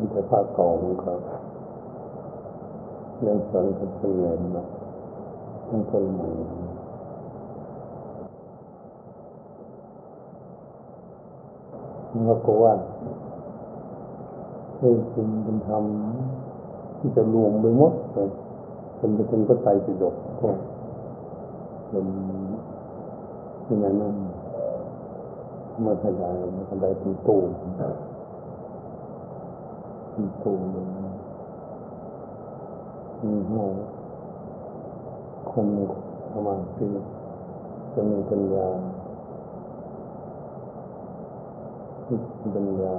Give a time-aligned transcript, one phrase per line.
[0.00, 1.14] มันจะภาคเก่าของเขา
[3.18, 4.66] เรื่องสอนกับคนเหนื่อยนะ
[5.68, 6.28] ทั้งคนใหม่
[12.26, 12.74] แล้วก็ว่า
[14.78, 15.84] ให้คุณเป็นธรรม
[16.98, 18.28] ที่จะรวมไปหมดเลย
[18.98, 20.48] จนไปถึงก็ไตปิดกก็
[21.90, 22.06] เป็น
[23.68, 24.14] ยังไงนั่น
[25.84, 27.36] มาขยายมาขยายเป็นตู
[27.78, 30.86] เป็นตูเลย
[33.22, 33.66] มีหัว
[35.50, 35.84] คนมี
[36.32, 36.86] สมาธิ
[37.94, 38.68] จะมีปัญญา
[42.54, 42.96] ปัญญา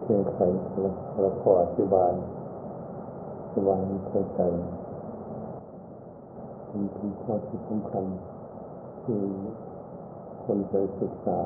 [0.00, 0.36] เที่ยงไข
[1.22, 2.12] แล้วก็อธิบาย
[3.42, 4.40] อธิบายเข้าใจ
[6.66, 6.76] เป็
[7.08, 8.04] นข้อที่สำคัญ
[9.02, 9.18] ที่
[10.44, 11.40] คนไปศึกษา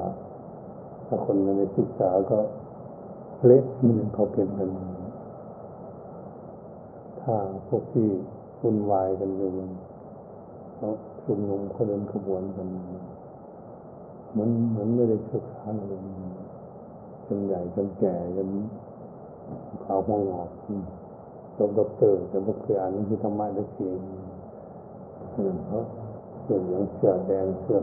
[1.07, 2.39] ถ้าคนไม่ได้ศึกษาก็
[3.47, 4.69] เละมันเขาเป็นกัน
[7.21, 7.37] ถ้า
[7.69, 8.09] พวกที่
[8.61, 9.51] วุ่นวายกันอยู่
[10.77, 10.89] เขา
[11.23, 12.67] ชุมนุมเขาเดินขบวนกัน
[14.31, 16.01] เหมือนเหมือนไม่ได้ศึกษาเลย
[17.27, 18.49] จนใหญ่จนแก่จน
[19.85, 20.49] ขาวหัวงอก
[21.57, 23.99] จบด็อกเตอร์แต่พวกเคยอ่านหนังสือธรรมะได้เพียง
[25.67, 25.85] เพราะ
[26.43, 27.79] เสื้อเหลืองเสื้อแดงเสื้อ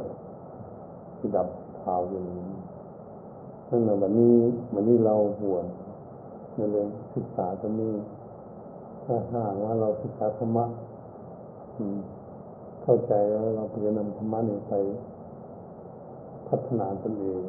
[1.18, 1.48] ที่ดับ
[1.82, 2.46] ขาวอย่างนี้
[3.70, 4.36] นั่นแหละวันนี้
[4.74, 5.66] วันนี้เราบวช
[6.58, 7.94] นั่นเลยศึกษาตรงนี้
[9.04, 10.66] ถ้าหากว่าเราศึกษาธรรมะ
[12.84, 14.74] เข้าใจแล้วเราจะนำธรรมะนี้ไป
[16.48, 17.44] พัฒนาตนเอง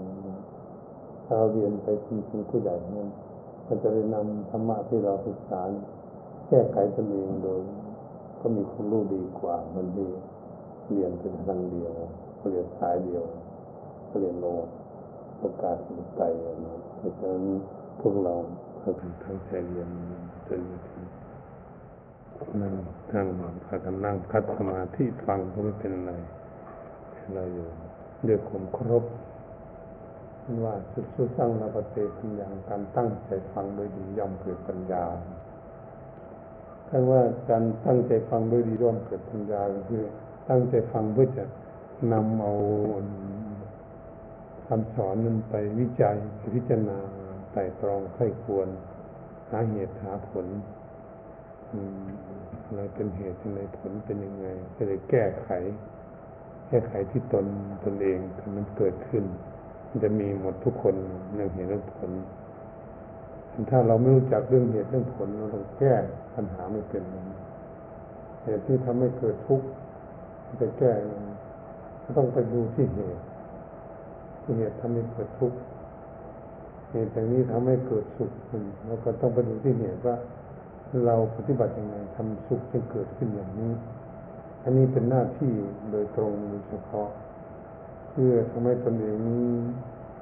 [1.24, 3.08] ถ้าเราเรียนไปเป็นผู้ใหญ่นั้น
[3.66, 5.60] มันจะได้นำธรรมะที่เราศึกษา
[6.48, 7.60] แก้ไขตนเองโดย
[8.40, 10.08] ก็มีความรู้ดีกว่ามันดี
[10.92, 11.92] เรียนเป็นทางเดียว
[12.50, 13.24] เรียนสายเดียว
[14.20, 14.46] เรียนโล
[15.38, 16.22] โอกาสสุดใจ
[16.64, 17.44] นะเพราะฉะนั้น
[18.00, 18.34] พวกเรา
[18.80, 19.88] พากันทั้งใจเรียน
[20.48, 21.02] จนถึง
[22.62, 22.74] นั่ง
[23.14, 23.26] นั่ง
[23.66, 26.12] พากันนั่งคัดสมาธิฟังก็ไม่เป็นอะไร
[27.34, 27.66] เราอยู่
[28.24, 29.04] เรียกผมครบ
[30.64, 35.04] ว่าสุดสุดสร้างนาปเตเป็นอย่างการตั้งใจฟังโดยดีย่อมเกิดปัญญา
[36.88, 40.02] คำว่าการตั้งใจฟังโดยดีย่อมเกิดปัญญาคือ
[40.48, 41.44] ตั้งใจฟังเพื่อจะ
[42.12, 42.54] นำเอา
[44.68, 46.16] คำสอนนั้นไปวิจัย
[46.54, 46.98] พิจารณา
[47.52, 48.68] ไต่ตรองไข้ควร
[49.50, 50.46] หาเหตุหาผล
[52.66, 54.46] อะไรเป็นเหตุอะไรผลเป็นยังไง
[54.76, 55.48] จะได้แก้ไข
[56.68, 57.46] แก้ไขที่ตน
[57.84, 59.24] ตนเองถ้ามันเกิดขึ้น
[59.88, 60.94] มันจะมีหมดทุกคน
[61.34, 62.10] เรื่องเหตุเรื่องผล
[63.70, 65.94] ถ้าเราไม่รู้จักเรื่องเหตุเรื่องผลเราต้องแก้
[66.34, 67.02] ปัญหาไม่เป็น
[68.44, 69.66] เหตุที่ทำให้เกิดทุกข์
[70.60, 70.92] จะแก้
[72.16, 73.22] ต้องไปดูที่เหตุ
[74.56, 75.58] เหตุทำให้เกิดทุกข์
[76.90, 78.32] เหตุอย่างนี้ทำให้เกิดสุข
[78.86, 80.16] แล้วก็ต้องไปดูที่เหตุว่า
[81.06, 83.72] เราปฏิบัติยังไงทำสุขจึงเกิดขึ้นอย่างนี้
[84.64, 85.52] อันนี้เป็นหน้าที่
[85.90, 87.08] โดยตรงโดยเฉพาะ
[88.10, 89.48] เพื่อทำให้ตนเองนี้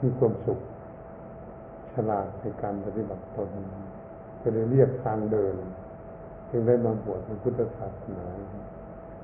[0.03, 0.61] มีความสุข
[1.95, 3.51] ฉลาดในการปฏิบัติตน
[4.43, 5.57] ก็เลยเรียกทางเดิน
[6.51, 8.27] จึงได้มาบวชในพุทธศาสนา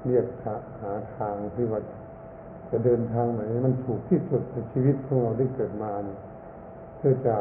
[0.06, 0.26] เรียก
[0.80, 1.80] หาทางที่ว่า
[2.72, 6.21] จะเดินทางไหน มันถูกที่สุดในชีวิตของเราได้เกิดมาเนี่ย
[6.97, 7.37] เพื่อจะ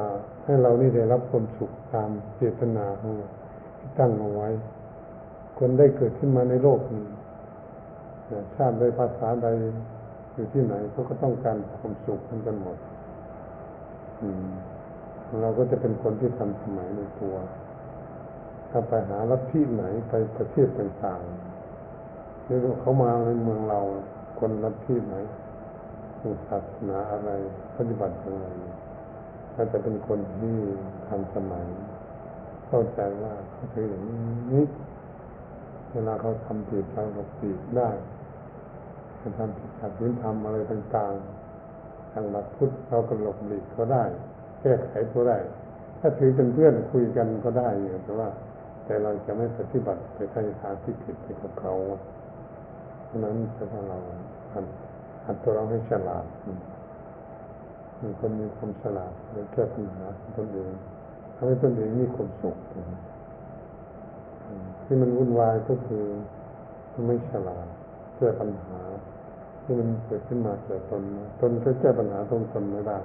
[0.46, 3.12] ให้เรานี่ได้รับความสุขตามเจตนาของ
[3.78, 4.50] ที่ตั้งเอาไว้
[5.59, 7.06] คนได้เกิดขึ้นมาในโลกนี้
[8.56, 9.47] ชาติใดภาษาใด
[10.34, 12.78] อยู่ที่ไหนเขาก็ต้องการความสุขเหมือนกันหมด
[14.22, 14.24] อ
[15.42, 17.36] เราก็จะเป็นคนที่ทันสมัยในตัว
[18.69, 23.80] ถ้าไปหาลัทธิไหนไปประเทศต่างๆหรือเขามาในเมืองเรา
[24.44, 25.16] คนลัทธิไหน
[26.47, 27.31] ศาสนาอะไร
[27.78, 28.47] ปฏิบัติอย่างไร
[29.56, 30.57] ก็จะเป็นคนที่
[31.07, 31.66] ทันสมัย
[32.68, 34.63] เข้าใจว่าเขาเป็นอย่างนี้
[35.91, 37.90] เวลาเขาทำผิดเราก็ผิดได้
[39.18, 44.04] เขาทำผิดขัดวินทำอะไรต่างๆ ทางหลักพุทธเราก็หลบหลีกเขาได้
[44.62, 45.38] แก้ไขก็ได้
[46.00, 48.30] ถ้าถือเป็นเพื่อนคุยกันก็ได้อยู่แต่ว่า
[48.86, 51.74] แต่เราจะไม่ปฏิบัติไปใช้ทางที่ผิดไปกับเขา
[53.06, 54.00] เพราะนั้นจะพาเรา
[55.25, 56.25] หัดตัวเราให้ฉลาด
[58.01, 60.06] มีคนมีความฉลาดในแก้ปัญหา
[60.38, 60.71] ตนเอง
[61.36, 62.57] ทำให้ตนเองมีความสุข
[64.86, 66.06] ที่มันวุ่นวายก็คือ
[67.07, 67.68] ไม่ฉลาด
[68.18, 68.80] แก้ปัญหา
[69.63, 71.03] ที่มันเกิดขึ้นมาเกิดตน
[71.42, 72.98] ตนก็แก้ปัญหาตรงตนไม่ได้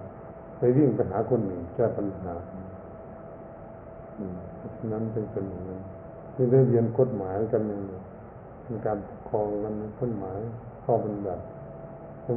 [0.59, 2.33] ไปวิ่งไปหาคนหนึ่งแก้ปัญหา
[4.57, 5.81] เพราะฉะนั้นจึงเป็นอย่างนั้น
[6.35, 7.81] ที่ได้เรียนกฎหมายกันหนึ่ง
[8.63, 10.39] เป็นการปกครองกันกฎหมาย
[10.87, 11.43] ข้อบัญญัติ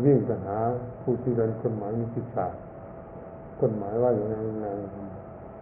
[0.05, 0.57] วิ่งไปหา
[1.01, 2.47] ผู้ที่เรียนกฎหมายมีศิษา
[3.61, 4.67] กฎหมายว่าอย่างไรยังไง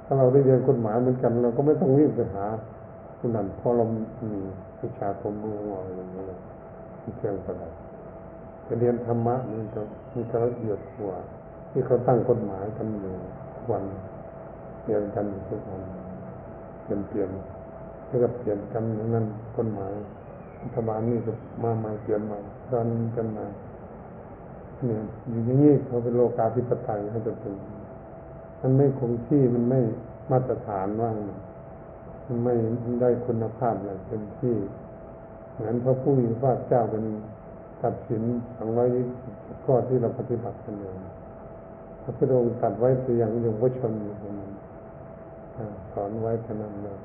[0.06, 2.46] ถ้าเราได้เรียนกฎหมายเหมือนกัน เราก็ไม่ต้องวิ่งไปหา
[3.20, 3.86] คนนั้นเพราะเรา
[4.32, 4.40] มี
[4.82, 6.24] วิชาความรู้อะไรอย่างนี้
[7.02, 7.74] ที่เครื่องประดับ
[8.68, 9.82] จะเรียนธรรมะมันก็
[10.14, 11.18] มันก็ละเอียดกว่า
[11.72, 13.16] ที่เขาตั้งกฎหมายกันอยู่
[13.72, 13.84] วัน
[14.84, 15.82] เรียนกันทุกวัน
[16.84, 17.30] เปลี่ยนเปลี่ยน
[18.08, 18.84] แล้วก็เปลี่ยนกัน
[19.16, 19.26] นั้น
[19.58, 19.94] กฎหมาย
[20.64, 21.34] รัฐบาลนี่ก็
[21.64, 22.40] มาใหม่เปลี่ยนใหม่
[22.72, 23.46] ดันกันมา
[24.86, 27.54] เนี่ยอยู่อย่างนี้เขาเป็นโลกาภิปไตยเขาจะเป็น
[28.62, 29.80] มันไม่คงที่มันไม่
[30.32, 31.16] มาตรฐานว่าง
[32.28, 32.54] มันไม่
[33.02, 34.56] ได้คุณภาพอย่างเต็มที่
[35.54, 37.04] เหมือนพระผู้มีพระเจ้าเป็น
[37.84, 38.24] ตัดสิน
[38.58, 38.86] สังไว้
[39.64, 40.92] ข้อที่เราปฏิบัติกันอยู่
[42.04, 43.94] พระพุทธองค์ตัดไว้ตัวอย่างยงพระชน
[45.92, 47.00] สอนไว้ขนาดนั้น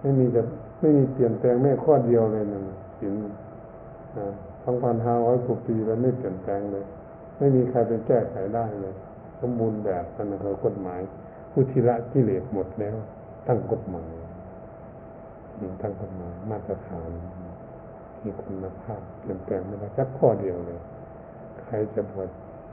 [0.00, 0.42] ไม่มีจะ
[0.80, 2.64] ไม่มีเปลี่ยนแปลงแม่ข้อเดียวเลยนั่น
[3.00, 3.14] สิน
[4.64, 6.84] สองพันห้าร้อยกว่าปีแล้วไม่เปลี่ยนแปลงเลย
[7.38, 8.94] ไม่มีใครเป็นแก้ไขได้เลย
[9.40, 11.00] สมบูรณ์แบบนั่นคือกฎหมาย
[11.50, 12.96] ผู้ทีละกิเลสหมดแล้ว
[13.46, 14.12] ตั้งกฎหมาย
[15.82, 17.10] ตั้งกฎหมายมาตรฐาน
[18.22, 20.80] มีคุณภาพเปลี่ยนแปลงไม่ได้สักข้อเดียวเลย
[21.60, 22.28] ใครจะบวช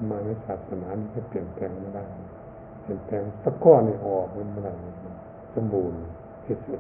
[0.10, 2.06] มาในศาสนานี้ก็เปลี่ยนแปลงไม่ได้
[2.82, 4.74] เปลี่ยนแปลงสักข้อนี่ออกมันไม่ได้
[5.56, 6.00] สมบูรณ์
[6.46, 6.80] ที่สุด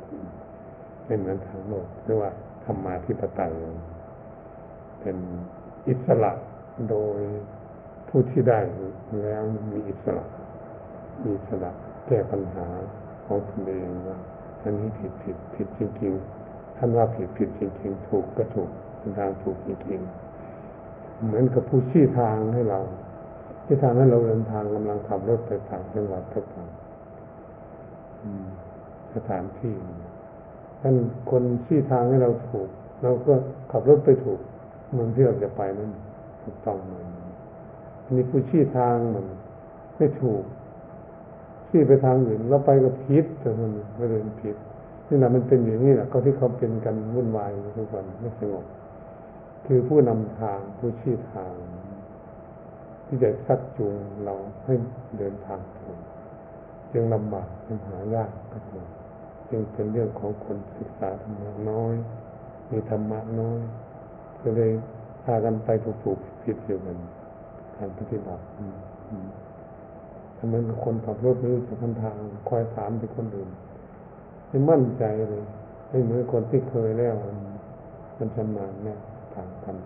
[1.05, 2.31] ไม่เหมือนทางโลกเรียกว่า
[2.67, 3.53] ธรรมาธิปไตย
[5.01, 5.17] เป็น
[5.87, 6.31] อิสระ
[6.89, 7.19] โดย
[8.07, 8.59] ผู้ที่ได้
[9.21, 10.25] แล้วมีอิสระ
[11.23, 11.71] มีอิสระ
[12.07, 12.67] แก้ปัญหา
[13.25, 14.17] ของตนเองว่า
[14.63, 22.79] อันนี้ผิดผิดผิดจริงๆท่านว่าผิดผิดจริงๆ ถูกก็ถูกเป็นทางถูกจริงๆ เหมือนกับผู้ชี้ทางให้เรา
[23.65, 26.67] ที่ทางให้เราเดินทางกำลังขับรถไปต่างจังหวัดต่าง
[29.15, 29.75] สถานที่
[30.81, 30.95] ท่าน
[31.31, 32.69] คนชี้ทางให้เราถูก
[33.03, 33.33] เราก็
[33.71, 34.39] ขับรถไปถูก
[34.93, 35.91] เมืองที่เราจะไปนั้น
[36.43, 37.05] ถูกต้องเลย
[38.03, 39.25] อันนี้ผู้ชี้ทางมัน
[39.97, 40.43] ไม่ถูก
[41.69, 44.55] ชี้ไปทางอื่นเราไปกับพิษแต่มันไม่เดินผิด
[45.07, 48.65] นี่แหละมันเป็นอย่างนี้แหละก็ที่เขาเป็นกันวุ่นวายทุกวันไม่สงบ
[49.65, 51.53] คือผู้นำทางผู้ชี้ทาง
[53.05, 54.35] ที่จะชักจูงเรา
[54.65, 54.73] ให้
[55.17, 55.99] เดินทางถูก
[56.91, 58.87] จึงลำบากจึงหายากก็ถูก
[59.49, 61.95] จึงเป็นเรื่องของคนศึกษาธรรมะน้อย
[62.71, 63.59] มีธรรมะน้อย
[64.41, 64.71] ก็เลย
[65.23, 65.69] พากันไป
[66.03, 66.97] ถูกๆผิดอยู่กัน
[67.75, 68.43] การปฏิบัติ
[70.37, 70.53] ทำไม
[70.85, 72.15] คนขับรถไม่รู้จักทาง
[72.49, 73.49] คอยถามไปคนอื่น
[74.49, 75.45] ไม่มั่นใจเลย
[75.89, 77.15] ไม่เหมือนคนที่เคยแล้ว
[78.17, 78.99] มันชำนาญเนี่ย
[79.33, 79.77] ทางธรรม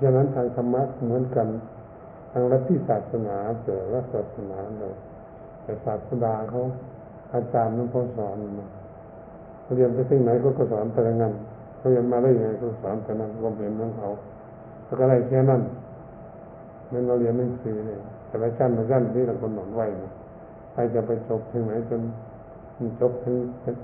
[0.00, 1.48] ดังนั้นทางธรรมะเหมือนกัน
[2.32, 4.96] ทางรัฐที่ศาสนาเจอรัฐศาสนาเลย
[5.62, 6.62] แต่ศาสดาเขา
[7.34, 8.68] อาจารย์นั้นเขาสอนมา
[9.76, 11.32] เรียนไปที่ไหนก็สอนแต่ละงาน
[11.78, 14.08] เขาเรียนมาได้ยังไงก็สอนแต่นั้นก็เป็นของเขา
[14.84, 15.62] แล้วก็อะไรแค่นั้น
[16.92, 17.98] นั่นเราเรียนหนังสือเลย
[18.28, 20.12] แต่ละชั้นละชั้นที่เราคนหนอนไหวนะ
[20.72, 22.00] ใครจะไปจบถึงไหนจน
[23.00, 23.74] จบถึงเป็น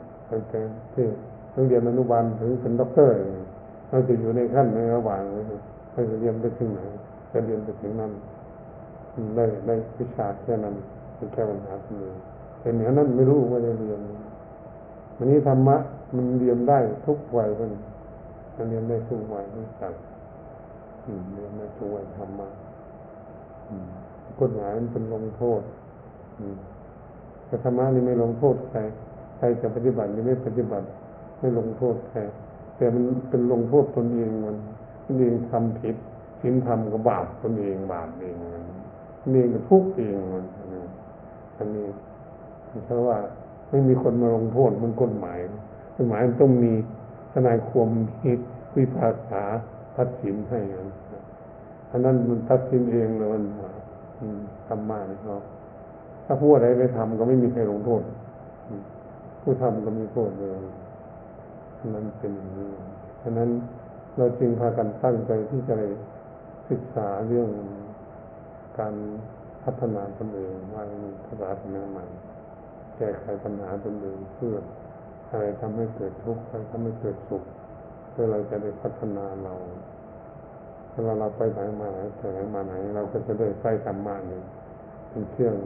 [0.94, 1.06] ที่
[1.54, 3.14] ต้องเรียนอนุบาลถึงเป็นด็อกเตอร์
[3.88, 5.22] เราจะอยู่ในขั้นในระหว่าง
[5.92, 6.80] เราจะเรียนไปถึงไหน
[7.32, 8.12] จะเรียนไปถึงนั้น
[9.36, 10.74] ได้ได้วิชาแค่นั้น
[11.16, 12.14] เป็นแค่ปัญหาเพียง
[12.60, 14.00] แต่เหนือนั้นไม่รู้ว่าจะเรียน
[15.16, 15.76] วันนี้ธรรมะ
[16.16, 17.70] มันเรียนได้ทุกวัยมัน
[18.56, 20.02] มันเรียนได้ทุกวัยทุกสัตว์
[21.34, 22.48] เรียนได้ทุกวัยธรรมะ
[24.40, 25.60] กฎหมายมันเป็นลงโทษ
[27.46, 28.78] แต่ธรรมะนี่ไม่ลงโทษใคร
[29.36, 30.86] ใครจะปฏิบัติหรือไม่ปฏิบัติ
[31.38, 32.20] ไม่ลงโทษใคร
[32.76, 34.56] แต่มันเป็นลงโทษตนเองมัน
[35.06, 35.96] ตนเองทำผิด
[36.40, 38.34] สิ้นทำก็บาปตนเองบาปเอง
[39.22, 40.44] มันเองก็ทุกเองมัน
[41.56, 41.86] อันนี้
[42.86, 43.18] เพราะว่า
[43.74, 45.38] ไม่มีคนมาลงโทษมันกฎหมาย
[45.96, 46.72] กฎหมายมันต้องมี
[47.32, 47.88] ทนายความ
[48.22, 48.30] มี
[48.76, 49.42] วิพากษา
[49.96, 50.88] ทัดสินให้กัน
[51.90, 53.44] อันนั้นมันทัดสินเองเลยมัน
[54.68, 55.36] ทำมาเนี่ยเขา
[56.24, 58.02] ถ้าผู้ใดไปทำก็ไม่มีใครลงโทษ
[59.42, 60.58] ผู้ทำก็มีโทษเลย
[61.94, 62.70] นั้นเป็นอย่างนี้
[63.22, 63.48] ฉะนั้น
[64.16, 65.76] เราจึงพากันตั้งใจที่จะ
[66.70, 67.48] ศึกษาเรื่อง
[68.78, 68.94] การ
[69.64, 70.82] พัฒนาตนเองว่า
[71.26, 72.04] ภาษาสมัยใหม่
[72.96, 74.56] แก้ไขปัญหาตนเองเพื่อ
[75.30, 77.44] อะไรทำให้เกิดทุกข์อะไรทำให้เกิดสุข
[78.10, 79.54] เพื่อเราจะได้พัฒนาเรา
[80.90, 84.40] เวลาเราไปไหนมาไหนไปไหนมาไหน เราก็จะได้ใช้ธรรมะนี่
[85.10, 85.56] เป็นเครื่อง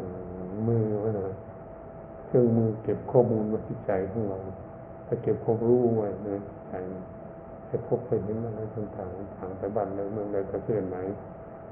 [0.69, 1.33] มือไว้เลย
[2.27, 4.39] เครื่องมือเก็บข้อมูลไว้ที่ใจของเรา
[5.07, 6.29] ถ้าเก็บความรู้ไว้ใน
[6.69, 6.75] ใจ
[7.67, 10.99] ให้พบไปเห็นอะไรต่างๆทางไปบ้านในเมืองใดประเทศไหน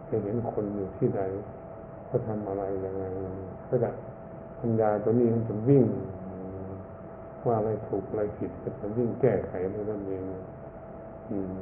[0.06, 1.22] ไปเห็นคนอยู่ที่ใด
[2.06, 3.04] เขาทำอะไรยังไง
[3.68, 3.90] ก็จะ
[4.60, 5.84] ปัญญาตัวนี้มันจะวิ่ง
[7.46, 10.22] ว่าอะไรถูกอะไรผิดก็จะวิ่งแก้ไขในนั่นเอง
[11.30, 11.52] อืม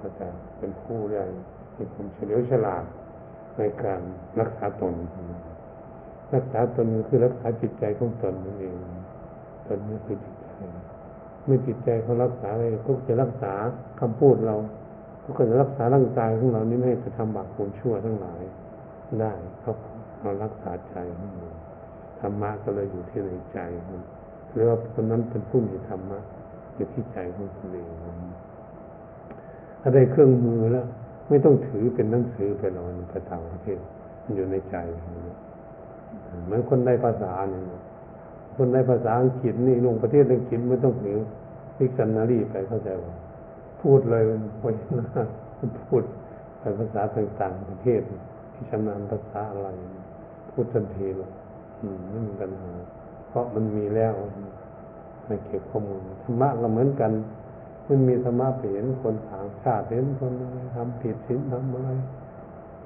[0.00, 0.26] ก็จะ
[0.58, 1.26] เป็นผู้ใหญ่
[1.74, 2.84] ที่ผมเฉลียวฉลาด
[3.58, 4.00] ในการ
[4.40, 4.94] รักษาตน
[6.34, 8.74] รักษาตนคือรักษาจิตใจของตนนั่นเอง
[9.66, 10.46] ตนนี่คือจิตใจ
[11.44, 13.52] เมื่อจิตใจเขารักษาอะไรก็จะรักษา
[14.00, 14.56] คำพูดเรา
[15.20, 18.42] เขาก็จะรักษาร่างกายของเรานี่ไม่ให้ไปทำบาปความชั่วทั้งหลาย
[19.20, 19.32] ได้
[19.62, 19.76] ครับ
[20.22, 21.53] เรารักษาใจของเรา
[22.28, 23.58] รรมะก็เลยอยู่ที่ในใจ
[24.52, 26.18] หรือว่าคนนั้นเป็นผู้มีธรรมะ
[26.74, 27.88] อยู่ที่ใจของตนเอง
[29.80, 30.86] ถ้าได้เครื่องมือแล้ว
[31.28, 33.78] ไม่ต้องถือเป็นหนังสือไปหรอกภาษาประเทศ
[34.22, 34.76] มันอยู่ในใจ
[36.44, 37.62] เหมือนคนได้ภาษาเนี่ย
[38.56, 41.18] คนได้ภาษาอังกฤษนี่ลงประเทศอังกฤษไม่ต้องถือ
[41.76, 43.14] พิกซันนารีไปเข้าใจว่า
[43.82, 45.26] พูดเลยมันพยนะ
[45.82, 46.02] พูด
[46.58, 48.00] ไปภาษาต่างๆประเทศ
[48.52, 49.68] ที่ชำนาญภาษาอะไร
[50.50, 51.30] พูดทันทีเลย
[52.10, 52.72] ไม่มีปัญหา
[53.28, 54.14] เพราะมันมีแล้ว
[55.28, 57.12] มาเก็บข้อมูลธรรมะก็เหมือนกัน
[57.88, 61.88] มันมีธรรมะเห็นคนต่างชาติเห็นคนอะไรทำผิดศีลทำอะไร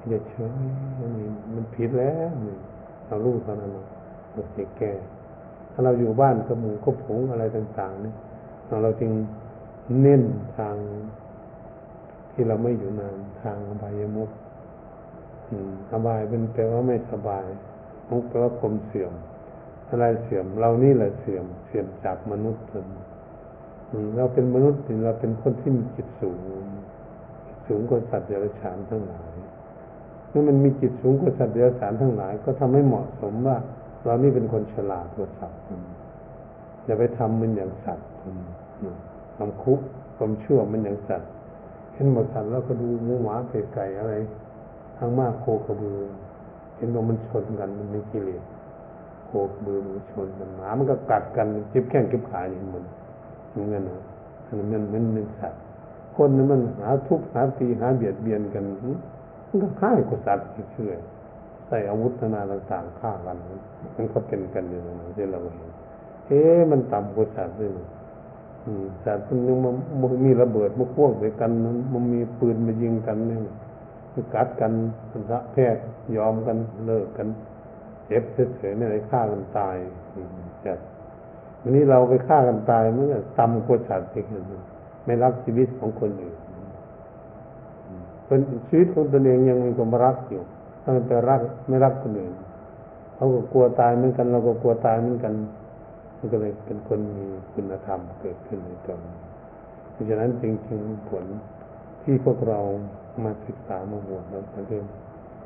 [0.09, 0.51] อย่าเฉย
[0.99, 1.11] มัน
[1.53, 2.31] มันผิดแล้ว
[3.07, 3.71] เรารู้เท่านั้น
[4.33, 4.93] เราจะแก้
[5.71, 8.15] ถ้าเราอยู่บ้านกับหมูกับผงอะไรต่าง ๆ เนี่ย
[8.83, 9.11] เราจึง
[10.01, 10.23] เน้น
[10.57, 10.75] ทาง
[12.31, 14.29] ที่เราไม่อยู่นานทางอบายมุก
[15.91, 17.47] อบายเป็นแปลว่าไม่สบาย
[18.09, 19.13] มุกแปลว่าความเสื่อม
[19.89, 22.65] อะไรเสื่อม เรานี่แหละเสื่อม เสื่อมจากมนุษย์
[24.15, 26.39] เราเป็นมนุษย์เราเป็นคนที่มีจิตสูง
[27.67, 29.31] สูงกว่าสัตว์เดรัจฉานทั้งหลาย
[30.29, 33.57] เมื่อมันมีจิตสูงกว่าสัตว์เดรัจฉานทั้งหลาย ก็ทำให้เหมาะสมว่า
[34.05, 35.61] เรานี่เป็นคนฉลาดกว่าสัตว์
[36.85, 38.07] อย่าไปทำมันอย่างสัตว์
[39.37, 39.79] ทำคุก
[40.17, 41.29] ความชั่วมันอย่างสัตว์
[41.93, 44.13] เห็นหมดสัตว์แล้วก็ดูหมูหมาเป็ดไก่อะไร
[44.97, 45.99] ทั้งมากโคกระบือ
[46.79, 48.43] เห็นว่ามันชนกัน มันมีกิเลส
[49.25, 52.83] โคกระบือมันชนกันหมามันก็กัดกันเจ็บแข้งเจ็บขาอย่างมัน
[53.69, 54.01] เงินนะ
[54.45, 55.61] อันนั้นมันเป็นสัตว์
[56.15, 58.63] คนนั้นมันหาทุบหาตีหาเบียดเบียนกัน
[59.47, 60.91] มันก็ฆ่ากับสัตว์เชื่อ
[61.67, 63.37] ใส่อาวุธนาต่างๆฆ่ากัน
[63.95, 65.69] มันก็เป็นกันอยู่นะที่เราเห็น
[66.27, 67.71] เอ๊ะมันต่ำกว่าสัตว์ด้วย
[69.05, 69.57] สัตว์มันยัง
[70.01, 71.51] มันมีระเบิดมาพ่วงใส่กัน
[71.93, 73.39] มันมีปืนมายิงกันเนี่ย
[74.13, 74.71] มันกัดกัน
[75.29, 75.83] พระแพทย์
[76.17, 77.27] ยอมกันเลิกกัน
[78.07, 78.23] เจ็บ
[78.57, 79.75] เฉยๆไม่ได้ฆ่ากันตาย
[80.65, 80.79] จัด
[81.61, 84.25] วันนี้เราไปฆ่ากันตายเมื่อต่ำกว่าสัตว์เอง
[85.05, 86.37] ไม่รักชีวิตของคนอื่น
[88.27, 90.41] คนชีวิตของตนเองยังมีความรักอยู่
[90.81, 92.33] ถ้ามันไปรักไม่รักคนอื่น
[93.15, 95.33] เขาก็กลัวตายเหมือนกัน เราก็กลัวตายเหมือนกัน
[96.17, 98.99] มันก็เลยเป็นคนมีคุณธรรมเกิดขึ้นในตน
[99.91, 101.25] เพราะฉะนั้นจริงๆผล
[102.03, 102.59] ที่พวกเรา
[103.23, 104.85] มาศึกษามาบวชเราจะเรียน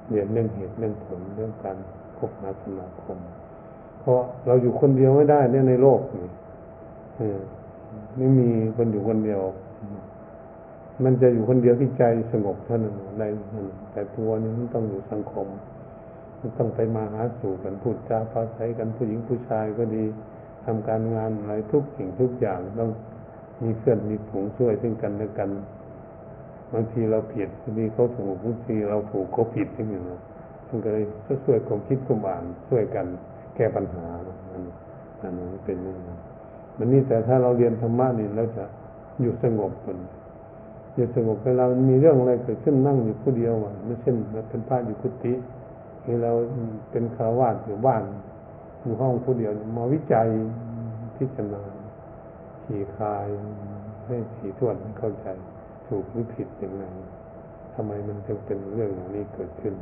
[0.10, 1.78] เรียนเรื่องเหตุเรื่องผลเรื่องการ
[2.18, 3.18] คบหาสมาคม
[4.00, 6.28] เพราะเราอยู่คนเดียวไม่ได้เนี่ยในโลกนี่
[8.18, 9.42] ไม่มีคนอยู่คนเดียว
[11.04, 13.24] มันจะอยู่คนเดียวที่ใจสงบเท่านั้นใน
[13.92, 15.48] แต่ตัวนี้มันต้องอยู่สังคม
[16.40, 20.04] มันต้องไปมาหาสู่กันพูดจาภาษากันผู้หญิงผู้ชายก็ดี
[20.66, 22.92] ทำการงานอะไรทุกสิ่งทุกอย่างต้อง
[23.64, 25.50] มีเพื่อนมีผงช่วยซึ่งกันและกัน
[26.74, 30.22] บางทีเราผิดบางทีเขาถูกบางทีเราถูกเขาผิดที่นี่นะ
[30.68, 31.06] มันก็เลย
[31.46, 33.06] ช่วยความคิดความอ่านช่วยกัน
[33.56, 34.06] แก้ปัญหา
[35.22, 36.20] อันนั้นเป็นอย่างนั้น
[36.78, 38.64] มันนี่แต่ถ้าเราเรียนธรรมะนี่เราจะ
[39.22, 40.00] อยู่สงบมัน
[40.96, 45.34] อยู่สงบเวลามันมีเรื่องอะไรเกิดขึ้นนั่งอยู่ผู้เดียวอะไม่เช่นเราเป็นพระอยู่กุฏิ
[46.04, 46.32] ที่เรา
[46.92, 48.04] เป็นคารวาสอยู่บ้าน
[48.82, 50.28] อยู่ห้องผู้เดียวมาวิจัย
[51.18, 51.62] พิจารณา
[52.66, 53.28] ขี่คาย
[54.06, 55.28] ให้ถี่ถ้วนเข้าใจ
[55.94, 56.84] ถูกหรือผิดยังไง
[57.76, 59.74] ทำไมมันจึงเป็นเรื่องอย่างนี้เกิดขึ้น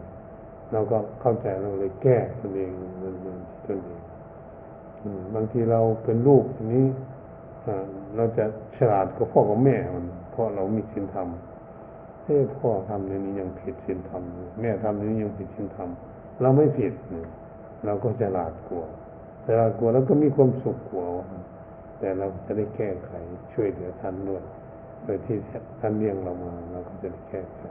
[0.72, 4.02] เราก็เข้าใจเราเลยแก้ตนเองมันมันตนเอง
[5.36, 6.88] บางทีเราเป็นลูกอย่างนี้
[8.16, 8.46] เราจะ
[8.78, 11.28] ฉลาดกับพ่อกับแม่มันเพราะเรามีศีลธรรม
[12.24, 14.24] เฮ้พ่อทำในนี้ยังผิดศีลธรรม
[14.62, 15.90] แม่ทำในนี้ยังผิดศีลธรรม
[16.42, 17.28] เราไม่ผิดเนี่ย
[17.86, 18.84] เราก็ฉลาดกลัว
[19.46, 21.04] ฉลาดกลัวแล้วก็มีความสุขกลัว
[22.00, 23.12] แต่เราจะได้แก้ไข
[23.54, 24.44] ช่วยเหลือท่านด้วย
[25.04, 25.38] โดยที่
[25.80, 27.62] ท่านเลี้ยงเรามาเราก็จะได้แก้ไข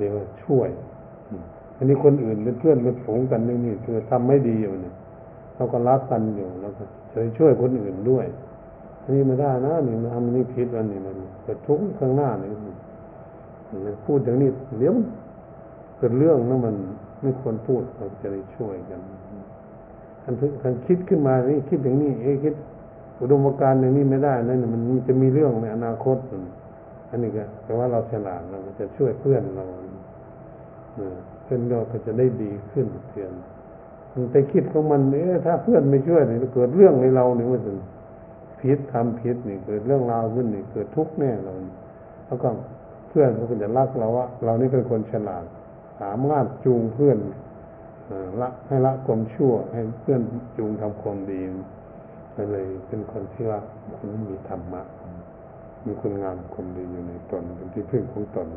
[0.00, 0.70] เรียกว่าช่วย
[1.76, 4.94] อันนี้คนอื่นเป็นเพื่อนเป็นผงกันนี่นี่คือทำไม่ดีอยู่เนี่ย
[5.56, 8.26] เราก็รักกันอยู่แล้วก็จะช่วยคนอื่นด้วย
[9.02, 12.50] อันนี้ไม่ได้นะนี่มันทำนี่ผิดอันนี้มันเกิดทุกข์ข้างหน้านี่
[14.06, 14.94] พูดอย่างนี้เดี๋ยว
[15.98, 16.74] เกิดเรื่องนะมัน
[17.22, 19.00] ไม่ควรพูดเราจะได้ช่วยกัน
[20.22, 22.54] ท่านท่านคิดขึ้นมานี่คิดอย่างนี้เอ๊คิด
[23.20, 26.16] อุดมการณ์อย่างนี้ไม่ได้นั่นมันจะมีเรื่องในอนาคต
[27.10, 29.64] อันนี้ก็แปลว่าเราฉลาดเราจะช่วยเพื่อนเรา
[31.44, 33.32] เพื่อนเราก็จะได้ดีขึ้นเพื่อน
[34.12, 37.60] มันไปคิดของมันเอ๊ะถ้าเพื่อนไม่ช่วยนี่เกิดเรื่องในเราเนี่ยว่า
[38.60, 41.52] ผิดทำผิดนี่เกิดเรื่องราวขึ้นนี่เกิดทุกข์แน่เรา
[42.26, 42.48] แล้วก็
[43.08, 45.44] เพื่อนเขาก็จะรักเราว่าเรานี่เป็นคนฉลาด
[46.00, 47.18] สามารถจูงเพื่อน
[48.40, 50.20] ละให้ละความชั่ว ให้เพื่อน
[50.56, 51.40] จูงทำความดี
[52.36, 53.60] ก็เลยเป็นคนที่ว่า
[53.96, 54.82] คนมีธรรมะ
[55.86, 58.48] มีคุณงามความดีอยู่ในตน เป็นที่พึ่งของตน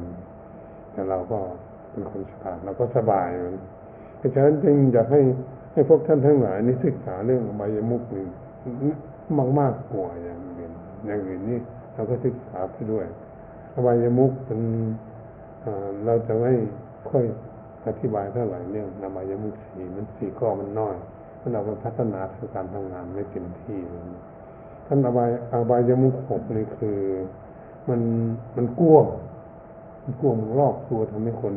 [0.91, 1.39] แต่เราก็
[1.91, 3.55] เป็นคนฉลาดเราก็สบายมัน
[4.17, 5.21] เพราะฉะนั้นจึงอยากให้
[5.73, 8.25] ให้พวกท่านทั้งหลายนี่ศึกษาเรื่องอบายมุกนี่
[9.37, 10.71] มากมากกว่าอย่างอื่น
[11.05, 11.59] อย่างอื่นนี่
[11.93, 13.05] เราก็ศึกษาไปด้วย
[13.75, 14.59] อบายมุกเป็น
[16.05, 16.53] เราจะไม่
[17.09, 17.23] ค่อย
[17.85, 20.95] อธิบายเท่าไหร่เรื่องอบายมุกสีมันสีก้อมันน้อย
[21.41, 23.79] มันเอาไปพัฒนาทางการทำงานไม่เต็มที่
[24.85, 26.99] ท่านอบายอบายมุกหกนี่คือ
[27.89, 28.01] มัน
[28.55, 28.97] มันกลัว
[30.03, 31.53] มันกลัวมันรอบตัวทำให้คน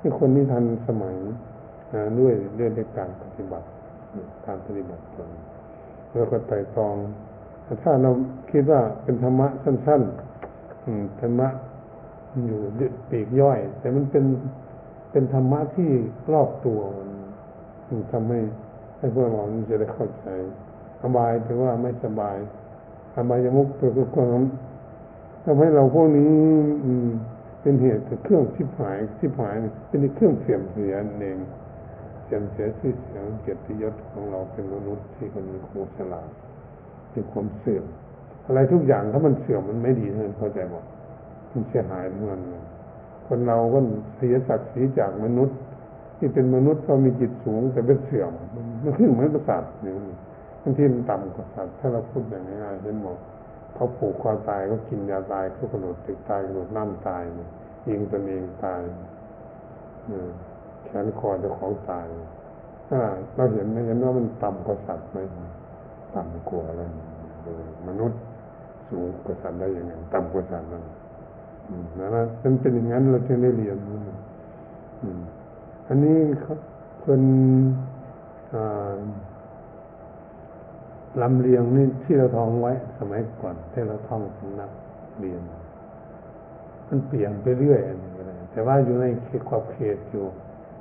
[0.00, 1.16] ให้คนนี่ทันสมัย
[2.20, 3.66] ด้วยเรื่องในการปฏิบัติ
[4.46, 5.30] การปฏิบัติตน
[6.12, 6.96] แล้วก็ไต่ตอง
[7.82, 8.10] ถ้าเรา
[8.50, 11.48] คิดว่าเป็นธรรมะสั้นๆธรรมะ
[12.46, 12.60] อยู่
[13.10, 14.24] ปีกย่อย แต่มันเป็น
[15.10, 15.90] เป็นธรรมะที่
[16.32, 16.80] รอบตัว
[17.88, 18.40] มันทำให้
[19.04, 20.26] ให้พวกเราจะได้เข้าใจ
[21.02, 22.36] สบายแปลว่าไม่สบาย
[23.14, 24.28] อบายมุกตัวคือความ
[25.44, 26.32] ทำให้เราพวกนี้
[26.84, 27.08] อืม
[27.60, 29.54] เป็นเหตุเครื่องชิบหายชิบหาย
[29.88, 31.38] เป็นเครื่องเสื่อมเสียเอง
[32.24, 36.28] เสื่อมเสียชื่อเสียงเกียรติยศของเราเป็นมนุษย์ที่คนมีครูฉลาด
[37.12, 37.84] มีความเสื่อม
[38.46, 40.84] อะไรทุกอย่างถ้ามันเสื่อมมันไม่ดีเท่านั้นเข้าใจหมด
[41.52, 42.42] มันเสียหายทั้งนั้น
[43.26, 43.78] คนเราก็
[44.16, 45.58] เสียศักดิ์ศรีจากมนุษย์
[46.18, 48.32] ที่เป็นมนุษย์เรามีจิตสูง แต่เป็นเสื่อม
[48.82, 49.92] มันขึ้นเหมือนประสาทนี่
[50.62, 53.16] มันที่มันต่ำกว่าสัตว์ถ้าเราพูดอย่างง่ายๆเช่นบอก
[53.74, 57.22] เขาผูกคอตายเขากินยาตายเขากระโดดตึกตายกระโดดน้ำตาย
[57.88, 58.80] ยิงตนเองตาย
[60.84, 62.06] แขนคอเจ้าของตาย
[63.34, 65.18] เราเห็นไหมเห็นว่ามันต่ำกว่าสัตว์ไหม
[66.14, 66.82] ต่ำกว่าอะไร
[67.88, 68.20] มนุษย์
[68.88, 70.84] สูงกว่าสัตว์ได้ยังไงต่ำกว่าสัตว์นั่น
[71.98, 73.76] นะนะมันเป็นอย่างนั้นเราจึงได้เรียน
[75.88, 76.18] อันนี้
[77.04, 77.22] คน
[81.22, 84.70] ลำเลียงนี่ที่เราท่องไว้ สมัยก่อนที่เราท่องสำนัก
[85.18, 85.40] เรียน
[86.88, 88.10] มันเปลี่ยนไปเรื่อยอันนี้
[88.52, 90.24] แต่ว่าอยู่ในเขตขอบเขตอยู่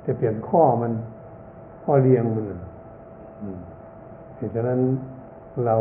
[0.06, 0.92] จะเปลี่ยนข้อมัน
[1.84, 2.46] ข้อเรียงมัน
[4.36, 4.80] เหตุฉะนั้น
[5.66, 5.76] เรา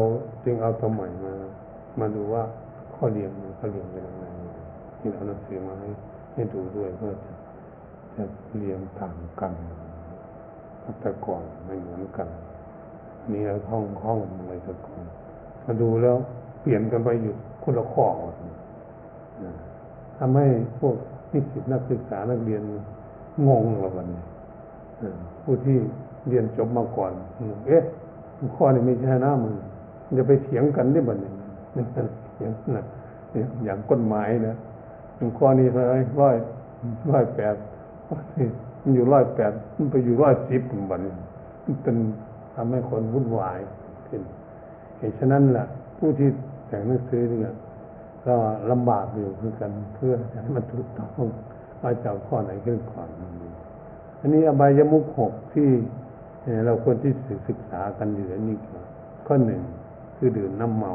[0.44, 1.33] จึงเอาตัวใหม่มา
[2.01, 2.42] มาดูว่า
[2.94, 4.25] ข้อเรียงมันข้อเรียงเป็นยังไง
[4.99, 5.88] ที่เอาหนังสือมาให้
[6.35, 7.31] ให้ดูด้วยเพื่อจะ
[8.57, 9.53] เรียงต่างกัน
[11.01, 12.29] แต่ก่อนไม่เหมือนกัน
[13.33, 15.03] มีเราท่องห้องอะไรสักคน
[15.64, 16.16] มาดูแล้ว
[16.61, 18.07] เปลี่ยนกันไปอยู่คนละข้อ
[20.18, 20.46] ทำให้
[20.81, 20.96] พวก
[21.33, 22.62] นิสิตนักศึกษานักเรียน
[23.48, 24.22] งงละวันนี้
[25.44, 25.79] ผู้ที่
[26.29, 27.12] เรียนจบมาก่อน
[27.66, 27.83] เอ๊ะ
[28.57, 29.55] ข้อนี้ไม่ใช่นะมึง
[30.18, 31.31] จะไปเถียงกันได้บัดนี้
[31.75, 32.87] อย่างนั้น
[33.64, 34.57] อย่างกฎหมายนะ
[35.38, 36.37] ข้อนี้ร้อยร้อย
[37.11, 37.55] ร้อยแปด
[38.83, 41.03] มันอยู่ร้อยแปดมันไปอยู่ร้อยสิบบัน
[41.64, 41.96] มันเป็น
[42.55, 43.59] ทำให้คนวุ่นวาย
[44.07, 44.22] ขึ้น
[44.98, 45.66] เหตุฉะนั้นแหละ
[45.98, 46.29] ผู้ที่
[46.68, 47.55] แต่งหนังสือเนี่ย
[48.27, 48.35] ก็
[48.70, 51.27] ลำบากอยู่คือกันเพื่อให้มันถูกต้อง
[51.81, 53.09] ว่าจะเอาข้อไหนขึ้นก่อน
[54.20, 55.68] อันนี้อบายมุขหกที่
[56.66, 57.12] เราควรที่
[57.48, 58.57] ศึกษากันอยู่นี่
[59.27, 59.61] ข้อหนึ่ง
[60.16, 60.92] คือดื่มน้ำเมา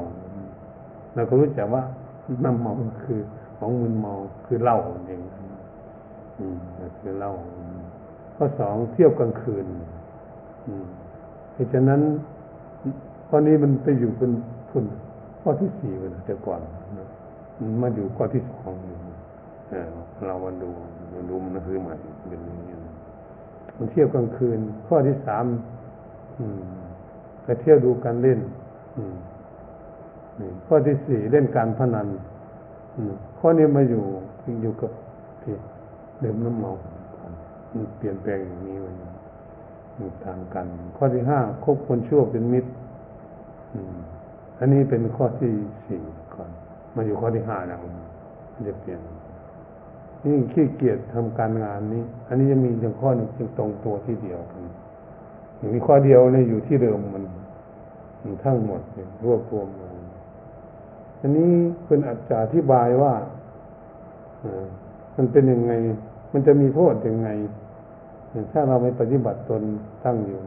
[1.15, 1.83] เราก็รู้จักว่า
[2.45, 3.19] น้ำเมาคือ
[3.57, 4.13] ของมึนเมา
[4.45, 4.77] คือเหล้า
[5.07, 5.21] เอง
[6.97, 7.31] มคือเหล้า
[8.35, 9.65] ข้อสองเที่ยวกลางคืน
[11.53, 12.01] เพราะฉะนั้น
[13.27, 14.31] ข้อนี้มันไปอยู่เป็น
[14.69, 14.85] ฝุ่น
[15.41, 16.61] ข้อที่สี่เลยแต่ก่อน
[17.59, 18.73] มันมาอยู่ข้อที่สอง
[20.27, 20.69] เรามาดู
[21.13, 21.93] มาดูมันคือใหม่
[22.27, 22.77] เป็นอย่างนี้
[23.77, 25.45] มันเที่ยวกลางคืน ข้อที่สาม
[27.43, 28.39] ไปเที่ยวดูการเล่น
[30.67, 32.07] ข้อที่สี่เล่นการพนัน
[33.39, 34.03] ข้อนี้มาอยู่
[34.61, 34.91] อยู่กับ
[35.43, 35.53] ที่
[36.23, 36.73] ดิมน้ำเมา
[37.73, 38.77] มันเปลี่ยนแปลงอย่างนี้
[39.99, 40.65] มันต่างกัน
[40.97, 42.71] ข้อที่ห้าคบคนชั่วเป็นมิตร
[44.59, 45.51] อันนี้เป็นข้อที่
[45.85, 46.01] สี่
[46.33, 46.49] ก่อน
[46.95, 47.79] มาอยู่ข้อที่ห้าแล้ว
[48.53, 48.99] มันจะเปลี่ยน
[50.25, 54.61] นี่ขี้เกียจทำการงานนี้ อันนี้จะมีเพียงข้อหนึ่งจึงตรงตัวที่เดียวกัน
[55.73, 57.23] มีข้อเดียวเนี่ยอยู่ที่เดิมมัน
[58.21, 58.81] มันทั้งหมด
[59.25, 59.89] รวบรวมมา
[61.21, 61.49] อันนี้
[61.85, 63.13] เป็นอาจารย์อธิบายว่า
[65.17, 65.73] มันเป็นยังไง
[66.33, 67.29] มันจะมีโทษยังไง
[68.51, 69.61] ถ้าเราไม่ปฏิบัติตน
[70.03, 70.39] ตั้งอยู่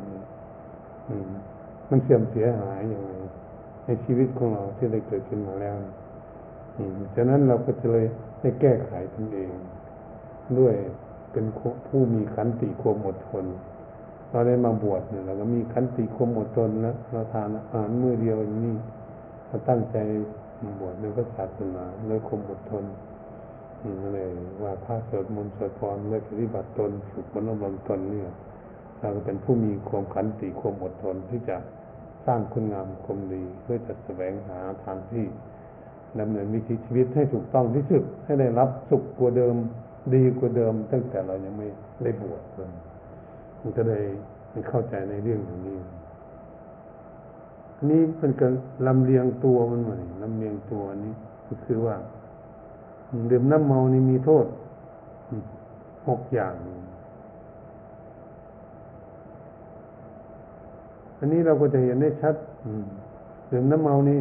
[1.90, 3.10] มันเสื่อมเสียหายย่างไร
[3.84, 5.76] ในชีวิตของเราที่ได้เกิดขึ้นมาแล้ว
[7.14, 8.06] ฉะนั้นเราก็จะเลย
[8.40, 9.52] ได้แก้ไขตนเอง
[10.58, 10.74] ด้วย
[11.32, 11.46] เป็น
[11.86, 13.44] ผู้มีขันติความอดทน
[14.30, 18.74] เราได้มาบวชเนี่ยเราก็มีขันติความอดทนนะเราทานอาหารมื้อเดียวอย่างนี้
[19.46, 19.96] เราตั้งใจ
[20.80, 22.84] บวชในพระศาสนาด้วยความอดทน
[24.14, 24.30] เลย
[24.62, 28.30] ว่าพระสวดมนต์สวดพรเลยปฏิบัติตนฝึกมนอบรมตนเนี่ย
[29.00, 31.56] เราเป็นผู้มีความขันติความอดทนที่จะ
[32.26, 35.24] สร้างคุณงามความดีเพื่อจะแสวงหาทางที่
[36.20, 39.56] ดำเนินวิถีชีวิตให้ถูกต้องที่สุดให้ได้รับสุขกว่าเดิม
[40.14, 41.68] ดีกว่าเดิม ตั้งแต่เรายังไม่
[42.02, 42.42] ได้บวช
[43.60, 44.04] มันก็เลย
[44.50, 45.78] ไม่เข้าใจในเรื่องอย่างนี้
[47.76, 48.52] อันนี้เป็นการ
[48.86, 51.14] ลำเลียงตัวมันเหมาลำเลียงตัวนี้
[51.48, 51.96] ก็คือว่า
[53.30, 54.46] ดื่มน้ำเมานี่มีโทษ
[56.08, 56.54] หกอย่าง
[61.18, 62.34] อันนี้เราก็จะเห็นได้ชัด
[63.50, 64.18] ดื่มน้ำเมานี่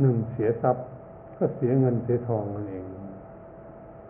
[0.00, 0.84] หนึ่งเสียทรัพย์
[1.36, 2.84] ก็เสียเงินเสียทองนั่นเอง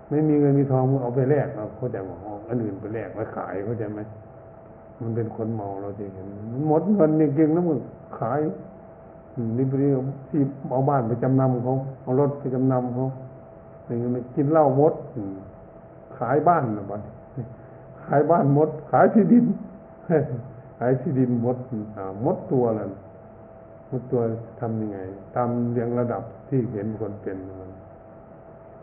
[0.09, 4.01] ไม่มีเงินมีทองเอาไปแลกเราเขาจะบอกอันอื่นไปแลกไปขายเขาใจไหม
[5.01, 6.27] มันเป็นคนเมาเราจะเห็น
[6.69, 7.79] หมดเงินจริงๆแล้วมึง
[8.19, 8.39] ขาย
[9.57, 10.41] นี่ไปที่
[10.71, 13.07] เอาบ้านไปจำนำเขาเอารถไปจำนำเขา
[13.87, 14.95] อย่างนี้กินเหล้ามด
[16.19, 17.01] ขายบ้านนะบ้าน
[18.05, 19.45] ขายบ้านมด ขายที่ดิน
[20.79, 21.57] ขายที่ดินมด
[22.25, 22.89] มดตัวแล้ว
[23.91, 24.21] มดตัว
[24.61, 24.99] ทำยังไง
[25.35, 27.71] ตามเรียงระดับที่เห็นคนเป็นมัน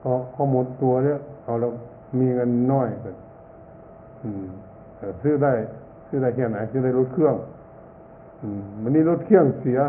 [0.03, 1.71] ก็พอหมดตัวเนี่ยเอาแล้ว
[2.19, 3.11] มีเงินน้อยก็
[5.21, 5.53] ซื้อได้
[6.07, 7.35] ซื้อได้แค่ไหนซื้อได้รถเครื่อง
[8.41, 9.79] อืมวันนี้รถเครื่องเสีย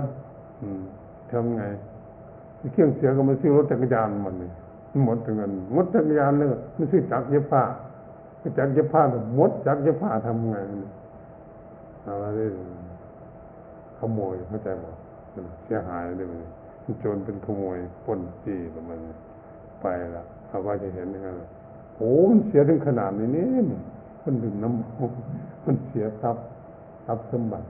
[0.63, 0.81] อืม
[1.31, 1.63] ทำไง
[2.73, 4.53] เครื่องเสียก็มาซื้อรถจักรยานมันเลย
[5.05, 7.63] หมดเงินหมดจักรยานเลยไม่ซื้อจักรเย็บผ้า
[8.59, 9.03] จักรเย็บผ้า
[9.37, 10.57] หมดจักรเย็บผ้าทำไง
[12.07, 12.25] อะไร
[13.99, 14.85] ขโมยเข้าใจไหม
[15.65, 16.27] เสียหายเลย
[16.85, 18.99] มันโจรเป็นขโมยปนจี้ประมาณ
[19.81, 21.35] ไปล้วเขาก็จะเห็นนะครับ
[21.97, 23.47] โอ้มันเสียถึงขนาดนี้นี่
[24.25, 26.45] มันดื่มน้ำมันเสียทรัพย์
[27.07, 27.67] ทรัพย์สมบัติ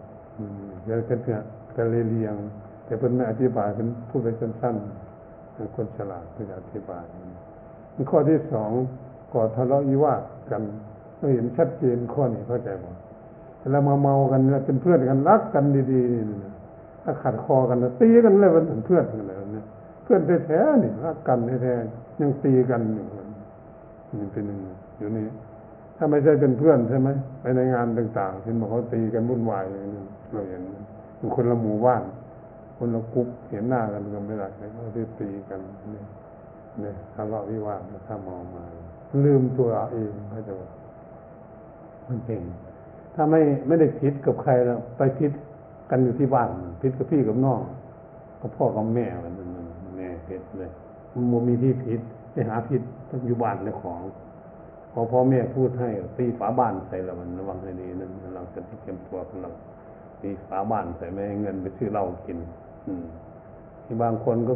[0.85, 1.45] เดี๋ยวกันเถอะ
[1.77, 2.35] กันเลยเรียง
[2.85, 5.12] แต่เพิ่นอธิบายเป็นพูดไปสั้นๆ
[5.77, 7.05] คนฉลาดเพื่อธิบาย
[8.11, 8.71] ข้อที่สอง
[9.33, 10.63] ก่อทะเลาะวิวาทกัน
[11.17, 12.87] เราเห็นชัดเจนข้อนี้เข้าใจไหม
[13.61, 16.39] เวลามาเมากันเป็นเพื่อนกันรักกันดีๆนี่
[17.03, 19.67] ถ้าขัดคอกันตีกันเลยมันเพื่อนกันเลยเนี่ย
[20.05, 23.07] เพื่อนแท้ๆนี่รักกันแท้ๆยังตีกันอยู่
[24.19, 24.45] นี่เป็น
[24.99, 25.27] อยู่นี่
[25.97, 27.09] ถ้าไม่ใช่เป็นเพื่อนใช่ไหม
[27.41, 30.63] ไปในงานต่างๆเห็นบอกเขาตีกันวุ่นวายอย่างนี้เราเห็น
[31.17, 32.03] เป็นคนละหมู่บ้าน
[32.77, 35.61] คนละกุ๊บเห็นหน้ากันก็ไม่ได้เขาที่ตีกัน
[35.93, 36.07] เนี่ย
[36.81, 38.65] เนี่ยทะเลาะวิวาทถ้ามองมา
[39.25, 40.71] ลืมตัวเองเขาจะว่า
[42.09, 42.43] มันเป็น
[43.15, 45.33] ถ้าไม่ไม่ได้พิษกับใครแล้วไปพิษ
[45.91, 46.49] กันอยู่ที่บ้าน
[46.81, 47.61] พิษกับพี่กับน้อง
[48.41, 49.35] กับพ่อกับแม่มัน
[49.97, 50.71] แม่พิษเลย
[51.15, 52.01] มันมีที่พิษ
[52.33, 54.01] ไปหาพิษต้องอยู่บ้านในของ
[54.93, 59.51] พอพ่อแม่พูดให้ตีฝาบ้านใส่ละมันระวังให้ดีนั่นเราจะที่เก็บตัวของเรา
[60.21, 62.39] ตีฝาบ้านใส่ไม่ให้เงินไปซื้อเหล้ากิน
[63.85, 64.55] ที่บางคนก็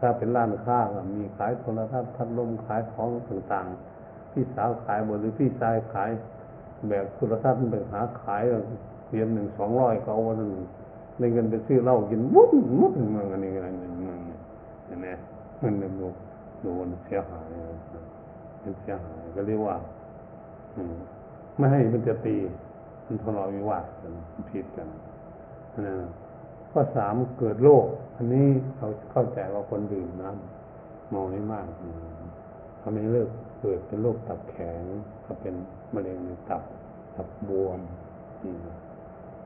[0.00, 6.10] ถ้าเป็นร้านค้าก็มีขายโทรทัศน์พัดลมขายของต่างๆ พี่สาวขายหมดหรือพี่ชายขาย
[6.88, 8.42] แบบโทรทัศน์ไปหาขาย
[9.08, 10.52] เหรียญหนึ่งสองร้อยก็เอาวันนึง
[11.18, 14.18] ในเงินไปซื้อเหล้ากินมุดมุดเมืองอันนี้อะไรเงินเมือง
[14.86, 15.08] เห็นไหม
[15.62, 16.14] มันโดน
[16.62, 17.46] โดนเสียหาย
[18.60, 19.76] เป็นเสียหายก็เรียกว่า
[20.76, 20.82] อื
[21.56, 22.36] ไม่ให้มันจะตี
[23.06, 24.12] มันทะเลาะวิวาทกัน
[24.50, 24.88] ผิดกัน
[25.86, 25.94] นะ
[26.70, 31.66] ข้อสามเกิดโรคอันนี้เราเข้าใจว่าคนดื่มน้ำเมาไม่มาก
[32.80, 33.28] ทำให้เลิก
[33.60, 34.82] เกิดเป็นโรคตับแข็ง
[35.26, 35.54] ก็เป็น
[35.94, 36.62] มะเร็งในตับ
[37.16, 37.80] ตับบวม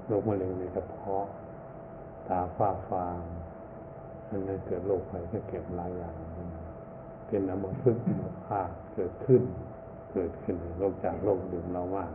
[0.07, 1.27] โรคมะเร็งในกระเพาะ
[2.29, 3.21] ตาฝ้าฟาง
[4.31, 6.15] มันเลยเกิดโรคภัยแค่เก็บหลายอย่าง
[7.27, 8.63] เป็นอมพึกมาพา
[8.95, 9.43] เกิดขึ้น
[10.13, 12.13] เกิดขึ้นโรคจากโรคดื่มเรามาก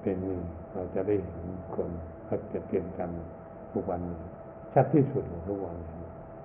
[0.00, 0.38] เป็นนี่
[0.72, 1.90] เราจะได้เห็นคน
[2.24, 3.10] เขาเกิดเปลี่ยนกัน
[3.72, 4.00] ทุกวัน
[4.72, 5.76] ชัดที่สุดของทุกวัน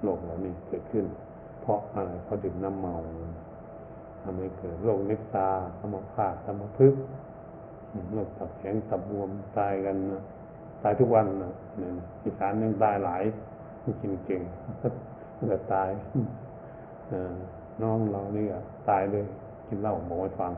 [0.03, 1.05] โรคเหล่านี้เกิดขึ้น
[1.61, 2.95] เพราะอะไรเพราะดื่มน้ำเมา
[4.23, 6.95] ทำให้เกิดโรคเล็กตาธรรมพาธรรมพึก
[8.13, 10.23] โรคตับแข็งตับบวมตายกันนะ
[10.83, 11.91] ตายทุกวันนะเนี่ย
[12.23, 13.23] อีสานยังตายหลาย
[14.01, 14.41] จริงเก่ง
[15.51, 15.89] ก็ตาย
[17.81, 18.59] น้องเรานี่ก็
[18.89, 19.25] ตายเลย
[19.67, 20.51] กินเหล้าบอกไม่ฟัง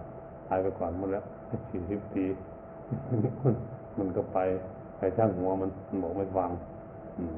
[0.47, 1.23] ตายไปก่อนหมดแล้ว
[1.69, 2.25] สี่สิบปี
[3.97, 4.37] มันก็ไป
[5.05, 6.49] ไปช่างหัวมันมันบอกไม่ฟัง
[7.17, 7.33] อืม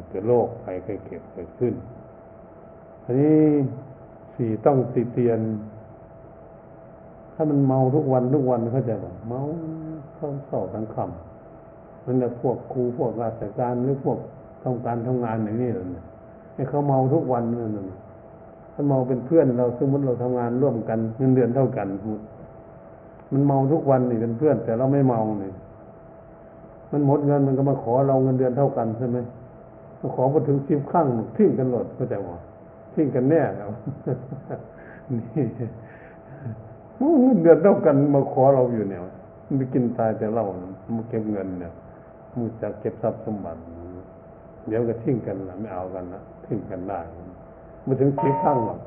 [0.00, 1.74] นเกิดโรคไปเคยเก็บเกิดขึ้น
[3.04, 3.38] อันนี้
[4.34, 5.40] สี่ต้องติเตียน
[7.34, 9.40] ถ้ามันเมาทุกวันทุกวันเข้าใจป่ะเมา
[10.14, 14.18] เข้าเศร้าทั้งคำมันจะพวกครูพวกราชการหรือพวก
[14.62, 15.84] ทำการทำงานอย่างนี้เลย
[16.54, 17.90] ให้เขาเมาทุกวันนั่น
[18.72, 21.88] ถ้าเมาเป็นเพื่อนเราสมมติเราทำงานร่วมกันเงินเดือนเท่ากัน
[23.32, 25.54] มันเมาทุกวันนี่เป็นเพื่อน แต่เราไม่เมาเนี่ย
[26.92, 29.18] มันหมดเงินมันก็มาขอเราเงินเดือนเท่ากันใช่ไหม
[30.00, 32.38] มาขอมาถึงสิบข้างทิ้งกันหมดเข้าใจว่า
[32.94, 33.70] ทิ้งกันแน่แล้ว
[35.12, 35.44] นี่
[37.22, 39.00] เงินเดือนเท่ากันมาขอเราอยู่เนี่ย
[39.56, 40.46] ไม่กินตายแต่เหล้า
[40.94, 41.72] มันเก็บเงินเนี่ย
[42.34, 43.60] มันจะเก็บทรัพย์สมบัติ
[44.68, 47.00] เดี๋ยวก็ทิ้งกันละไม่เอากันละทิ้งกันได้
[47.86, 48.78] มาถึงสีข้างหรอก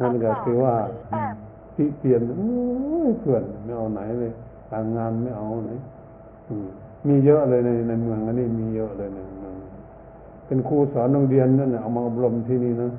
[0.00, 0.74] นั่นก็คือว่า
[1.74, 2.20] ที่เปลี่ยน
[3.20, 4.32] เพื่อนไม่เอาไหนเลย
[4.70, 5.70] การงานไม่เอาไหน
[7.06, 9.54] มีเยอะเลยในในเมืองอันนี้มีเยอะเลยในเมือง
[10.46, 12.90] เป็นครูสอนโรงเรียนนั่นเอามาอบรมที่นี่นะ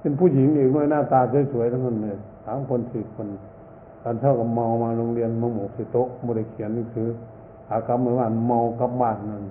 [0.00, 1.20] เป็นผู้หญิงอีกด้วยหน้าตา
[1.52, 3.26] สวยๆทั้งนั้นเลยสามคนสี่คน
[4.02, 7.08] ตอนเท่ากับเมามาโรงเรียนมาหมกสิโต๊ะบริเขียนนี่คือ
[7.70, 9.44] อากรรมเหมือนว่าเมากลับบ้านนั่น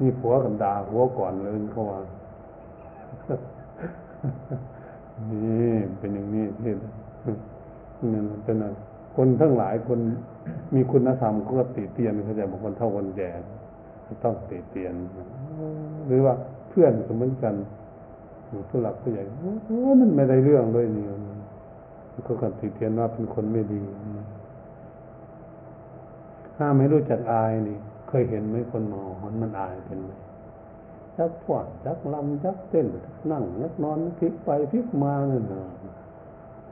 [0.00, 1.98] มีผัวกันด่าผัวก่อนเลยเขาว่า
[5.30, 6.72] นี่เป็นอย่างนี้ที่
[8.14, 8.89] นั่นเป็นอะไร
[9.22, 10.00] คนทั้งหลายคน
[10.74, 13.30] มีคุณธรรมก็ติเตียนเขาจะบอกคนเท่าคนแก่
[14.24, 14.94] ต้องติเตียน
[16.06, 16.34] หรือว่า
[16.68, 17.54] เพื่อนก็เหมือนกัน
[18.68, 19.22] ผู้หลักผู้ใหญ่
[20.00, 21.04] มันไม่ได้เรื่องเลยนี่
[22.26, 23.82] ก็กันติเตียนว่าเป็นคนไม่ดี
[26.56, 27.78] ถ้าไม่รู้จักอายนี่
[28.08, 29.10] เคยเห็นไหมคนมอง
[29.42, 30.10] มันอายเป็นไหม
[31.16, 32.86] จักพวดจักลำจักเต้น
[33.30, 35.42] นั่งนักนอนพลิกไปพลิกมาเนี่ย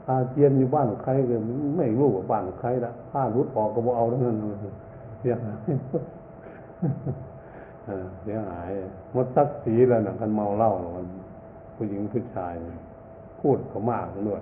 [0.09, 1.35] อาเจียนอยู่บ้านใครก็
[1.77, 4.37] ไม่รู้ว่าบ้านใครละผ้ารุดออกก็บ่เอาแล้วนั่น
[5.19, 5.59] เสียหาย
[8.23, 8.69] เสียหาย
[9.15, 11.05] มดตักสีแล้วนะกันเมาเหล้ามัน
[11.75, 12.53] ผู้หญิงผู้ชาย
[13.41, 14.41] พูดก็มากด้วย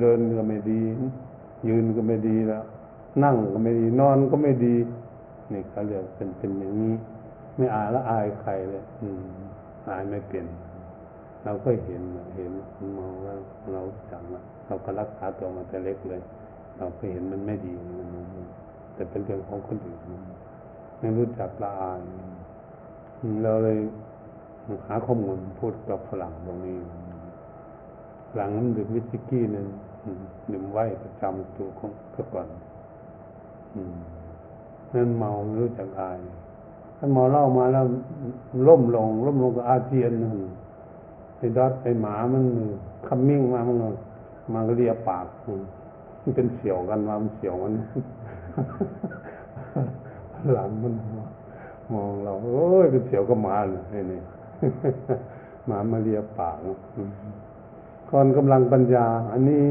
[0.00, 0.80] เดินก็ไม่ดี
[1.68, 2.64] ยืนก็ไม่ดีแล้ว
[3.24, 4.74] นั่งก็ไม่ดีนอนก็ไม่ดี
[5.52, 6.92] นี่เขาเรียกเป็นเป็นอย่างนี้
[7.56, 9.24] ไม่อายละอายใครเลย อืม
[9.88, 10.46] อายไม่เปลี่ยน
[11.44, 12.02] เราก็เห็น
[12.34, 12.52] เห็น
[12.98, 13.34] มองว่า
[13.72, 16.22] เราจังละเราก็รักษาตัวมาแต่เล็กเลย
[16.76, 18.08] เราก็เห็นมันไม่ดีมัน
[18.94, 20.00] แต่เป็นเรื่องของคนอื่น
[21.00, 22.00] ไม่รู้จักละอาย
[23.42, 23.78] เราเลย
[24.86, 26.78] หาข้อมูลพูดกับฝรั่งตรงนี้
[28.34, 29.66] หลังนั้นดื่มวิสกี้นึง
[30.52, 32.48] ดื่มไว้ประจำตัวของเพื่อก่อน
[34.92, 36.18] นั่นเมาไม่รู้จักอาย
[36.98, 37.84] ถ้าเมาเล่ามาแล้ว
[38.68, 40.38] ล่มลงล่มลงกับอาเจียนนั่น
[41.56, 42.44] ดอทไอ้หมามัน
[43.06, 43.76] คัมมิ่งมามัน
[44.52, 45.26] มันก็เรียปาก
[46.22, 47.72] มันเป็นเสียวกันว่ามันเสียวมัน
[50.52, 50.94] หลังมัน
[51.92, 54.20] มองเราโอ้ยเป็นเสียวก็มาเลยนี่
[55.66, 56.56] หมามาเรียปาก
[58.10, 59.62] ก่อนกำลังปัญญา อันนี้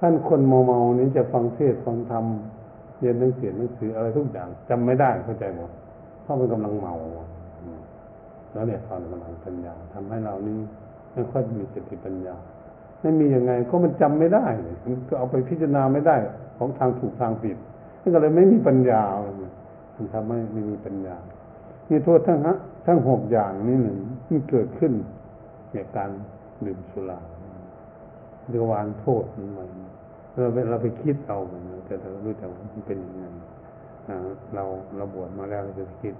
[0.00, 2.24] ท่านคนเมาเมานี้จะฟังเทศฟังธรรม
[3.00, 5.70] เรียนหนังสือหนังสืออะไรทุกอย่างจำไม่ได้เข้าใจหมด
[6.22, 6.94] เพราะมันกำลังเมา
[8.52, 10.58] แล้วเนี่ยตอนกำลังปัญญาทำให้เรานี้
[11.12, 12.36] ไม่ค่อยมีสติปัญญา
[13.00, 14.46] ไม่มียังไงก็มันจำไม่ได้
[14.84, 16.16] มันก็เอาไปพิจารณาไม่ได้
[16.58, 17.56] ของทางถูกทางผิด
[18.00, 19.02] นั่นก็เลยไม่มีปัญญา
[19.96, 21.16] มันทำให้ไม่มีปัญญา
[21.88, 24.92] นี่โทษทั้งฮะทั้งหกอย่างนี้หนึ่งมันเกิดขึ้น
[25.72, 26.10] ในกการ
[26.66, 27.20] ดื่มสุรา
[28.48, 29.66] เรียกวางโทษมันใหม่
[30.32, 33.24] เราเราไปคิดเอาเหมือนแต่เรารู้แต่ว่ามันเป็นยังไง
[34.54, 34.64] เรา
[34.96, 36.14] เราบวชมาแล้วเราจะคิด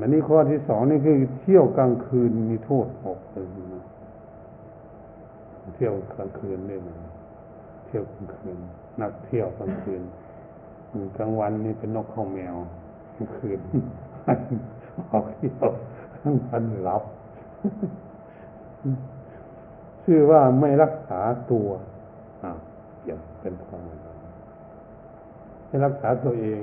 [0.00, 3.84] อันนี้ข้อที่สองนี่คือเที่ยวกลางคืนมีโทษหกเลยนะ
[5.76, 6.80] เที่ยวกลางคืนเนี่ย
[7.86, 8.56] เที่ยวกลางคืน
[9.00, 10.02] นักเที่ยวกลางคืน
[11.16, 12.56] กลางวันนี่เป็นนกข้าแมว
[13.16, 13.60] กลางคืน
[15.10, 15.66] ออกเที่ยว
[16.22, 17.02] ทั้งวันหลับ
[20.04, 21.68] ชื่อว่าไม่รักษาตัว
[22.42, 22.52] อ่า
[23.02, 23.80] เกี่ยวเป็นความ
[25.66, 26.62] ไม่รักษาตัวเอง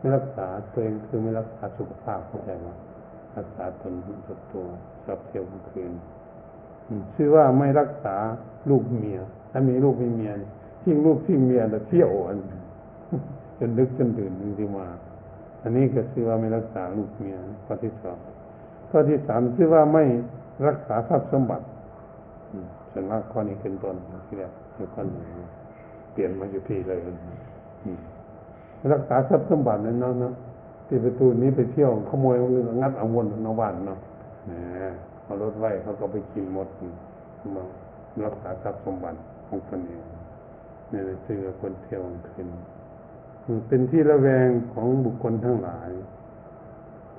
[0.00, 2.68] ไม่รักษาตัวเองคือไม่รักษาสุขภาพเข้าใจไหม
[3.38, 4.66] รักษาตนตัวตัว
[5.04, 5.92] ชอบเที่ยวกลางคืน
[7.14, 8.16] ชื่อว่าไม่รักษา
[8.70, 9.18] ลูกเมีย
[9.52, 10.32] ถ้ามีลูกมีเมีย
[10.82, 12.38] ทิ้งลูกทิ้งเมียแล้วเที่ยวอัน
[13.58, 14.88] จนดึกจนดื่นจริงๆมา
[15.62, 18.18] อันนี้ก็ชื่อว่าไม่รักษาลูกเมียข้อที่สอง
[18.90, 20.04] ข้อที่สามชื่อว่าไม่
[20.68, 21.66] รักษาทรัพย์สมบัติ
[22.92, 25.24] ส่วนมากข้อนี้เป็นต้นที่แรกคือข้อหนึ่ง
[26.12, 27.00] เปลี่ยนมาอยู่ที่เลย
[28.92, 30.34] รักษาทรัพย์สมบัตินั่นเนาะ
[30.86, 32.36] ที่ประตูนี้ไปเที่ยวขโมย
[32.80, 33.98] งัดเอาวนนอกบ้านเนาะ
[35.24, 36.68] เอารถไว้เขาก็ไปกินหมด
[37.56, 37.64] มา
[38.24, 40.02] รักษาทรัพย์สมบัติของคนเอง
[40.92, 42.02] นี่เลยชื่อคนเที่ยว
[42.34, 42.48] ขึ้น
[43.68, 45.90] เป็นที่ระแวงของบุคคลทั้งหลาย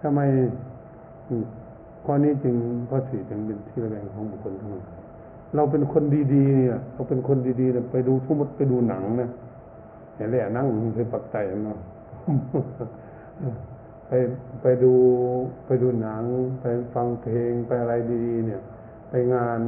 [0.01, 0.19] ทำไม
[2.05, 2.55] ข้อนี้จึง
[2.89, 4.93] ข้อสี่จึงเป็นที่ระแวงของบุคคลทั้งหลาย
[5.55, 9.29] เราเป็นคนดีๆเนี่ยเราเป็นคนดีๆไปดูทุมดไปดูหนังนะ
[10.15, 11.79] เห็นเลยนั่งไปปักใจเนาะ
[14.07, 14.11] ไป
[14.61, 14.93] ไปดู
[15.65, 16.23] ไปดูหนัง
[16.61, 17.93] ไปฟังเพลงไปอะไร
[18.25, 18.61] ดีๆเนี่ย
[19.09, 19.59] ไปงาน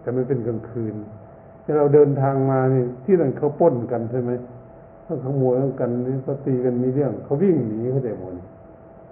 [0.00, 0.94] แต่ไม่เป็นกลางคืน
[1.62, 4.30] ที่เราเดินทางมานี่ที่นั่นเขาป้นกันใช่ไหม
[5.04, 8.32] เขาขโมยกันนี่เขาตีกันมีเรื่องเขาวิ่งหนีเขาได้หมด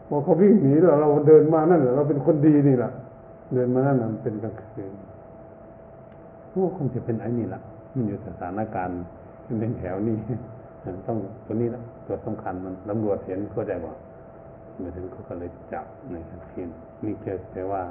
[0.08, 2.92] พอเขาวิ่งหนีแล้วเราเดินมานั่นเราเป็นคนดีนี่แหละ
[3.54, 4.92] เดินมานั่นมันเป็นกลางคืน
[6.52, 7.62] พวกคงจะเป็นไอ้นี่แหละ
[7.94, 9.02] มันอยู่สถานการณ์
[9.60, 10.16] เป็นแถวนี้
[11.06, 13.94] ต้องตัวนี้นะตัวสำคัญมันตำรวจเห็นเข้าใจว่า
[14.80, 16.62] มาถึงเขาก็เลยจับในทันที
[17.04, 17.82] นี่แค่แต่ว่า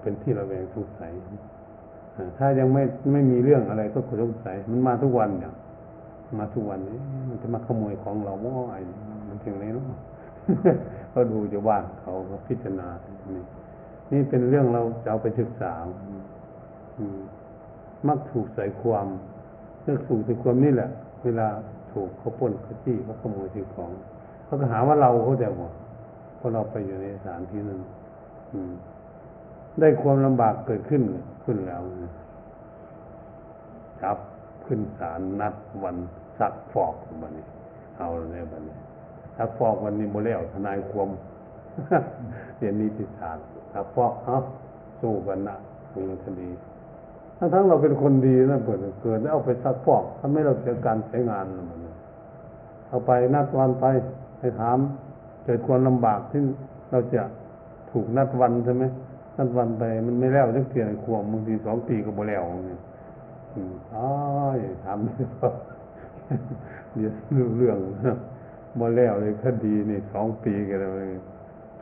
[0.00, 1.12] เป็นที่ระแวงสงสัย
[2.38, 5.54] ถ้ายังไม่ไม่มีเรื่องอะไรก็สงสัยมันมาทุกวันเนี่ย
[6.38, 6.98] มาทุกวันนี้
[7.28, 8.80] มันจะมาขโมยของเราว่าไอ้
[9.28, 9.98] มันถึงไหนเนาะ
[11.14, 12.88] ก็ดูจะว่านเขาก็พิจารณา
[13.34, 13.42] นี่
[14.12, 15.72] นี่เป็นเรื่องเราจะเอาไปศึกษา
[18.08, 19.06] มักถูกใส่ความ
[19.86, 20.90] เรื่องถูกใส่ความนี่แหละ
[21.24, 21.46] เวลา
[21.92, 23.90] ถูกเขาป้นเขาจี้เขาขโมยสิ่งของ
[24.44, 25.72] เขาก็หาว่าเราเขาแต่หมด
[26.36, 27.80] เพราะเราไปอยู่ในสถานที่นั้น
[29.80, 31.02] ได้ความลำบากเกิดขึ้น
[31.44, 31.82] ขึ้นแล้ว
[34.02, 34.18] จับ
[34.66, 35.96] ขึ้นศาลนัดวัน
[36.38, 37.46] ซักฟอกวันนี้
[37.98, 38.76] เอาเลยวันนี้
[39.36, 41.08] ซักฟอกวันนี้โมเลวทนายความ
[42.56, 44.36] เรียนนิติศาสตร์ซักฟอกเนา
[45.00, 45.56] สู้กันนะ
[45.94, 46.48] มีคดี
[47.38, 51.44] ทั้งทั้งเราเป็นคนดีนะเปิดเกิดแล้วเอาไปซักฟอกทำให้เราเสียการใช้งาน
[52.88, 53.84] เอาไปนัดวันไป
[54.38, 54.78] ไปถาม
[55.44, 56.40] เกิดความลำบากที่
[56.90, 57.22] เราจะ
[57.90, 58.84] ถูกนัดวันใช่ไหม
[59.38, 62.80] นัดวันไปมันไม่แล้วจะเปลี่ยนควมบางทีสองปีก็บ่แล้วเนี่ย
[63.94, 64.06] อ๋อ
[64.84, 65.48] ทำไม่พอ
[66.94, 67.12] เดี๋ยว
[67.56, 67.78] เรื่อง
[68.78, 71.06] บ่แล้วเลยคดีนี่สองปีกันเลย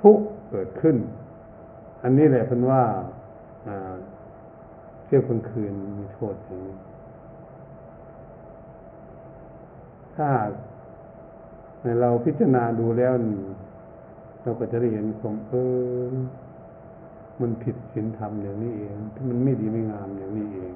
[0.00, 0.18] ทุก
[0.50, 0.96] เกิดขึ้น
[2.02, 2.82] อันนี้แหละเป็นว่า
[3.64, 6.76] เที่ยวกลางคืนมีโทษอย่างนี้
[10.16, 10.28] ถ้า
[12.00, 13.12] เราพิจารณาดูแล้ว
[14.42, 15.52] เราก็จะได้เห็นความเอ
[16.10, 16.12] อ
[17.40, 20.72] มันผิดศีลธรรมอย่างนี้เองที่มันไม่ดีไม่งามอย่างนี้เอง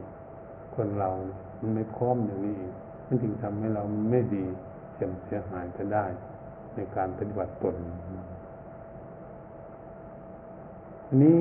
[0.75, 1.11] คนเรา
[1.61, 2.73] มันไม่พร้อมอย่างนี้เอง
[3.07, 4.45] มันถึงทำให้เรามันไม่ดี
[4.95, 6.07] เสียเสียหายกันได้
[6.75, 7.77] ในการปฏิบัติตน
[11.07, 11.39] อันนี้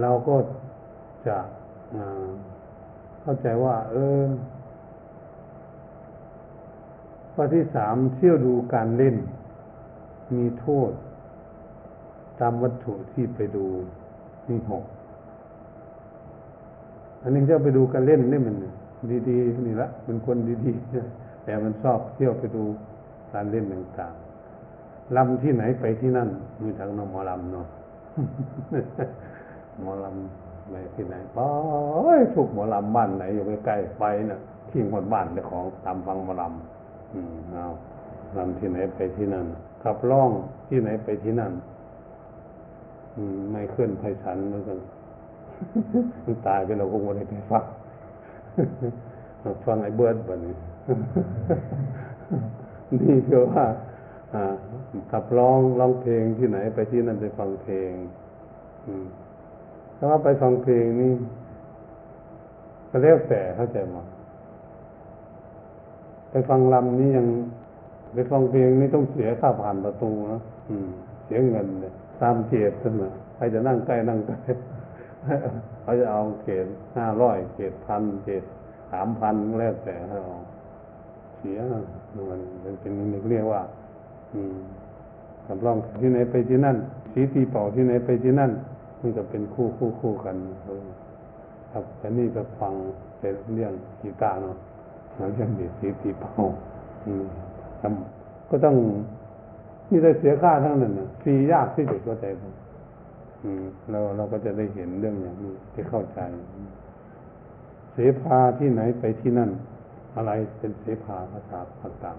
[0.00, 0.36] เราก็
[1.26, 1.36] จะ
[3.22, 4.24] เข้าใจว่า เออ
[7.34, 9.16] ข้อที่สามเที่ยวดูการเล่น
[10.34, 10.90] มีโทษ
[12.40, 13.66] ตามวัตถุที่ไปดู
[14.48, 14.84] มีหก
[17.22, 18.56] อันนี้เที่ยวไปดูการเล่นนี่มัน
[19.28, 22.64] ดีๆนี่ละเป็นคนดีๆแต่มันชอบเที่ยวไปดู
[23.32, 26.28] การเล่นต่างๆลำที่ไหนไปที่นั่น
[26.62, 27.66] มีทางนมอลำเนาะ
[29.82, 31.38] หมอลำไปที่ไหนไป
[32.34, 37.66] ทุกหมอลำบ้านไหนอยู่ใกล้ๆไปนะ่ะทิ้งหมดบ้านเจ้าของตามฟังหมอลำอืมเอา
[38.36, 39.46] ลำที่ไหนไปที่นั่น
[39.82, 40.30] ขับร้อง
[40.68, 41.52] ที่ไหนไปที่นั่น
[43.16, 44.78] อืม ไม่เคลื่อนไพศาลเหมือนกัน
[46.46, 47.64] ตายไปเราคงไม่ได้ไปฟัง
[49.66, 50.54] ฟังไอ้เบิร์ดบ่นี้
[53.00, 53.64] นี่คือว่า
[55.12, 57.92] ขับร้องร้องเพลงที่ไหนไปที่นั่นไปฟังเพลง
[58.86, 59.06] อืม
[59.98, 61.12] ถ้าว่าไปฟังเพลงนี่
[62.90, 64.04] ก็เรียกแต่เข้าใจมั้
[66.30, 67.26] ไปฟังลำนี่ยัง
[68.14, 70.88] ไปฟังเพลงนี่ต้องเสียค่าผ่านประตูนะอืม
[71.24, 74.36] เสียเงินเลยตามเกียรตินะใครจะนั่งใกล้นั่งใกล้
[75.82, 78.44] เขาจะเอาเกตห้าร้อยเกตพันเกต
[78.92, 80.20] สามพันแล้วแต่เอา
[81.38, 82.32] เสียมัน
[82.62, 82.92] เป็นเป็น
[83.30, 83.62] เรียกว่า
[84.34, 84.56] อืม
[85.46, 86.76] สำรองที่ไหนไปที่นั่น
[87.12, 88.50] สีตีเป่าที่ไหนไปที่นั่น
[89.06, 90.36] นก็เป็นคู่คู่คู่กัน
[91.72, 92.74] ครับแต่นี่ก็ฟัง
[93.18, 94.56] เป็นเรื่องกีตาร์เนาะ
[95.34, 96.32] เรื่องดีสีตีเป่า
[98.50, 98.76] ก็ต้อง
[99.90, 102.54] นี่ได้เสียค่าทั้งนั้นนะฟรียากที่จะเข้าใจผม
[103.90, 106.20] เราเราก็จะได้เห็นเรื่องอย่างนี้ที่เข้าใจ
[107.92, 109.50] เสภาที่ไหนไปที่นั่น
[110.16, 112.10] อะไรเป็นเสภาภาษาภาษา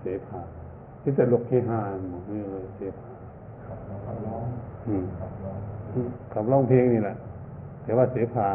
[0.00, 0.40] เสภา
[1.02, 3.09] ที่จะลกเฮฮาหมดนี่เลยเสภา
[4.06, 4.44] ขับร้อง
[6.32, 7.16] ขับร้องเพลงนี่แหละ
[7.84, 8.48] แต่ว่าเสภา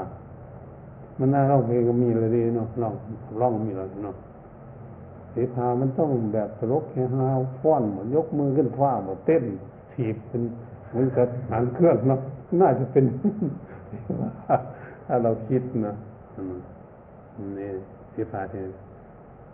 [1.20, 2.94] มันน่าร้องเพลงก็มีเลยดีเนาะร้อง
[3.40, 4.16] ร้องมีเลยเนาะ
[5.32, 9.44] เสภามันต้องแบบตลกแค่ฮาวฟ้อนเหมือนยกมือขึ้นฟ้าเหมือนเต้น
[9.94, 10.42] ถีบเป็น
[10.90, 12.20] เหมือนกับหานเครื่องเนาะ
[12.62, 13.06] น่าจะเป็น
[15.08, 15.96] ถ้าเราคิดนะ
[17.58, 17.70] นี่
[18.12, 18.66] เสภาเนี่ย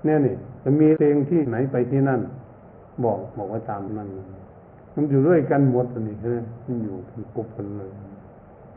[0.04, 2.22] เนี่ยนี่จะมีเพลงที่ไหนไปที่นั่น
[3.04, 4.10] บอกบอกว่าตามนั่น
[4.96, 7.92] มันอยู่ด้วยกันหมดนี่ใช่ไหมมันอยู่เป็นกบกันเลย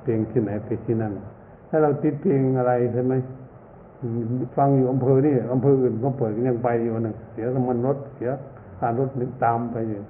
[0.02, 1.12] เพลงที่ไหนไปที่นั่น
[1.68, 3.12] ถ้าเราติดเพลงอะไรใช่ไหม
[4.56, 8.30] ฟังอยู่อำเภอนี่อำเภออื่นก็เปิดยังไปอยู่นึงเสียน้ำมันรถเสีย
[8.80, 10.00] การรถนึกตามไปอยู่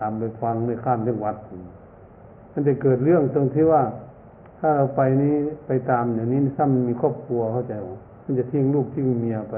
[0.00, 1.36] ตามไปฟังในข้ามจังหวัด
[2.52, 3.82] มันจะเกิดเรื่องตรงที่ว่า
[4.58, 5.34] ถ้าเราไปนี้
[5.66, 9.56] ไปตามอย่างนี้ซ้ำมีครอบครัวเข้าใจว่ามันจะทิ้งลูกทิ้งเมียไป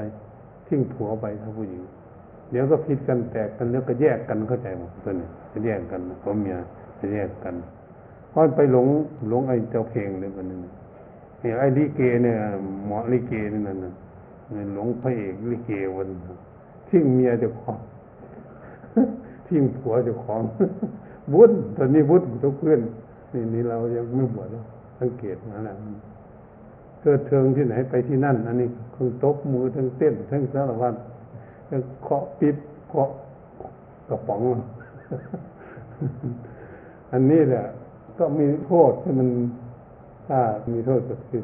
[0.67, 1.81] ทิ้งผัวไปถ้าผู้หญิง
[2.53, 6.57] เดี๋ยวก็ผิดกันแตกกันแล้วก็แยกกันเข้าใจหมดตัวนี้จะแยกกันเพราะเมีย
[6.99, 7.55] จะแยกกัน
[8.29, 8.87] เพราะไปหลง
[9.29, 10.59] หลงไอ้เจ้าเพลงเลยมันนึง
[11.39, 12.37] เนี่ยไอ้ลิเกเนี่ย
[12.85, 13.93] หมอลิเกนี่นั่นน่ะ
[14.73, 16.09] หลงพระเอกลิเกวัน
[16.89, 17.79] ทิ้งเมียเจ้าของ
[19.47, 20.41] ทิ้งผัวเจ้าของ
[21.33, 22.81] บุญตอนนี้บุญทุกเพื่อน
[23.33, 24.63] นี่นี่เรายังไม่บวชแล้ว
[24.99, 25.75] สังเกตมาแล้ว
[27.01, 30.95] เกิดเทิงที่ไหนไปที่นั่น อันนี้คือตบมือทั้งเต้นทั้งสารพัด
[32.01, 32.55] เคาะปิด
[32.89, 33.09] เคาะ
[34.09, 34.41] กระป๋อง
[37.11, 37.65] อันนี้แหละ
[38.19, 39.29] ก็มีโทษที่มัน
[40.27, 40.39] ถ้า
[40.71, 41.43] มีโทษก็คือ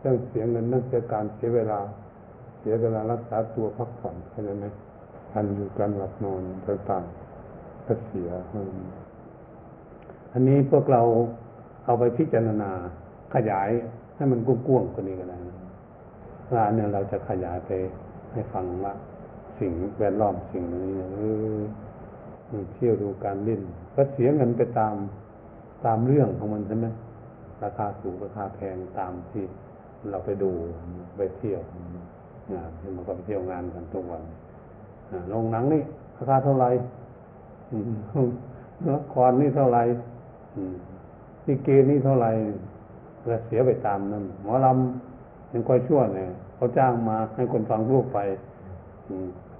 [0.00, 1.80] เรื่องเสียเงินนั่งเสียการเสียเวลา
[2.58, 4.66] เสียเวลารักษาตัวพักผ่อนเข้าใจไหม
[5.32, 8.30] การอยู่การหลับนอนต่างๆก็เสีย
[10.32, 11.02] อันนี้พวกเรา
[11.84, 12.70] เอาไปพิจารณา
[13.34, 13.68] ขยาย
[14.16, 15.56] ให้มันกว้างๆกว่านี้ก็ได้นะ
[16.52, 17.70] ว่าเนี่ยเราจะขยายไป
[18.32, 18.94] ให้ฟังว่า
[19.58, 21.20] สิ่งแวดล้อมสิ่งนี้เอ
[21.56, 21.58] อ
[22.74, 23.60] เที่ยวดูการเล่น
[23.94, 24.94] ก็เสียเงินไปตาม
[25.84, 26.86] ตามเรื่องของมันใช่ไหม
[27.62, 29.44] ราคาสูงราคาแพงตามที่
[30.10, 30.50] เราไปดู
[31.16, 31.60] ไปเที่ยว
[32.52, 34.22] งานที่มันก็ไปเที่ยวงานกันทุกวัน
[35.32, 35.82] ลงหนังนี่
[36.16, 36.70] ราคาเท่าไหร่
[38.94, 39.82] ละครนี่เท่าไหร่
[41.44, 42.30] ที่เกนี่เท่าไหร่
[43.26, 48.18] ก็เสียไปตามนั้นหมอลำยังค่อยชั่วเนี่ยเขาจ้างมาให้คนฟังรูปไป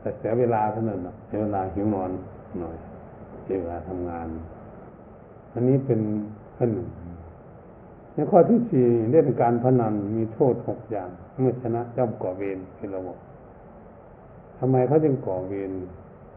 [0.00, 2.10] แต่เสียเวลาเท่านั้นเสียเวลาหิวนอน
[2.60, 2.76] หน่อย
[3.44, 4.26] เสียเวลาทำงาน
[5.54, 6.00] อันนี้เป็น
[6.56, 6.88] ขั้นหนึ่ง
[8.14, 11.08] ในข้อที่สี่เล่นการพนันมีโทษหกอย่าง
[11.40, 13.18] เมื่อชนะย่อมก่อเวรที่เราบอก
[14.58, 15.70] ทำไมเขาจึงก่อเวร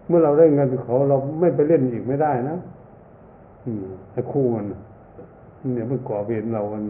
[0.07, 2.57] เมื่อเราได้เงินเขาเราไม่ไปเล่นอีกไม่ได้นะ
[3.65, 4.65] อืมไอ้คู่มัน
[5.73, 6.83] เนี่ยมันก่อเวรเรามัน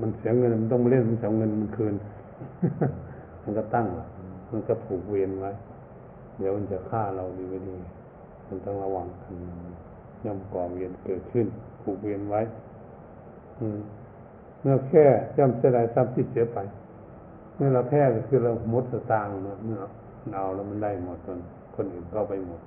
[0.00, 1.94] มันเสียเงินมันต้องมาเล่นมันเสียเงินมันคืน
[3.42, 3.86] มันก็ตั้ง
[4.50, 5.52] มันก็ผูกเวรไว้
[6.38, 7.78] เดี๋ยวมันจะฆ่าเราดีไม่ดี
[8.48, 9.34] มันต้องระวังกัน
[10.24, 11.46] ย่อมก่อเวรเกิดขึ้น
[11.82, 12.40] ผูกเวรไว้
[14.60, 15.04] เมื่อแค่
[15.38, 16.58] ย่อมเสียดายทรัพย์ที่เสียไป
[17.56, 19.78] เมื่อเราแพ้ก็คือเราหมดสตางค์เมื่อ
[20.34, 21.38] เอาแล้วมันได้หมดคน
[21.76, 22.60] คนอื่นก็ไปหมด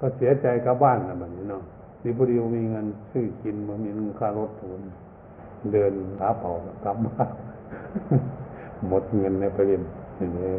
[0.00, 1.62] ก็เสียใจกับบ้านนะแบบนี้เนาะ
[2.02, 4.80] ดีพอดีมีเงินซื้อกินมันมีเงินค่ารถทุน
[5.72, 6.50] เดินหาเผา
[6.84, 7.30] กลับบ้าน
[8.88, 9.80] หมดเงินในประเด็น
[10.16, 10.52] อย่างนี้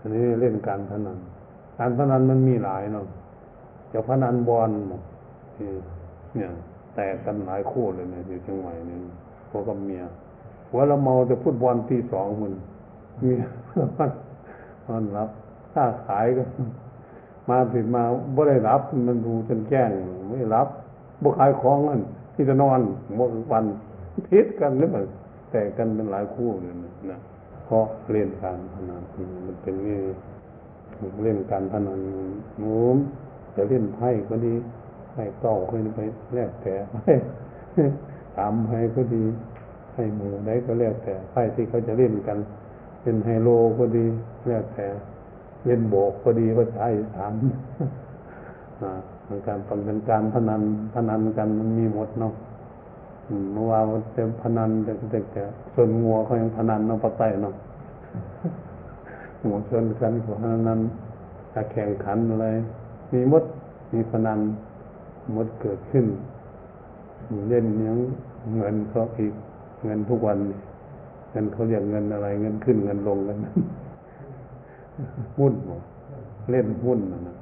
[0.00, 1.18] อันนี้เล่นการพนัน
[1.78, 3.06] การพนันมันมีหลายเนาะ
[3.92, 6.50] จะพนันบอลเนี่ย
[6.94, 9.00] แต่กันหลายคู่เลยเนี่ยอยู่เชียงใหม่เนี่ย
[9.50, 10.02] พวกกับเมีย
[10.70, 12.52] หัวเราเมาจะฟุตบอลตีสองมัน
[13.20, 13.40] เมีย
[14.88, 15.28] มันรับ
[15.74, 16.42] ถ้าขายก็
[17.50, 18.02] มาถึงมา
[18.34, 19.90] บ่ได้รับ มันดูจนแจ้ง
[20.30, 20.68] ไม่รับ
[21.22, 22.00] บ่ขายของนั่น
[22.34, 22.80] ที่จะนอน
[23.16, 23.64] หมดวัน
[24.26, 25.02] พิษกันหรือเปล่า
[25.50, 26.74] แต่กันเป็นหลายคู่เลย
[27.10, 27.20] นะ
[27.70, 29.02] เพราะเล่นการพนัน
[29.46, 29.98] มันเป็นนี่
[31.22, 32.00] เล่นการพนัน
[32.58, 32.76] หมู
[33.56, 34.54] จะเล่นไพ่ก็ดี
[35.14, 36.00] ให้เก้าให้ไป
[36.34, 37.14] แลกแต่ให้
[38.38, 39.24] ตามให้ก็ดี
[39.94, 42.38] ให้หมูได้ก็แลกแต่ไพ่ที่เขาจะเล่นกัน
[43.02, 43.48] เป็นไฮโล
[43.78, 44.06] ก็ดี
[44.46, 44.86] แลกแต่
[45.66, 47.34] เล่นโบกก็ดีก็ใช้ถาม
[49.48, 50.62] การฟังเป็นการพนัน
[50.94, 52.32] พนันกันมันมีหมดเนาะ
[53.52, 54.92] เมื่อวานมันเป็นพนันแต่
[55.32, 55.42] แต่
[55.74, 57.54] ส่วนงัวเขายังพนันเนาะปะไตเนาะ
[59.42, 60.80] หัวชนกันขพนัน
[61.72, 62.46] แข่งขันอะไร
[63.12, 63.44] มีมด
[63.92, 64.38] มีพนัน
[65.36, 66.06] มดเกิดขึ้น
[67.48, 67.98] เล่นยัง
[68.56, 69.32] เงินเขาอีก
[69.84, 70.38] เงินทุกวัน
[71.30, 73.36] เงินเขาเรียกเงินอะไร เงินขึ้นเงินลงกัน
[75.38, 75.52] หุ้น
[76.50, 77.36] เล่นหุ้นนะ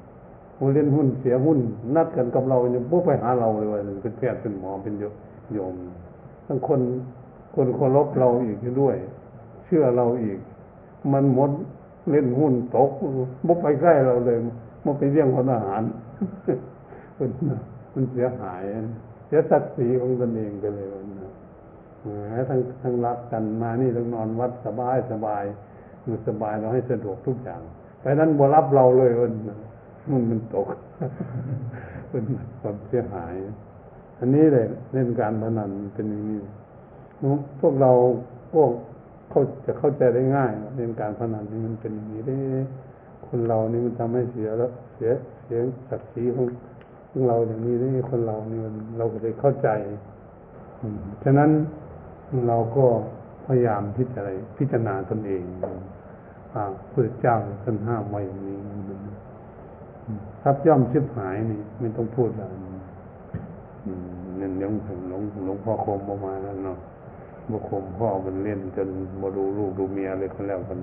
[0.57, 1.59] ผู้เล่นหุ้นเสียหุ้น
[1.97, 5.15] นัดกันกับเราเนี่ยพวกไปหาเราเลยว่าเป็นแพทย์เป็นหมอเป็นเยอะ
[5.53, 5.75] โยม
[6.47, 6.81] ทั้งคน
[7.55, 8.97] คนเคารพเราอีกด้วย
[9.65, 10.39] เชื่อเราอีก
[11.13, 11.51] มันมด
[12.11, 12.91] เล่นหุ้นตก
[13.47, 14.39] บุกไปใกล้เราเลย
[14.85, 15.83] มันไปเลี้ยงคนอาหาร
[17.19, 17.31] มัน
[17.95, 18.63] มันเสียหาย
[19.27, 21.33] เสียศักดิ์ศรีของตนเองไปเลยวันนะ
[22.49, 25.45] ทั้งทั้งรักกันมานี่ต้องนอนวัดสบายสบาย
[26.05, 27.61] อยู่สบายเราให้สะดวกทุกอย่าง
[28.01, 29.33] ไปนั้นบ่รับเราเลยวัน
[30.11, 30.67] มันมันตก
[32.11, 32.25] เป็น
[32.61, 33.35] ความเสียหาย
[34.19, 36.41] อันนี้เลยเล่นการพนันเป็นอย่างนี้
[37.61, 37.93] พวกเรา
[38.53, 38.71] พวก
[39.31, 42.37] เขาจะเข้าใจได้ง่ายเล่นการพนันนี่มันเป็นอย่างนี้ได้
[43.27, 45.11] คนเรานี่มันทำให้เสียแล้วเสีย
[45.45, 45.61] เสีย
[45.91, 46.47] ศักดิ์ศรีของ
[47.11, 49.69] ของเราอย่างนี้นี่คนเรานี่มันเราก็จะเข้าใจ
[51.25, 51.51] ฉะนั้น
[52.49, 52.87] เราก็
[53.47, 55.43] พยายามพิจารณาพิจารณาตนเอง
[56.53, 58.59] พระพุทธเจ้าท่านห้ามไว้อย่างนี้
[60.43, 62.68] ทรัพย์ย่อมชิบหายนี่ไม่ต้องพูดอะไร
[64.37, 66.79] เงินยังถึงหลวงหลวงพ่อคมประมาณนั้นเนาะ
[67.51, 68.89] บุคมพ่อมันเล่นจน
[69.23, 70.79] มาดูลูกดูเมียเลยคนแล้วคน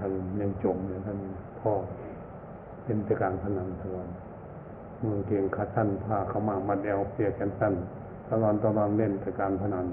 [0.00, 1.18] ท่านยังจมเนี่ยท่าน
[1.60, 1.72] พ่อ
[2.84, 4.08] เป็นต่การพนันตลอด
[5.02, 7.74] มือเกียงขาสั้นผ้าเขามามัดเอวเปียกแขนสั้น
[8.30, 9.86] ตลอดตลอดเล่นแต่การพนัน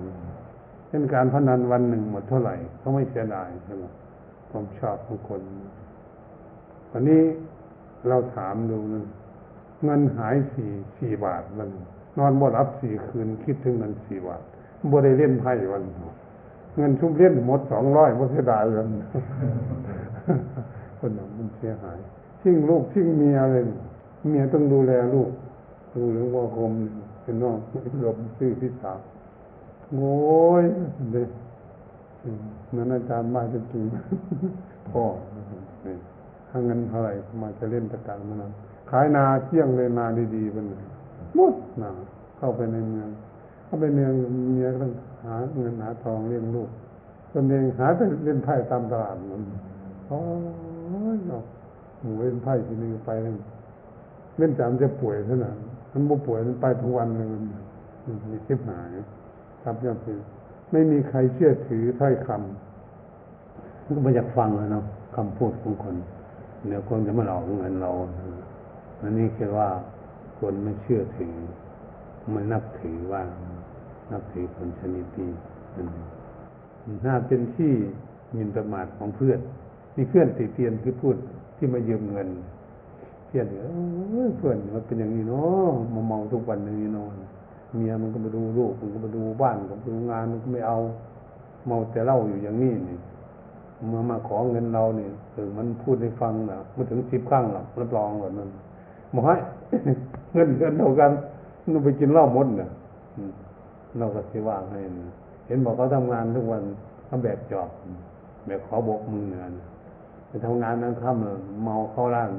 [0.90, 3.84] เป็นการพนันวันหนึ่งหมดเท่าไหร่เขาไม่เสียดายใช่ไหม
[4.50, 5.42] ความชอบของคน
[6.92, 7.24] วันนี้
[8.08, 9.06] เราถามดูนะ
[9.84, 11.70] เงินหายสี่สี่บาทมัน
[12.18, 14.42] นอนบ่รับสี่คืนคิดถึงเงินสี่บาท
[14.92, 15.84] บ่ได้เล่นไพ่วัน
[16.78, 18.88] เงินชุ่มเล่นหมดสองร้อยบ่เสียดายกัน
[21.00, 21.98] คนนั้นมันเสียหาย
[22.42, 23.64] ทิ้งลูกทิ้งเมียเลย
[24.28, 25.30] เมียต้องดูแลลูก
[25.96, 26.74] ดูเรื่องว่าคม
[27.24, 27.58] เป็นน้อง
[28.02, 29.00] หลบซื้อพี่สาว
[29.96, 30.18] โง่
[30.62, 30.64] ย
[31.12, 31.30] เด็ก
[32.76, 33.84] นั้นอาจารย์มาจะจริง
[34.90, 35.04] พ่อ
[36.50, 38.52] ถ้าเงินเท่าไหร่มาจะเล่นตะการมันนั้น
[38.90, 40.06] ขายนาเที่ยงเลยนา
[40.36, 40.97] ดีๆเป็นห
[41.38, 41.92] มุดนา
[42.38, 43.10] เข้าไปในเมือง
[43.66, 44.14] เข้าไปเมือง
[44.54, 44.94] เมียก็ต้อง
[45.26, 46.70] หาเงินหาทองเลี้ยงลูก
[47.34, 49.42] ตนเองหาแต่เล่นไพ่ตามตลาดมัน
[50.08, 50.20] โอ้
[51.16, 51.44] ยเนาะ
[52.02, 53.12] หมูเล่นไพ่ทีนึงไป
[54.38, 55.58] เล่นจามจะป่วยเท่านั้น
[55.92, 57.44] มันบ่ป่วยมันไปทุกวันเลยมัน
[58.32, 58.90] มีชิบหาย
[59.64, 60.20] ครับยอดคือ
[60.72, 65.96] ไม่มีใครเชื่อถือถ้อยคำก็ไม่อยากฟังเลยเนาะคำพูดของคน
[66.68, 67.92] เดี๋ยวคนจะมาหลอกเงินเรา
[69.02, 69.68] อันนี้คือว่า
[70.38, 71.36] คนไม่เชื่อถือ
[72.32, 73.24] ไม่นับถือว่า
[74.12, 75.28] นับถือคนชนิดดี
[77.06, 77.74] ถ้าเป็นที่
[78.36, 79.40] มินประมาทของเพื่อน
[79.96, 81.16] นี่เพื่อนติเตียนคือพูด
[81.58, 82.30] ที่มายืมเงิน
[83.28, 83.68] เพื่อนเอ
[84.26, 87.14] อเพื่อนมันเป็นอย่างนี้เนาะมาเมาทุกวันอย่างนี้นอน
[87.76, 90.78] เมียมันก็มาดูลูกมันก็มาดูบ้านมันก็มาดูงานมันก็ไม่เอา
[91.68, 92.98] เมาแต่เล่าอยู่อย่างนี้นี่
[93.90, 98.50] เมื่อมาขอเงินเราเนี่ยเออมันพูดให้ฟังนะมาถึงสิบครั้งหรอกรับรองแบบนั้น
[99.14, 99.36] บอกให้
[100.34, 101.12] เงินเงินเท่ากัน
[101.72, 102.70] นู่ไปกินเหล้าหมดเนี่ย
[103.98, 105.10] เราก็สิว่างให้นะ
[105.48, 106.64] เห็นบอกเขาทำงานทุกวัน
[107.06, 107.70] เขาแบบจอบ
[108.48, 109.42] แบบขอบกมือเนี่ย
[110.28, 112.32] ไปทำงานนั้นค่ำเลยเมาเข้าร้าน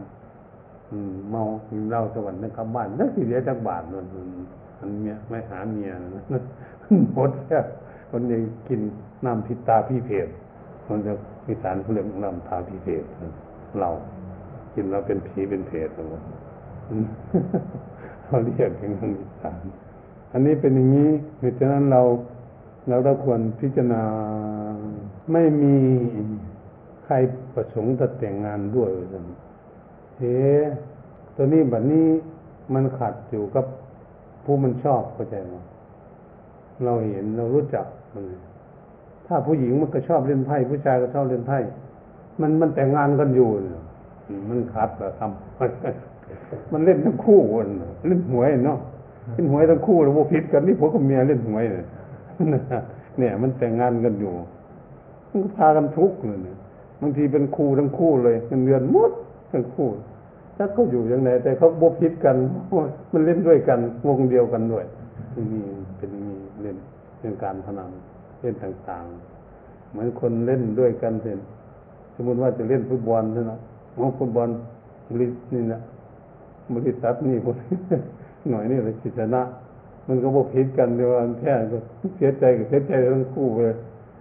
[1.30, 4.06] เมากินเหล้าสวรรค์นะครับบ้านนั่นสิเดียจักบาทนั่น
[4.78, 6.22] มันเมียไม่หาเมียนะ
[7.14, 7.58] หมดแค่
[8.10, 8.80] คนเองกิน
[9.24, 10.28] น้ำพิตาพี่เพศ
[10.88, 11.12] มันจะ
[11.46, 13.04] มีสารเขาเรียกน้ำตาพี่เพศ
[13.80, 13.90] เรา
[14.74, 16.14] กินแล้วเป็นผีเป็นเพศอะไร
[18.24, 19.56] เขาเรียกอย่างนั้นสาร
[20.32, 22.02] อันนี้เป็นอย่างนี้เพราะฉะนั้นเรา
[22.88, 24.02] เราต้องควรพิจารณา
[25.32, 25.74] ไม่มี
[27.04, 27.14] ใคร
[27.54, 29.24] ประสงค์จะแต่งงานด้วยเลย
[30.18, 30.36] เฮ้
[31.36, 32.06] ตัวนี้แบบนี้
[32.74, 33.64] มันขัดอยู่กับ
[34.44, 35.54] ผู้มันชอบเข้าใจไหม
[36.84, 38.24] เราเห็นเรารู้จักมัน
[39.26, 41.58] ถ้าผู้หญิงมันก็ชอบเล่นไพ่ผู้ชายก็ชอบเล่นไพ่
[42.40, 43.48] มันมันแต่งงานกันอยู่
[44.48, 46.07] มันขัดแบบทำ
[46.72, 47.68] มันเล่นทั้งคู่น
[48.06, 48.78] เล่นหวยเนาะ
[49.34, 51.84] เล่นหวยทั้งคู่แล้วพวกพิษกันนี่พวกับเมียเล่นหวยเนี่ย
[53.18, 54.32] เนี่ย มันแต่งงานกันอยู่
[55.30, 56.38] มันพากันทุกข์เลย
[57.00, 59.12] บางทีเป็นคู่ทั้งคู่เลยเงินเดือนมด
[59.52, 59.88] ทั้งคู่
[60.56, 62.36] ถ้าเขาอยู่อย่างไรแต่เขาบวพิษกัน
[63.12, 64.84] มันเล่นด้วยกันวงเดียวกันด้วย
[65.52, 65.60] มี
[65.96, 66.76] เป็นมีเล่น
[67.20, 67.90] เรื่องการพนัน
[68.40, 71.40] เล่นต่างๆ เหมือนคนเล่นด้วยกันเห็น
[72.14, 73.52] สมมติว่าจะเล่นฟุตบอลใช่ไหม
[74.02, 74.48] องฟุตบอล
[75.12, 75.80] บรินี่นะ
[76.74, 77.56] บริษัทนี่คน
[78.50, 79.42] หน่อยนี่เลยชนะ
[80.08, 81.78] มันก็บวพิษกันเดียวกันแพ้ก็
[82.16, 83.76] เสียใจกับเสียใจทั้งคู่เลย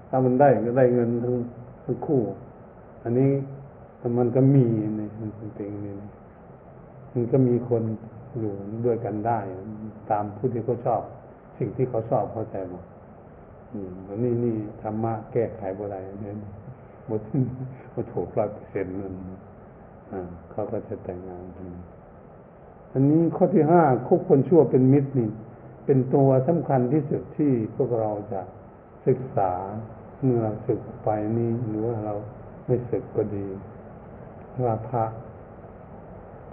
[0.09, 1.35] ถ้ามันได้ก็ได้เงินทั้ง
[1.85, 2.21] ทั้งคู่
[3.03, 3.29] อันนี้
[3.99, 4.65] แต่มันก็มี
[4.99, 5.93] นี่มันเป็นนี่
[7.13, 7.83] มันก็มีคน
[8.39, 8.53] อยู่
[8.85, 9.39] ด้วยกันได้
[10.11, 11.01] ตามผู้ที่เขาชอบ
[11.57, 12.85] สิ่งที่เขาชอบเข้าใจหมด
[13.73, 13.93] อืม
[14.23, 16.35] นี่นี่ธรรมะแก้ไขบ่ได้เนี่ย
[17.07, 17.21] หมด
[17.91, 19.13] หมดถูกร้อยเปอร์เซ็นต์นั่น
[20.11, 21.67] อ่าเขาก็จะแต่งงานกัน
[22.93, 25.29] อันนี้ข้อที่ห้าคบคนชั่วเป็นมิตรนี่
[25.85, 28.41] เป็นตัวสำคัญที่สุดที่พวกเราจะ
[29.07, 29.51] ศึกษา
[30.23, 32.15] เมื่อเราศึกไปนี่หรือว่าเรา
[32.65, 33.45] ไม่ศึกก็ดี
[34.63, 35.05] ว่าพระ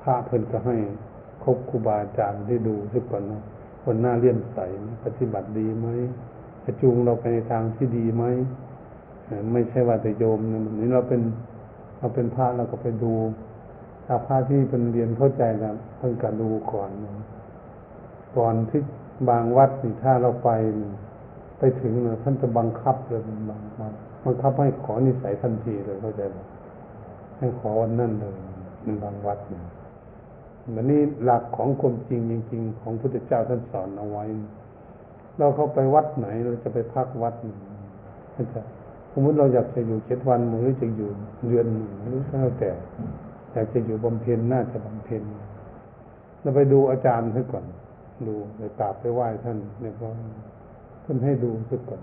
[0.03, 0.77] พระเพิ่นก็ให้
[1.45, 3.43] คบครูบาอาจารย์ได้ดูสักก่อนนะ
[3.83, 4.59] คนหน้าเลี่ยมใส
[5.05, 5.89] ปฏิบัติดีไหม
[6.65, 8.25] จะจูงเราไปในทางที่ดีไหม
[9.53, 10.39] ไม่ใช่ว่าแต่โยม
[10.81, 11.23] นี่เราเป็น
[11.99, 13.13] เราเป็นพระเราก็ไปดู
[14.07, 16.91] ถ้าพระที่เป็นเรียนเข้าใจนะเพิ่งการดูก่อน
[18.39, 18.81] ก่อนที่
[19.29, 20.51] บางวัดนี่ถ้าเราไป
[21.59, 23.63] ไปถึงเนะท่านจะบังคับเลยบาง
[24.25, 26.39] บังคับให้ขอนิสัยทันทีเลยเข้าใจไหม
[27.39, 28.37] ให้ขอวันนั่นเลย
[28.85, 29.65] ในบางวัดเนี่ย
[30.75, 34.25] มันนี่หลักของความจริงจริง ๆ ของพุทธเจ้าท่านสอนเอาไว้
[35.39, 37.35] เราเข้าไปวัดไหนเราจะไปพักวัด
[38.35, 38.61] ท่านจะ
[39.13, 41.11] สมมติเราอยากจะอยู่เจ็ดวันหรือจะอยู่
[41.47, 42.71] เดือนหนึ่งหรือแล้วแต่
[43.55, 45.23] อยากจะอยู่บำเพ็ญน่าจะบำเพ็ญ
[46.41, 47.65] เราไปดูอาจารย์ท่านก่อน
[48.27, 50.09] ดูไปกราบไปไหว้ท่านเนี่ยก็
[51.05, 52.03] ท่านให้ดูสักก่อน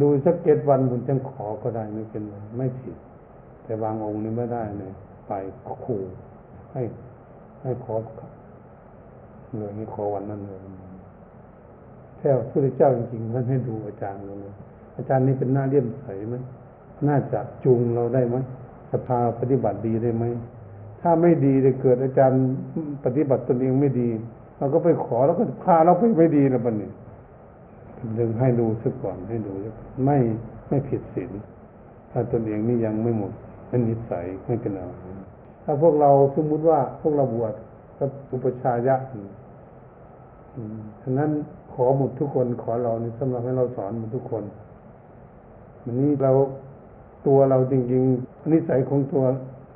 [0.00, 2.96] ดูสักเจ็ดวันคุณจังขอก็ได้ไม่เป็นไรไม่ผิด
[3.64, 4.92] แต่บางองค์นี่ไม่ได้เนี่ย
[5.26, 5.32] ไป
[5.84, 6.02] ขู่
[6.72, 6.82] ให้
[7.62, 7.94] ให้ขอ
[9.58, 10.60] เลยนี่ขอวันนั้นเลย
[12.18, 14.54] แค่พระพุทธเจ้าจริงๆท่านให้ดูอาจารย์เราเลย
[14.96, 16.36] อาจารย์นี่เป็นหน้าเลี่ยมใสไหม
[17.08, 18.36] น่าจะจูงเราได้ไหม
[18.92, 20.24] สภาปฏิบัติดีได้ไหม
[21.00, 22.42] ถ้าไม่ดีจะเกิดอาจารย์
[23.04, 24.08] ปฏิบัติตนเองไม่ดี
[24.58, 26.90] เราก็ไปขอแล้วก็พาเราไปไม่ดีนะบัดนี้
[28.18, 29.52] ดึงให้ดูซะก่อนให้ดู
[30.04, 30.18] ไม่
[30.68, 31.30] ไม่ผิดศีล
[32.10, 33.32] ถ้าตนเองนี่ยังไม่หมด
[33.68, 34.92] เป็นนิสัยไม่เป็นอะไร
[35.64, 37.54] ถ้าพวกเราสมมุติว่าพวกเราบวช
[37.98, 38.96] ก็อุปชายะ
[41.02, 41.30] ฉะนั้น
[41.72, 44.44] ขอหมดทุกคนขอเรานี่สำหรับให้เราสอนหมดทุกคน
[45.84, 46.32] วันนี้เรา
[47.26, 49.24] ตัวเราจริง ๆ นิสัยของตัว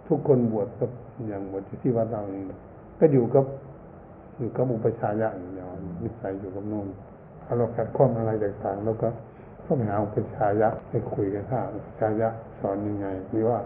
[0.09, 0.91] ทุกคนบวชกับ
[1.29, 2.45] อย่างบวชที่วัดเราเอง
[2.99, 3.45] ก็อยู่กับ
[4.39, 5.69] อยู่กับอุปชายะอย่างเดียว
[6.03, 6.89] นิสัยอยู่กับโน่น
[7.45, 9.09] ถ้าเราขัดข้องอะไรต่างๆแล้วก็
[9.67, 12.29] ต้องหาอุปชายะให้คุยกันถ้าอุปชายะ
[12.61, 13.59] สอนยังไงหรือว่า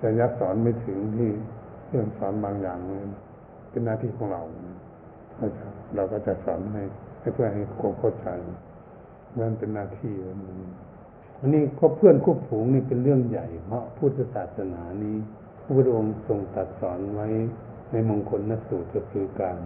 [0.00, 1.30] ชายะสอนไม่ถึงที่
[1.88, 2.78] เรื่องสอนบางอย่าง
[3.70, 4.42] เป็นหน้าที่ของเรา
[5.94, 6.82] เราก็จะสอนให้
[7.20, 8.28] ให้เพื่อให้ความเข้าใจ
[9.40, 10.14] นั่นเป็นหน้าที่
[11.40, 15.16] อันนี้ก็เพื่อนควบฝูงนี่เป็นเรื่องใหญ่ เพราะพุทธศาสนานี้
[15.62, 17.28] พระพุทธองค์ทรงตรัสสอนไว้
[17.92, 19.56] ในมงคลนสูตรก็คือการ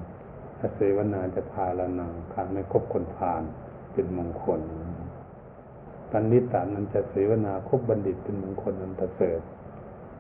[0.77, 3.43] เสวนาจะพาลนาการไม่คบคนพาล
[3.93, 4.61] เป็นมงคล
[6.11, 9.41] ปันนิตานันจะเสวนาคบบัณฑิตเป็นมงคลนันประเสริฐ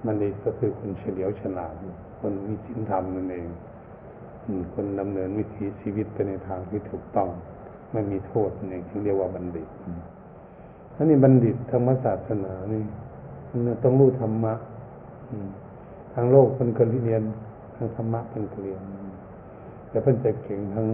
[0.07, 1.74] บัณฑิตก็คือคนเฉลียวฉลาด
[2.20, 3.48] คนมีศีลธรรมนั่นเอง
[4.74, 7.28] คนดำเนินวิถีชีวิตไปในทางที่ถูกต้อง
[7.92, 9.68] ไม่มีโทษนี่เรียกว่าบัณฑิต
[11.01, 12.82] อันนี้บัณฑิตธรรมศาสนานี่
[13.51, 14.55] มันต้องรู้ธรรมะ
[16.14, 17.22] ทางโลกเป็นก็เรียน
[17.76, 18.80] ทางธรรมะเป็นก็เรียน
[19.90, 20.86] แต่เพิ่นจะเก่งทาง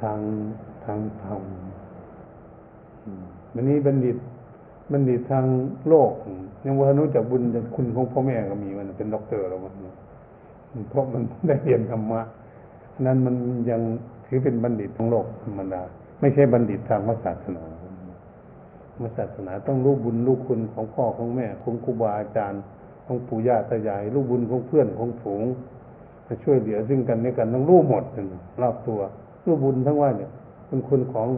[0.00, 0.18] ทาง
[0.84, 1.42] ทางธรรม
[3.54, 4.16] วันนี้บัณฑิต
[4.92, 5.44] บัณฑิตทาง
[5.88, 6.10] โลก
[6.64, 7.42] ยังว่ารู้จักบุญ
[7.74, 9.74] คุณของพ่อแม่ก็มีมันเป็นด็อกเตอร์แล้วมัน
[10.90, 12.20] เพราะมันได้เรียนธรรมะ
[13.06, 13.34] นั้นมัน
[13.70, 13.80] ยัง
[14.26, 15.82] ถือเป็นบัณฑิตทางโลกธรรมดา
[16.20, 17.64] ไม่ใช่บัณฑิตทางศาสนา
[19.16, 22.62] ศาสนาต้องรู้บุญรู้คุณของพ่อของแม่ของครูบาอาจารย์
[23.06, 25.44] ของปู่ย่าตายายรู้บุญของเพื่อนของฝูง
[26.26, 28.04] จะช่วยเหลือซึ่งกันในกันต้องรู้หมด
[28.62, 29.00] รอบตัว
[29.44, 30.30] รู้บุญทั้งว่าเนี่ย
[30.66, 31.28] เป็นคนของ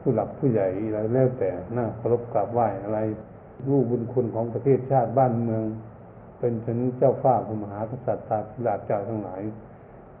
[0.00, 2.98] ผู้หลักผู้ใหญ่อะไรแล้วแต่หน้าเคารพกราบไหว้อะไร
[3.68, 5.64] รู้บุญคุณของประเทศชาติบ้านเมือง
[6.38, 9.40] เป็นถึงเจ้าฟ้าพระมหากษัตริย์ตาธิราชเจ้าทั้งหลาย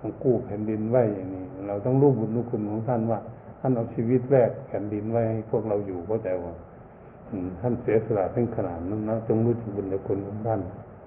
[0.00, 3.20] ต้องกู้แผ่นดินไว้อย่างนี้ เราต้องรู้บุญรู้คุณของท่านว่า
[3.60, 6.54] ท่านเอาชีวิตแรกแผ่นดินไว้ให้พวกเราอยู่เข้าใจว่า
[7.60, 10.60] ท่านเสียสละทั้งขนาดนั้นนะจงรู้ถึงบุญคุณของท่าน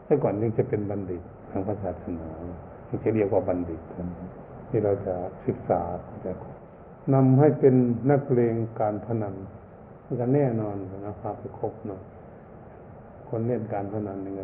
[0.05, 2.28] แต่ก่อนยังจะเป็นบัณฑิตทางศาสนา
[2.88, 3.82] ที่จะเรียกว่าบัณฑิต
[4.70, 5.15] ที่เราจะ
[5.45, 5.82] ศึกษา
[6.26, 6.32] จะ
[7.13, 7.76] นำให้เป็น
[8.11, 9.36] นักเลงการพนัน
[10.20, 12.01] ก็แน่นอนนะพาไปครบเนาะ
[13.30, 14.41] คนเล่นการพนันยังไง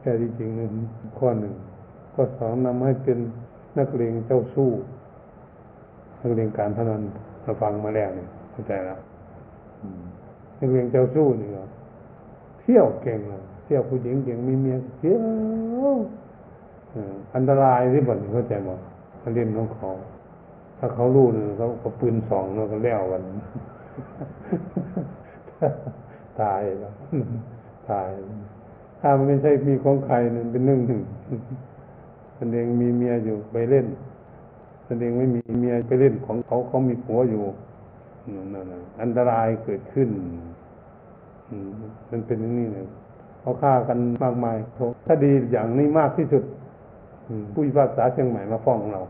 [0.00, 0.72] แค่จริงนึง
[1.18, 1.54] ข้อหนึ่ง
[2.14, 3.18] ข้อสองนำให้เป็น
[3.78, 4.70] นักเลงเจ้าสู้
[6.20, 7.02] นักเลงการพนัน
[7.42, 8.98] เราฟังมาแล้วเนี่ยเข้าใจแล้ว
[10.58, 11.62] นักเลงเจ้าสู้นี่ก็
[12.60, 15.18] เที่ยวเก่งเลยเที่ยวผู้หญิงเก่งมีเมียเที่ย
[15.94, 15.96] ว
[17.34, 18.76] อันตรายที่บ่นเข้าใจมั้
[19.18, 19.90] เขาเล่นของเขา
[20.78, 23.22] ถ้าเขารู้เนี่ยเขาก็ปืนสองแล้วก็แล้วกัน
[26.40, 26.92] ตายแล้ว
[27.90, 28.08] ตาย
[29.00, 31.00] ถ้ามันไม่ใช่มีของใครนั่นเป็นเรื่องหนึ่ง
[32.38, 33.86] แสดงมีเมียอยู่ไปเล่น
[34.86, 37.42] แสดงไม่มีเมียไปเล่นของเขาเขามีผัวอยู่
[39.02, 40.08] อันตรายเกิดขึ้น
[42.10, 42.86] มันเป็นอย่างนี้เลย
[43.40, 44.56] เขาฆ่ากันมากมาย
[45.06, 46.42] ถ้าดีอย่างนี้มากที่สุด
[47.52, 49.02] ผู้พิพากษาเชียงใหม่มาฟ้องเรา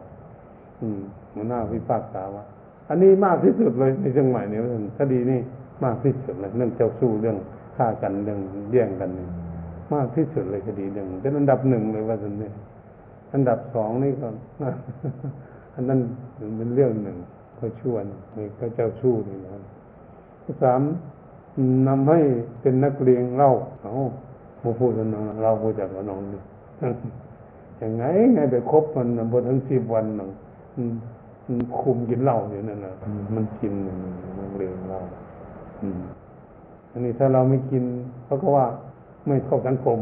[0.80, 1.00] อืม
[1.34, 2.44] หัวหน้าพิพากษาว่า
[2.88, 4.60] อันนี้มากที่สุดเลยในเชียงใหม่เนี่ย
[4.98, 5.40] คดีนี้
[5.84, 7.36] มากที่สุดเลยเรื่องเจ้าสู้เรื่อง
[7.76, 8.40] ฆ่ากันเรื่อง
[8.72, 9.28] แย่งกันนี่
[9.94, 12.50] มากที่สุดเลยคดีหนึ่งเป็นอันดับหนึ่งเลยว่าสันนี่
[13.34, 14.28] อันดับสองนี่ก็
[15.74, 16.00] อันนั้น
[16.56, 17.16] เป็นเรื่องหนึ่ง
[17.56, 18.04] เขาชวน
[18.36, 19.52] นี่ก็เจ้าสู้นี่นะ
[20.62, 20.80] สาม
[21.88, 22.20] นำให้
[22.60, 23.92] เป็นนักเรียนเล่าเอา
[24.80, 26.42] พูดกันน้องเราพูดจากน้องนี่
[27.80, 28.04] ยังไง
[28.34, 30.30] ไงไปคบมันบนทั้งสิบวันหนึ่ง
[31.80, 32.94] คุมกินเหล้าอยู่นั่นนะ
[33.34, 33.72] มันกิน
[34.40, 35.00] นักเรียนเล่า
[36.92, 37.84] อันนี้ถ้าเราไม่กิน
[38.24, 38.66] เขาก็ว่า
[39.26, 39.98] ไม่เข้าสังคม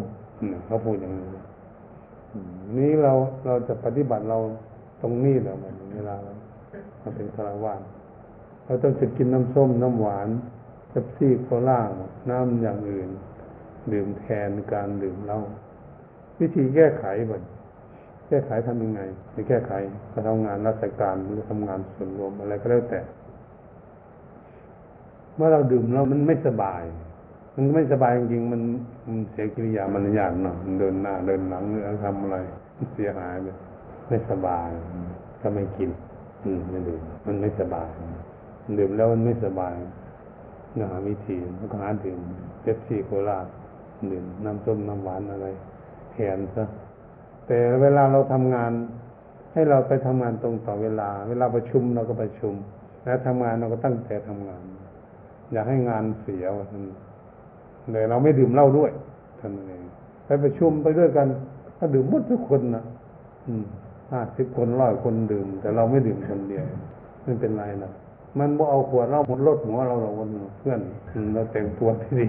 [0.67, 1.27] เขาพูดอย่างนี้
[2.79, 3.13] นี้เรา
[3.47, 4.39] เราจะปฏิบัติเรา
[5.03, 6.34] ตรงนี้แหละมันเวลาเรา
[7.17, 7.75] เป็นคารวะ
[8.65, 10.29] เราต้องจะกินน้ำส้มน้ำหวาน
[10.91, 11.81] เบซี่โคล่า
[12.31, 13.11] น้ำอย่างอื่น
[13.93, 15.41] ดื่มแทนการดื่มเหล้า
[16.41, 17.43] วิธีแก้ไขบ่น
[18.29, 19.01] แก้ไขทำยังไง
[19.35, 19.73] จะแก้ไข
[20.13, 23.01] ก็ทำงานราชการหรือทำงานส่วนรวมอะไรก็แล้วแต่
[25.35, 26.83] เมื่อเราดื่มแล้วมันไม่สบาย
[27.57, 28.63] มันไม่สบายจริงๆมัน
[29.07, 32.37] มันเสียกิริยามารยาทเนาะเดินหน้าเดินหลังหรือทำอะไร
[32.95, 33.49] เสียหายไป
[34.09, 34.69] ไม่สบาย
[35.41, 35.91] ถ้าไม่กิน
[36.45, 37.89] อืมไม่ดื่มมันไม่สบาย
[38.79, 39.75] ดื่มแล้วมันไม่สบาย
[40.75, 42.19] เนื้อหาวิธีมันก็หาดื่ม
[42.63, 43.39] เป๊ปซี่โคลา
[44.11, 45.47] ดื่มน้ำส้มน้ำหวานอะไร
[46.13, 46.65] แทนซะ
[47.47, 48.73] แต่เวลาเราทำงาน
[49.53, 52.55] ให้เราไปทำงานตรงต่อเวลา เวลาประชุมเราก็ประชุม
[53.05, 54.63] แล้วทำงานเราก็ตั้งใจทำงาน
[55.53, 56.85] อย่าให้งานเสียท่าน
[57.93, 58.91] เลยเราไม่ดื่มเหล้าด้วย
[59.41, 59.83] ท่านเอง
[60.27, 61.27] ไปประชุมไปด้วยกัน
[61.79, 62.85] ถ้าดื่มหมดทุกคนนะ
[63.49, 63.65] อืม
[64.13, 66.65] ห้าสิบคนร้อยคนดื่ม แต่เราไม่ดื่มคนเดียว
[67.25, 67.93] ไม่เป็นไรนะ
[68.39, 70.11] มันบ่เอาขวดเราหมดรถหัวเราเรา
[70.59, 70.81] เพื่อน
[71.35, 72.27] เราแต่งตัวที่ดี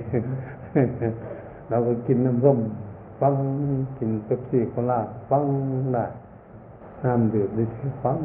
[1.69, 2.57] เราก็กินน้ำส้ม
[3.19, 3.33] ฟัง
[3.97, 4.99] กินเป๊ปซี่โคลา
[5.29, 5.43] ฟัง
[5.93, 6.05] ได้
[7.03, 7.63] ห้ามดื่มดิ
[8.03, 8.17] ฟัง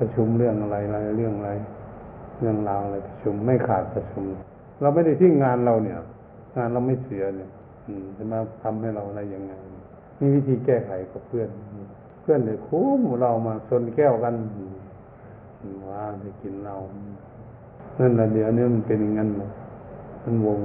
[0.00, 1.50] ประชุมเรื่องอะไรอะไรเรื่องอะไร
[2.40, 4.24] เรื่องราวอะไรประชุมไม่ขาดประชุม
[4.80, 5.96] เราไม่ได้ทิ้งงานเราเนี่ย
[6.56, 7.50] งานเราไม่เสียเนี่ย
[7.86, 9.52] อืมจะมาทำให้เราอะไรยังไง
[10.20, 11.48] มีวิธีแก้ไขกับเพื่อน
[12.28, 14.34] พื่อนเลยคุ้มเรามาชนแก้วกัน
[15.88, 16.74] ว่าจะกินเรา
[17.98, 19.28] นั่นแหละเดี๋ยวนี้มันเป็นอย่างนั้น
[20.24, 20.60] มันวง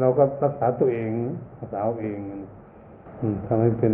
[0.00, 1.10] เราก็รักษาตัวเอง
[1.58, 2.20] รักษาเอง
[3.46, 3.92] ทำให้เป็น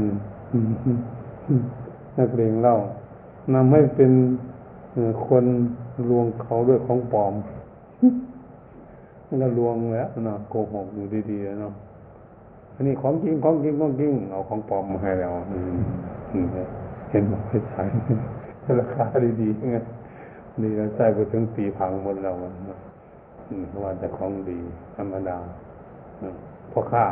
[2.19, 2.77] นักเลงเล่า
[3.55, 4.13] นำให้เป็น
[5.27, 5.45] คน
[6.09, 7.35] ลวงเขาด้วยของปลอม
[9.27, 11.75] มันก็ลวงแล้วนะโกหกอยู่ดีๆเนาะ
[12.75, 15.31] อันนี้ของจริงของจริงของจริงเอาของปลอมมาให้เรา
[17.11, 17.85] เห็นบอกให้ใช้
[18.81, 19.05] ราคา
[19.41, 19.77] ดีๆไง
[20.61, 22.35] นี่เราใช้ไปถึงปีพังหมดแล้ว
[22.71, 22.79] นะ
[23.69, 24.59] เพราะว่าจะของดี
[24.97, 25.39] ธรรมดา
[26.71, 27.05] เพราะข้า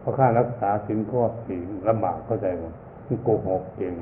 [0.00, 1.56] เพราะข้ารักษาสินข้อสี
[1.88, 2.64] ลำบากเข้าใจไหม
[3.24, 3.94] โกหกเก่ง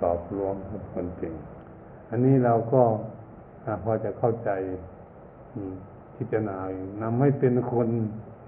[0.00, 0.54] สอบรวม
[0.92, 1.34] คนเก่ง
[2.10, 2.82] อันนี้เราก็
[3.84, 4.50] พอจะเข้าใจ
[6.16, 6.56] พิจารณา
[7.02, 7.88] นำให้เป็นคน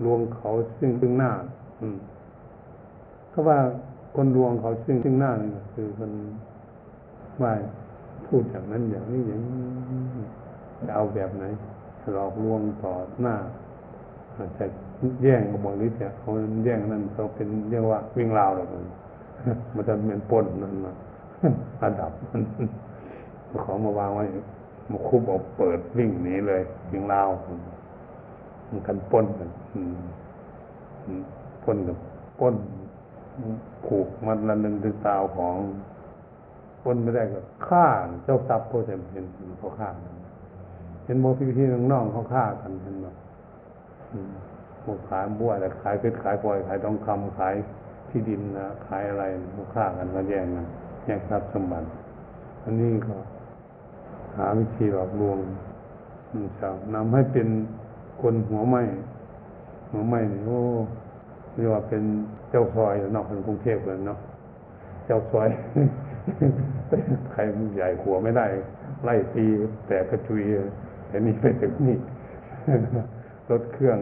[0.04, 1.32] ลวงเขาซึ่งซึ่งหน้า
[1.80, 1.96] อืม
[3.32, 3.58] ก็ว่า
[4.14, 5.30] คนลวงเขาซึ่งซึ่งหน้า
[5.74, 6.12] คือคน
[7.42, 7.52] ว่า
[8.26, 9.40] พูดอย่างนั้นอย่างนี้อย่าง
[10.86, 11.44] จะเอาแบบไหน
[12.14, 13.36] หลอกลวงต่อหน้า
[14.58, 14.66] จะ
[15.22, 16.30] แย่งกับบางทีแต่เขา
[16.64, 18.68] แย่งนั่นเขาเป็นเรียกว่าวิ่งราวหรอก
[19.74, 20.92] มันจะเป็นปนนั่นมา
[21.82, 22.42] ระดับมัน
[23.64, 24.24] ของมาวางไว้
[24.90, 27.28] มาคุบเอาเปิดวิ่งหนีเลยวิ่งราว
[28.70, 29.48] มันกันปนกัน
[31.64, 31.98] ปนกับ
[32.40, 32.54] ป้น
[33.86, 35.56] ผูกมันละหนึ่งถึงสาวของ
[36.82, 37.86] ป้นไม่ได้ก็ฆ่า
[38.24, 39.24] เจ้าทรัพย์พวกจะเห็น
[39.58, 39.88] เขาฆ่า
[41.04, 43.06] เห็นโมพี่พี่น้องๆเขาฆ่ากันเห็นไหม
[44.82, 47.54] พวกขายบัวแต่ขายเพชรขายพลอยขายทองคำขาย
[48.08, 49.24] ที่ดินนะขายอะไร
[49.54, 50.66] พวกฆ่ากันมาแย่งกัน
[51.04, 51.86] แย่งทรัพย์สมบัติ
[52.64, 53.16] อันนี้ก็
[54.36, 55.38] หาวิธีหลอกลวง
[56.58, 57.48] ชาวนำให้เป็น
[58.22, 58.76] คนหัวไหม
[59.90, 60.58] หัวไหมนี่โอ้
[61.54, 62.02] เรียกว่าเป็น
[62.52, 64.18] เจ้าซอยนอกของกรุงเทพเลยเนาะ
[65.06, 65.48] เจ้าซอย
[67.32, 67.40] ใคร
[67.74, 68.46] ใหญ่ขัวไม่ได้
[69.04, 69.46] ไล่ตี
[69.86, 70.42] แต่กระจุย
[71.08, 71.98] แต่นี่ไปถึงนี่
[73.50, 73.98] รถเครื่อง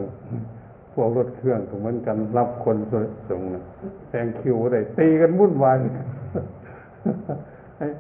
[0.95, 2.77] พวกรถเครื่องถึงมันกันรับคน
[3.29, 3.43] ส่ง
[4.09, 5.77] แซงคิวได้ตีกันวุ่นวาย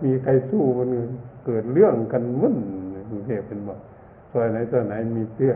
[0.04, 0.88] มีใครสู้มัน
[1.46, 2.56] เกิดเรื่องกันวุ่น
[3.10, 3.74] กรุงเทพเป็นบ่
[4.32, 5.52] ซอยไหนซอยไหนมีเสื้อ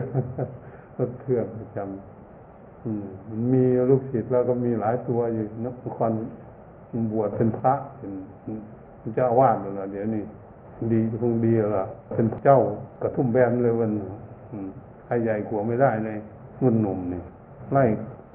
[0.97, 2.14] รถเครื่องประจำ
[3.53, 6.13] มีลูกศิษย์เราก็มีหลายตัวอยู่นักคร
[7.11, 8.05] บวชเป็นพระเป็
[9.07, 10.23] นเจ้าวาดแล้วเดี๋ยวนี้
[10.91, 12.59] ดีคงดีล้วเป็นเจ้า
[13.01, 13.91] กระทุ่มแบนเลยวัน
[15.05, 16.17] ใครใหญ่กว่าไม่ได้เลย
[16.61, 17.21] รุ่นหนุ่มนี่
[17.71, 17.83] ไล่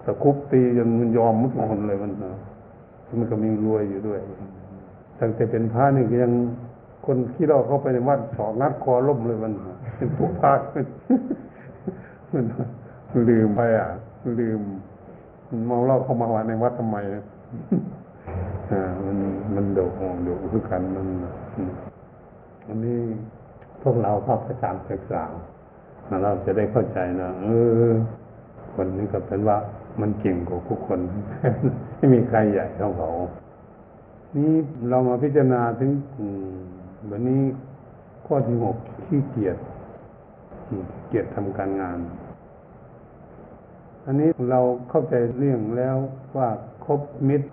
[0.05, 2.13] ตะคุบตีจนมันยอมมุดคนเลยมัน
[3.19, 4.21] มันก็มีรวยอยู่ด้วย
[5.19, 6.33] ตั้งแต่เป็นพระนี่ยัง
[7.07, 9.53] คนขี้เราเข้าไปในวัดสองนัดคอล่มเลยมัน
[9.97, 10.53] เป็นผู้พา
[12.33, 13.89] มันลืมไปอะ
[14.39, 14.63] ลืม
[15.67, 16.97] เมาเหล้าเข้ามาวัดในวัดทำไม
[18.73, 19.19] อ่ามัน
[19.55, 19.93] มันโดด
[20.25, 21.07] โดดคือกันมัน
[22.69, 23.01] อันนี้
[23.83, 25.25] พวกเราเข้าประจำศึกษา
[26.23, 27.49] เราจะได้เข้าใจนะเอ
[27.89, 27.93] อ
[28.75, 29.57] คนนี้ก็เป็นว่า
[30.01, 31.01] มันเก่งกว่าทุกคน
[31.97, 33.11] ไม่มีใครใหญ่เท่าเขา
[34.37, 34.53] นี่
[34.89, 35.91] เรามาพิจารณาถึง
[37.11, 37.43] วันนี้
[38.27, 39.57] ข้อที่หกขี้เกียจ
[41.09, 41.99] เกียจทำการงาน
[44.11, 45.97] อันนี้เราเข้าใจเรื่องแล้ว
[46.37, 46.49] ว่า
[46.85, 47.49] ครบมิตร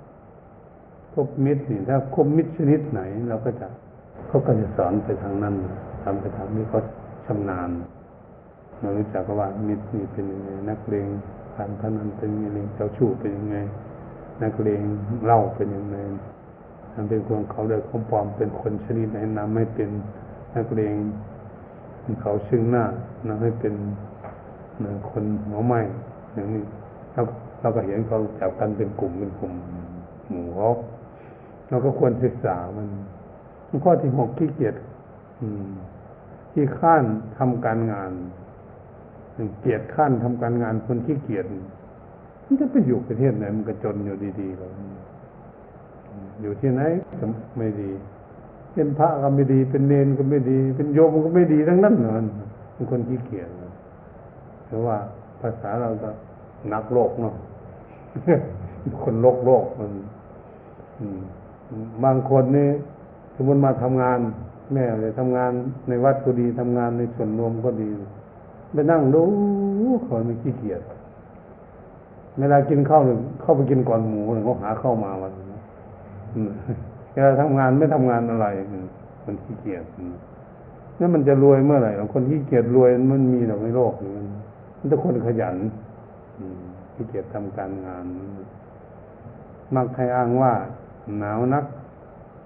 [1.13, 3.67] ครบมิตรนี่ถ้าครบมิตรชนิดไหน เราก็จะ
[4.27, 5.55] เขาก็จะสอนไปทางนั้น
[6.03, 6.81] ทำไปทางนี้เขา
[7.25, 7.69] ชำนาญ
[8.79, 11.07] เรารู้จักว่ามิตรนี่เป็นยังไงนักเลง
[11.55, 13.57] การพนันเป็นยังไงเจ้าชู้เป็นยังไง
[14.43, 14.81] นักเลง
[15.25, 15.97] เล่าเป็นยังไง
[16.93, 19.89] ทำเป็นคนเขาเลยเขาปลอมเป็นคนชนิดไหนนำให้เป็น
[20.55, 20.93] นักเลง
[22.21, 22.83] เขาซึ่งหน้า
[23.27, 23.73] นำให้เป็น
[25.09, 25.81] คนหัวไม้
[26.37, 26.63] อย่างนี้
[27.13, 27.21] เรา
[27.59, 29.53] เราก็เห็นเขาจับกันเป็นกลุ่มเป็นกลุ่ม
[30.29, 30.69] หมู่เขา
[31.69, 32.87] เราก็ควรศึกษามัน
[33.83, 34.75] ข้อที่หกขี้เกียจ
[36.53, 37.03] ที่ข้าน
[37.37, 38.11] ทำการงาน
[39.61, 41.47] เกียรติข้านทำการงานคนที่เกียรติ
[42.45, 44.71] มันจะไปอยู่ประเทศไหนมันก็จนอยู่ดีๆเลย
[46.41, 46.81] อยู่ที่ไหน
[47.19, 47.25] ก็
[47.57, 47.91] ไม่ดี
[48.73, 52.23] เป็นพระก็ไม่ดี เป็นเนนก็ไม่ดี เป็นโยมก็ไม่ดีทั้งนั้นเนอน
[52.73, 53.49] เป็นคนขี้เกียจ
[54.67, 54.97] เพราะว่า
[55.41, 56.09] ภาษาเราก็
[56.73, 57.35] นักโลกเนาะ
[59.03, 59.91] คนโลกโลกมัน
[62.03, 62.67] บางคนนี่
[63.35, 64.19] สมมติมาทำงาน
[64.73, 65.51] แม่เลยทำงาน
[65.87, 67.89] ในวัดก็ดีทำงานในส่วนรวมก็ดี
[68.73, 69.23] ไปนั่งดู
[70.03, 70.81] เขาไม่ขี้เกียจ
[72.39, 75.31] เวลากินข้าวหนึ่งเข้าไปกินก่อนหมูเขาหาเข้ามาวัน
[77.11, 78.47] เวลาทำงานไม่ทำงานอะไร
[79.25, 79.83] มันขี้เกียจ
[80.99, 84.25] นั่นมันจะรวยเมื่อไหร่คนขี้เกียจรวยมันมีหรอกในโลกมัน
[84.79, 85.55] มันต้องคนขยัน
[86.93, 88.05] ขี้เกียจทำการงาน
[89.75, 90.53] มักใครอ้างว่า
[91.19, 91.65] หนาวนัก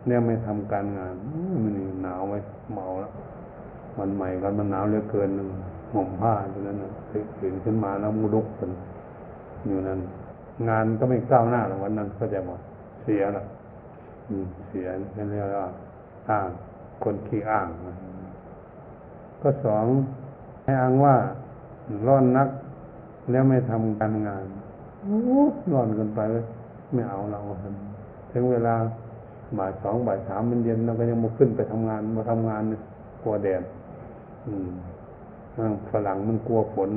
[0.07, 1.15] เนี่ยไม่ทำการงาน
[1.63, 2.37] มันหนาวไว้
[2.73, 3.11] เมาแล้ว
[3.97, 5.29] วันใหม่ก็มันหนาวเหลือเกิน
[5.91, 6.77] หม่มผ้าตรงนั้น
[7.39, 8.71] ตื่นขึ้นมาแล้วมุลุกคน
[9.65, 9.99] อยู่นั้น
[10.69, 12.59] งานก็ไม่ก้าวหน้าหรอกวันนั้นก็จะหมด
[13.03, 13.43] เสียละ
[14.67, 14.87] เสีย
[15.17, 15.69] นั่นเรียกว่า
[16.29, 16.47] อ้าง
[17.03, 17.67] คนขี้อ้าง
[19.41, 19.85] ก็สอง
[20.63, 21.15] ให้อ้างว่า
[22.07, 22.49] ร้อนนัก
[23.31, 24.45] แล้วไม่ทำการงาน
[25.71, 26.45] ร้อนเกินไปเลย
[26.93, 27.41] ไม่เอาเรา
[28.31, 28.75] ถึงเวลา
[29.57, 32.81] บ่ายสองบ่ายสามมันเย็นเราก็ยังมาขึ้นไปทำงานมาทำงานเนี่ย
[33.23, 33.63] กลัวแดด
[34.47, 34.71] อืม
[35.91, 36.89] ฝรั่งมันกลัวฝน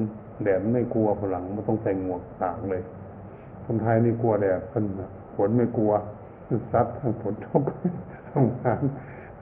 [0.45, 2.83] แดดไม่กลัวฝรั่งมันต้องใส่หมวกตากเลย
[3.65, 4.85] คนไทยนี่กลัวแดดคน
[5.37, 5.93] ฝนไม่กลัว
[6.73, 7.63] ซัดทั้งฝนตก
[8.29, 8.83] ทำงาน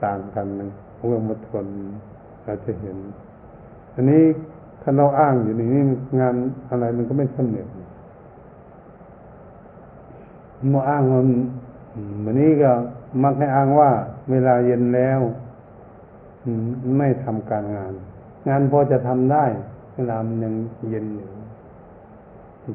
[0.03, 1.65] ต่างกันนึงเมื่อมาทน
[2.43, 2.97] เราจะเห็น
[3.95, 4.23] อันนี้
[4.85, 5.81] ถ้าเราอ้างอยู่ในนี้
[6.19, 6.35] งาน
[6.69, 7.67] อะไรมันก็ไม่สำเร็จ
[10.73, 11.27] มาอ้างมัน
[12.23, 12.71] วันนี้ก็
[13.23, 13.89] มักให้อ้างว่า
[14.31, 15.19] เวลาเย็นแล้ว
[16.97, 17.93] ไม่ทำการงาน
[18.49, 19.45] งานพอจะทำได้
[19.95, 20.53] เวลามันยัง
[20.89, 21.29] เย็นอยู่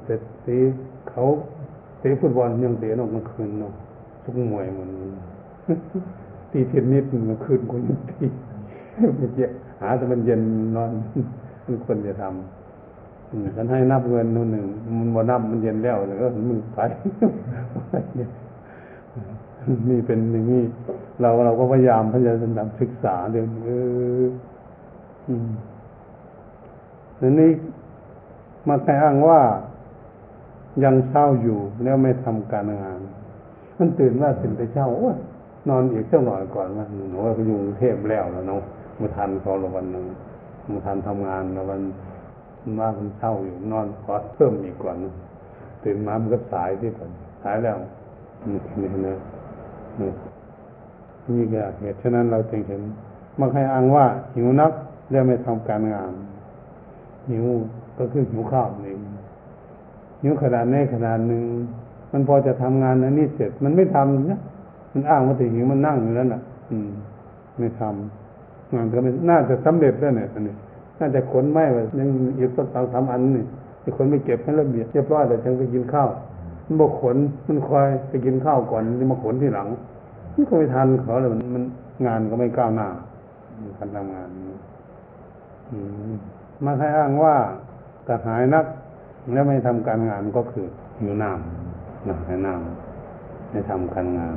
[0.05, 0.57] แต่ตี
[1.11, 1.25] เขา
[1.99, 3.73] เตะฟุตบอลยังเตะนอกกลางคืนเนาะ
[4.23, 4.91] ทุกมวยมัน
[6.51, 7.81] ตีเทนนิสมันกลางคืนคน
[8.11, 8.27] ตี
[9.17, 9.49] ไม่เกี่ย
[9.81, 10.43] หาแต่มันเย็น
[10.77, 10.91] นอน
[11.69, 14.66] มันควรจะทำฉันให้นับเงินนู่นหนึ่ง
[14.99, 16.79] มันบ่นับมันเย็นแล้วเลยก็มึงไป
[19.89, 20.62] นี่เป็นอย่างนี้
[21.21, 22.33] เราเราก็พยายามพยายา
[22.66, 23.71] มศึกษาเดี๋ยวเอ
[24.23, 24.25] อ
[27.21, 27.51] อันนี้
[28.69, 29.41] มาแต่อ้างว่า
[30.85, 33.01] ยังเช่าอยู่แล้วไม่ทำการงาน
[33.79, 35.11] มันตื่นว่าตื่นไปเช่าโอ้
[35.69, 38.62] นอนอีกเจ้าหน่อยก่อนว่าหนูว่าอยู่กรุงเทพแล้วแล้วเนาะ
[39.01, 40.05] มาทันเขาละวันหนึ่ง
[40.73, 41.83] มาทันทำงานละวัน
[42.79, 44.97] มามันเช่าอยู่นอนขอเพิ่มอีกก่อน
[45.83, 47.11] ตื่นมามันก็สายที่ก่อน
[47.43, 47.77] สายแล้ว
[48.49, 49.16] นี่นะ
[50.01, 52.81] นี่ก็เหตุฉะนั้นเราจึงเห็น
[53.39, 54.07] บาใครอ้างว่า
[54.37, 54.73] หิวนัก
[55.11, 56.12] แล้วไม่ทำการงาน
[57.31, 57.47] หิว
[57.99, 59.01] ก็คือหิวข้าวเอง
[60.23, 61.45] หิวขนาดนี้ขนาดหนึ่ง
[62.12, 64.41] มันพอจะทำงานอันนี้เสร็จมันไม่ทำนะ
[64.93, 66.91] มันอ้างว่าถึงหิวมันนั่งอยู่นั้วน่ะ อืม
[67.59, 68.28] ไม่ทำ
[68.75, 70.55] งานก็ไม่น่าจะสำเร็จแล้วเนี่ยอันนี้
[71.01, 72.09] น่าจะขนไม้ไว้ยัง
[72.39, 73.45] อีกสักสองสามอันนี่
[73.83, 76.09] ไอ้คนไม่เก็บให้ระเบียบเรียบร้อยแต่ยังไปกินข้าว
[76.66, 77.16] มันบกขน
[77.47, 79.69] มันคอยไปกินข้าวก่อนจะมาขนที่หลัง
[80.35, 81.62] มันก็ไม่ทันเขาเลยมัน
[82.07, 82.89] งานก็ไม่ก้าวหน้า
[83.79, 84.29] การทำงาน
[86.64, 87.35] มาให้อ้างว่า
[88.09, 88.66] กระหายนัก
[89.33, 90.66] แล้วไม่ทำการงานก็คือ
[91.01, 94.37] หิวน้ำนะให้น้ำไม่ทำการงาน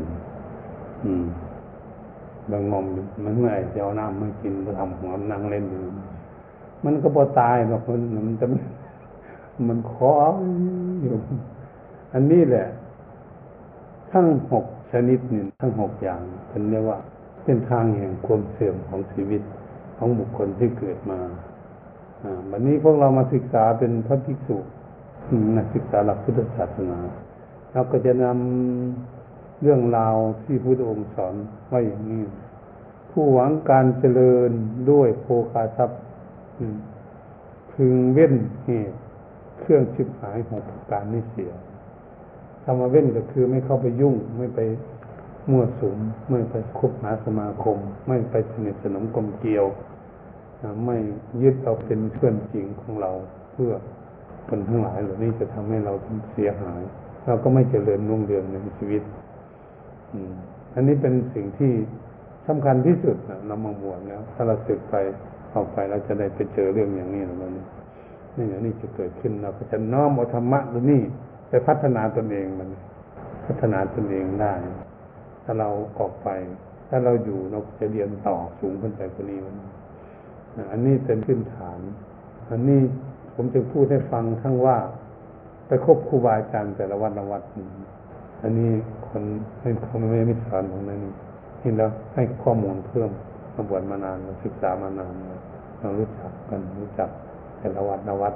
[1.04, 1.26] อืม
[2.50, 2.86] บางงม
[3.24, 5.82] มันเมื่อไร่จะเอาน้ำมากินมาทำหัวนั่งเล่นอยู่
[6.86, 8.46] มันก็พอตายบางคนมันจะ
[9.68, 10.12] มันขอ
[11.02, 11.16] อยู่
[12.14, 12.68] อันนี้แหละ
[14.12, 16.20] ทั้งหกชนิดนี่ทั้งหกอย่าง
[16.50, 16.98] เป็นเรียกว่า
[17.44, 19.42] เป็นทางแห่งความเสื่อมของชีวิต
[19.98, 21.20] ของบุคคลที่เกิดมา
[22.24, 24.58] อ่าวันนี้พวกเรามาศึกษาเป็นพระภิกษุ
[25.58, 27.00] นักศึกษาหลักพุทธศาสนา
[27.72, 29.21] เราก็จะนำ
[29.62, 31.36] เรื่องราวที่พระองค์สอน
[31.68, 32.24] ไว้อย่างนี้
[33.12, 34.52] ผู้หวังการเจริญ
[34.92, 36.02] ด้วยโภคาทรัพย์
[37.72, 38.34] พึงเว้น
[38.64, 38.98] เหตุ
[39.60, 40.60] เครื่องชิบหายของ
[40.92, 41.52] การนี้เสีย
[42.64, 44.60] ธรรมเว้นก็คือไม่เข้าไปยุ่ง ไม่ไป
[45.50, 45.98] มั่วสุม
[46.30, 49.66] ไม่ไปคบหาสมาคม ไม่ไปสนิทสนมกลมเกลียว
[50.86, 50.98] ไม่
[51.42, 53.12] ยึดเอาเป็นเพื่อนจริงของเรา
[53.52, 53.72] เพื่อ
[54.48, 55.94] คนทั้งหลายเหล่านี้จะทำให้เรา
[56.34, 56.82] เสียหาย
[57.28, 59.02] เราก็ไม่เจริญรุ่งเรืองในชีวิต
[60.76, 61.72] อันนี้เป็นสิ่งที่
[62.48, 64.96] สำคัญที่สุดนะเรามาบวชแล้วถ้าเราสึกไป
[65.54, 67.66] ออกไปเราจะได้ไปเจอเรื่องอย่างนี้แล้วนี่
[68.36, 71.02] นี่อย่างนี้จะเกิดขึ้นเราก็จะน้อมเอาธรรมะตัวนี้
[71.50, 72.70] ไปพัฒนาตนเองมัน
[73.46, 74.54] พัฒนาตนเองได้
[75.44, 76.30] ถ้าเราออกไป
[76.90, 79.56] ถ้าเราอยู่เราจะเรียนต่อสูงขึ้นไปกว่านี้มัน
[80.72, 81.80] อันนี้เป็นพื้นฐาน
[82.52, 82.82] อันนี้
[83.36, 84.78] ผมจะพูดให้ฟังทั้งว่า
[85.68, 87.44] ไปคบครูบาอาจารย์แต่ละวัดละวัด
[88.44, 88.72] อันนี้
[89.12, 89.24] คน
[89.62, 91.00] ให้คนไม่ไม่สอนตรงนั้น
[91.62, 93.10] เห็นแล้วให้ข้อมูลเพิ่ม
[93.56, 95.14] มาบวชมานานศึกษามานาน
[95.80, 97.10] เรารู้จักกันรู้จัก
[97.58, 98.34] แต่ละวัดละวัด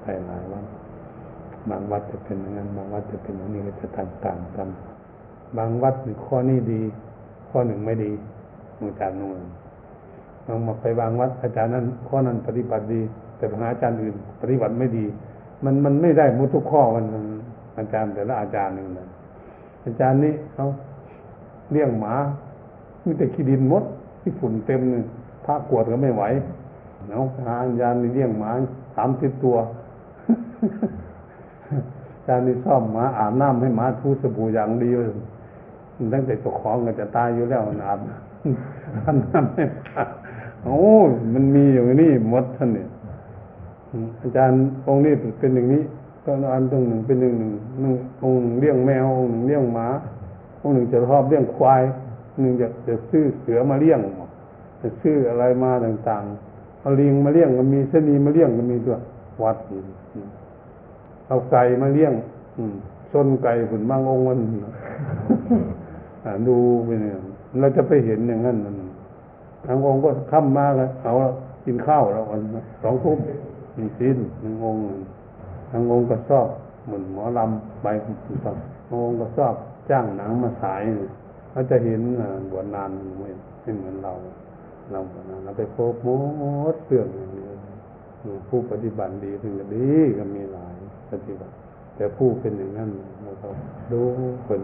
[0.00, 0.64] ไปหลายวัด
[1.70, 3.86] บางวัดจะเป็นอย่างนั้นบางวัดจะเป็นอย่างนี้ก็จะ
[4.24, 4.68] ต่างๆกัน
[5.58, 6.80] บางวัดมีข้อนี้ดี
[7.48, 8.12] ข้อหนึ่งไม่ดี
[8.80, 9.38] อาจารย์นู่น
[10.46, 13.00] ลองมาไปบางวัดอาจารย์นั้น ข้อนั้นปฏิบัติดี
[13.36, 15.04] แต่หาอาจารย์อื่น ปฏิบัติไม่ดี
[15.64, 17.04] มันมันไม่ได้มุทุกข้อมัน
[17.78, 19.08] อาจารย์แต่ละอาจารย์หนึ่งเลย
[19.84, 20.66] อาจารย์นี้เขา
[21.70, 22.14] เลี้ยงหมา
[23.04, 23.84] มีแต่ขี้ดินมด
[24.20, 25.04] ที่ฝุ่นเต็มเลย
[25.44, 26.22] พระกวดก็ไม่ไหว
[27.10, 28.50] เนาะหาอาจารย์นี่เลี้ยงหมา
[28.96, 29.56] สามสิบตัว
[32.14, 35.10] อาจารย์นี่ซ่อมหมาอาบน้ำให้หมาทูสบู่อย่างดีเลย
[36.12, 37.98] ตั้งแต่เจ้าของก็จะตายอยู่แล้วอาบ
[38.96, 39.64] อาบน้ำให้
[40.64, 40.78] โอ้
[41.34, 42.88] มันมีอย่างนี้มดท่านเนี่ย
[44.22, 44.56] อาจารย์
[44.86, 45.82] องค์นี้เป็นอย่างนี้
[46.24, 49.88] ก็อันตรงหนึ่งเป็นหนึ่งหนึ่งหนึ่งองค์เลี้ยงแมวองค์หนึ่งเลี้ยงหมา
[50.62, 51.82] องค์หนึ่งจะชอบเลี้ยงควาย
[52.40, 54.00] หนึ่งจะจะซื้อเสือมาเลี้ยง
[54.80, 59.00] จะซื้ออะไรมาต่างๆเอาลิงมาเลี้ยงก็มีเสนีมาเลี้ยงก็มีด้วย
[59.42, 59.56] วัด
[61.28, 62.12] เอาไก่มาเลี้ยง
[62.56, 62.74] อืม
[63.12, 64.38] ส้นไก่ผุนบางองค์มัน
[66.48, 67.14] ดูไปเนี่ย
[67.60, 68.74] เราจะไปเห็นอย่างนั้นมัน
[69.66, 71.12] ทางองค์ก็ค่ำมากเลยเอา
[71.64, 72.40] กินข้าวแล้ววัน
[72.82, 73.18] สองทุ่ม
[73.76, 74.80] มีสิ้นหนึ่งองค์
[75.70, 76.48] ทางองค์ก็ชอบ
[76.84, 77.86] เหมือนหมอลำใบ
[78.44, 78.56] ต่าง
[78.90, 79.54] องค์ก็ชอบ
[79.90, 80.82] จ้างหนังมาฉาย
[81.50, 82.02] เขาจะเห็น
[82.50, 84.12] บวชนานไม่เหมือนเรา
[84.90, 86.08] เราบวชนานเราไปโพบม
[86.72, 87.46] ดเรื่องอย่างนี้
[88.48, 90.76] ผู้ปฏิบัติดีถึงจะดีก็มีหลาย
[91.10, 91.54] ปฏิบัติ
[91.96, 92.90] แต่ผู้เป็นอย่างนั้น
[93.22, 93.50] เรา
[93.92, 94.00] ดู
[94.46, 94.60] คน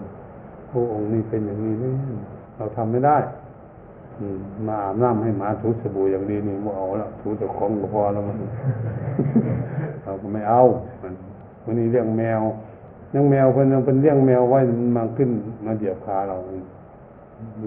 [0.71, 1.95] ผู้องค์นี้เป็นอย่างนี้นี่
[2.57, 3.17] เราทำไม่ได้
[4.21, 4.23] ม
[4.67, 8.37] มาอาบน้ำให้หมาถูสบู่อย่างดีนี่ม่เอาแล้วถูแต่ของก็พอแล้วมัน
[10.05, 10.63] เราก็ไม่เอา
[11.03, 11.13] มัน
[11.65, 12.41] วันนี้เลี้ยงแมว
[13.11, 15.31] เลี้ยงแมวเพิ่นยังเป็นเลี้ยงแมวไว้มันมาขึ้น
[15.67, 16.37] มาเหยียบขาเรา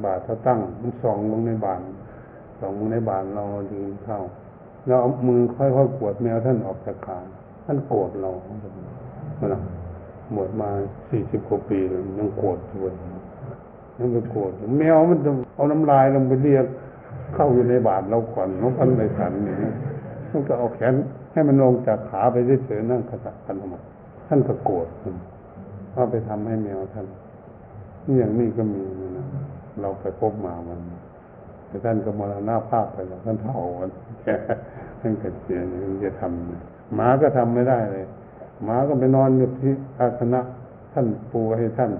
[0.05, 1.81] บาทเขาตั้งมันส่องลงในบาน
[2.59, 4.19] ส่องลงในบานเรายืนเข้า
[4.87, 7.19] เราเอามือค่อยๆกวดแมวท่านออกจากขา
[7.65, 8.31] ท่านโกรธเรา
[9.39, 9.49] มัน
[10.33, 10.69] หมดมา
[11.09, 13.18] สี่สิบกว่าปีเลยยังโกรธอยู่ยั
[14.07, 16.65] งไปโกรธแมวมันจะเอาน้ำลายลงไปเรียก
[17.35, 19.55] เข้าอยู่ในบาทเราก่อนน้องพันในสันนี่
[20.31, 20.93] มันก็เอาแขน
[21.31, 22.35] ให้มันลงจากขาไป
[22.65, 23.79] เฉยๆนั่งขจัดกันออกมา
[24.27, 24.87] ท่านก็โกรธ
[25.95, 27.07] ว่าไปทำให้แมวท่าน
[28.05, 28.83] นี่อย่างนี้ก็มี
[29.17, 29.25] นะ
[29.81, 30.79] เราไปพบมาวัน
[31.67, 33.89] แต่ท่านก็มรณาภาพไปแล้วท่านเท่าวัน
[34.23, 34.35] แก่
[34.99, 38.05] ท่านเกิดเสียยังจะทำหมาก็ทำไม่ได้เลย
[38.63, 40.41] หมาก็ไปนอนอยู่ที่อาสนะ
[40.93, 41.91] ท่านปูให้ท่าน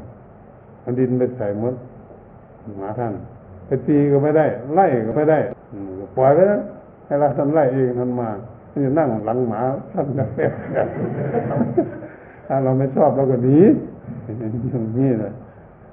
[0.89, 1.75] เอาดินไปใส่มด
[2.79, 3.13] หมาท่าน
[3.65, 5.39] ไปตีก็ไม่ได้ ไล่ก็ไม่ได้
[6.15, 6.61] ปล่อยไว้นะ
[7.05, 8.29] ให้เราท่านไล่เองท่านมา
[8.71, 9.61] ท่านจะนั่งหลังหมา
[9.91, 10.51] ท่านจะเป๊ะ
[12.47, 13.57] ถ้าเราไม่ชอบเราก็หนี
[14.39, 15.33] อย่างนี้เลย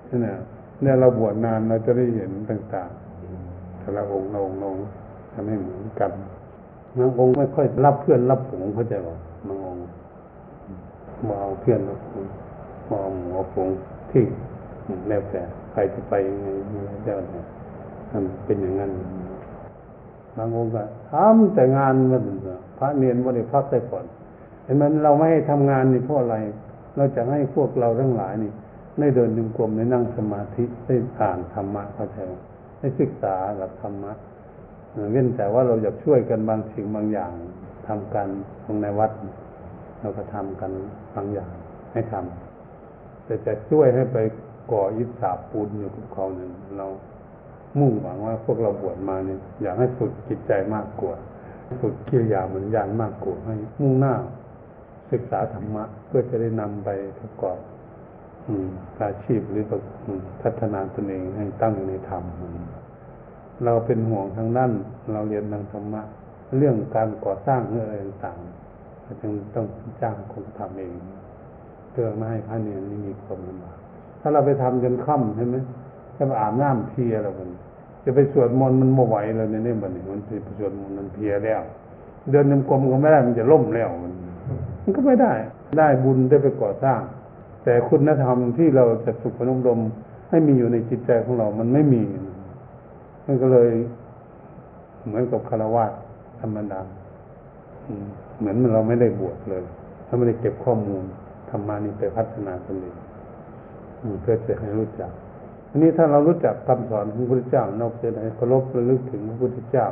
[0.09, 4.87] นี่เนี่ยเราบวชนานเราจะได้เห็นต่างๆแต่ละองค์ละองค์ละองค์
[5.33, 6.11] ทำให้เหมือนกัน
[6.99, 9.17] บางองค์ไม่ค่อยรับเพื่อนรับผงเข้าใจป่ะ
[9.47, 9.83] บางองค์
[11.27, 12.25] มาเอาเพื่อนรับผง
[12.89, 13.69] มาเอาหมูผง
[14.11, 14.25] ที่
[15.09, 16.49] แล้วแต่ใครจะไปยังไง
[17.05, 17.47] เจ้าเนี่ย
[18.13, 18.91] มันเป็นอย่างนั้น
[20.37, 22.25] บางองค์ก็ทำแต่งานมัน
[22.79, 24.05] พระเนียนวันนี้พักได้ผ่อน
[24.65, 26.37] เห็นมันเราไม่ให้ทำงานนี่เพราะอะไร
[26.97, 28.53] เราจะให้พวกเราทั้งหลายนี่
[28.99, 32.19] ได้เดินดึงกลมได้นั่งสมาธิได้อ่านธรรมะเข้าใจ
[32.79, 34.13] ได้ศึกษาหลักธรรมะ
[35.13, 37.33] เว้นแต่ว่าเราอยากช่วยกันบางสิ่งบางอย่าง
[37.87, 38.29] ทำกัน
[38.65, 39.11] ตรงในวัด
[40.01, 40.71] เราก็ทำกัน
[41.15, 41.53] บางอย่าง
[41.93, 44.19] ให้ทำแต่จะช่วยให้ไป
[44.71, 46.87] ก่ออิสาปูนอยู่กับเขาเนี่ยเรา
[47.79, 51.15] มุ่งหวังว่าพวกเราบวชมาเนี่ยอยากให้ฝึกจิตใจมากกว่า
[51.81, 54.15] ฝึกกิริยาเหมือนยานมากกว่าให้มุ่งหน้า
[55.13, 56.89] ศึกษาธรรมะเพื่อจะได้นำไป
[57.19, 57.59] ประกอบ
[59.01, 59.65] อาชีพหรือ
[60.43, 62.25] พัฒนาตนเองให้ตั้งในธรรม
[63.65, 64.71] เราเป็นห่วงทางนั้น
[65.13, 66.03] เราเรียนทางธรรมะ
[66.57, 69.67] เรื่องการก่อสร้างเรื่องอะไรต่างๆจึงต้อง
[70.03, 70.93] จ้างคนทำเอง
[71.91, 73.79] เพื่อไม่ให้พระเนียนนี่มีความลำบาก
[74.27, 75.57] ถ้าเราไปทำจนค่ำใช่ไหม
[76.17, 77.49] จะไปอาบน้ำเพียแล้วมัน
[78.05, 81.63] จะไปสวดมนต์มันโมไหวเลยในนี่มันมันไปสวดมนต์มันเพียแล้ว
[82.31, 84.13] เดินยังกลมก็ไม่ได้มันจะล่มแล้วมัน
[84.83, 85.33] มันก็ไม่ได้
[85.79, 87.01] ได้บุญได้ไปก่อสร้าง
[87.65, 89.81] แต่คุณธรรมที่เราจะฝึกพนมรม
[90.31, 92.03] ให้มีอยู่ในจิตใจของเรามันไม่มี
[93.27, 93.71] มันก็เลย
[95.07, 95.85] เหมือนกับคารวะ
[96.41, 96.81] ธรรมดา
[98.39, 99.63] เหมือนเราไม่ได้บวชเลย
[100.07, 101.05] ถ้าไม่ได้เก็บข้อมูล
[101.51, 102.97] ธรรมานี่ไปพัฒนาตนเอง
[104.23, 105.11] เพื่อจะให้รู้จัก
[105.71, 109.89] อันนี้ถ้าเรารู้จักคำสอนของพระพุทธเจ้าเราจได้เคารพระลึกถึงพระพุทธเจ้า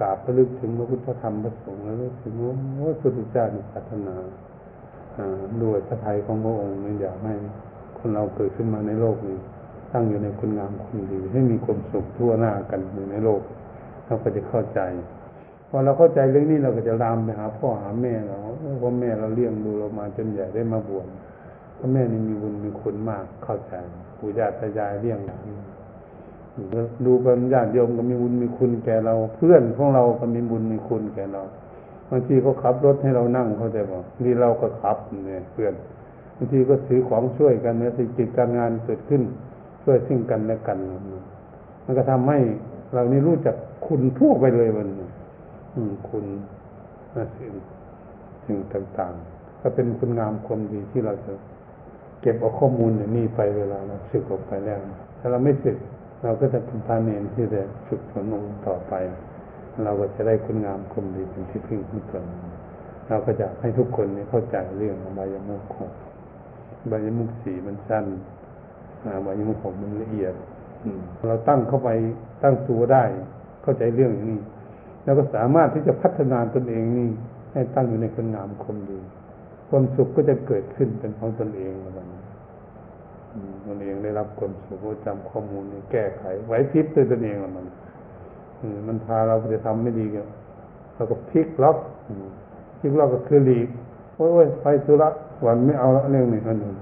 [0.00, 2.54] กราบระลึกถึงพระพุทธธรรมพระสงฆ์แล้วลึกถึงว่า
[2.86, 4.16] พระพุทธเจ้ามีพัฒนา
[5.62, 7.34] ด้วยพระทัยของพระองค์นี่อยากให้
[7.98, 9.38] คนเราเกิดขึ้นมาในโลกนี้
[9.92, 13.42] ตั้งอยู่ในคุณงามคุณดี ให้มีความสุขทั่วหน้ากันอยู่ในโลก
[14.06, 14.80] เราก็จะเข้าใจ
[15.68, 18.38] พอเราเข้าใจเรื่องนี้เราก็จะรามไปหาพ่อหาแม่เรา
[18.82, 21.06] พ่อแม่เราเลี้ยงดูเรามาจนใหญ่ได้มาบวช
[21.78, 23.74] พ่อแม่นี่มีบุญมีคุณมากเข้าใจ
[24.18, 25.18] ปู่ย่าตายายเลี้ยง
[27.04, 31.42] ดูกันญาติโยมก็มีบุญมีคุณแก่เรา เพื่อนของเราก็มีบุญมีคุณแก่เรา
[32.10, 34.96] บางทีเขาขับรถให้เรานั่งเขาใจบอกนี่เราก็ขับ
[35.26, 35.74] เนี่ยเพื่อน
[36.36, 39.22] บางทีก็ถือของช่วยกันเนี่ยสิกิจการงานเกิดขึ้น
[39.82, 40.78] ช่วยซึ่งกันและกัน
[41.84, 42.38] มันก็ทำให้
[42.94, 43.56] เรานี่รู้จัก
[43.86, 44.88] คุณทั่วไปเลยมัน
[45.74, 46.24] อืมคุณ
[47.36, 47.52] สิ่ง
[48.44, 51.32] สิ่งต่างๆ ก็เป็นคุณงามความดีที่เราจะ
[52.20, 54.80] เก็บเอาข้อมูลอย่างนี้ไปเวลาเราสึกออกไปแล้ว
[55.18, 55.76] ถ้าเราไม่สึก
[56.24, 58.94] เราก็จะเป็นพาเนนที่จะฝึกฝนลงต่อไป
[59.84, 62.24] เราก็จะได้คุณงามความดีเป็นที่พึ่งของตน
[63.08, 65.90] เราก็จะให้ทุกคนนี่เข้าใจเรื่องอบายมุขของ
[66.90, 68.06] บายมุขสีมันสั้น
[69.04, 70.34] อบายมุขของมันละเอียด
[71.28, 71.90] เราตั้งเข้าไป
[72.42, 73.04] ตั้งตัวได้
[73.62, 74.40] เข้าใจเรื่องอย่างนี้
[75.04, 77.10] แล้วก็สามารถที่จะพัฒนาตนเองนี่
[77.52, 79.00] ให้ตั้งอยู่ในคุณงามความดี
[79.68, 87.66] ความสุขก็จะเกิดขึ้นเป็นของตนเองอะไรตนเองได้รับความสุขจำข้อมูลแก้ไขไหวพริบด้วยตนเองมัน
[88.86, 90.26] มันพาเราจะทำไม่ดีกัน
[90.94, 91.78] เราก็พลิกล็อก
[92.78, 93.68] พลิกล็อกก็คือหลีก
[94.16, 95.08] โอ้ยไปธุระ
[95.46, 96.74] วันไม่เอาละเรื่องนี้อันนึง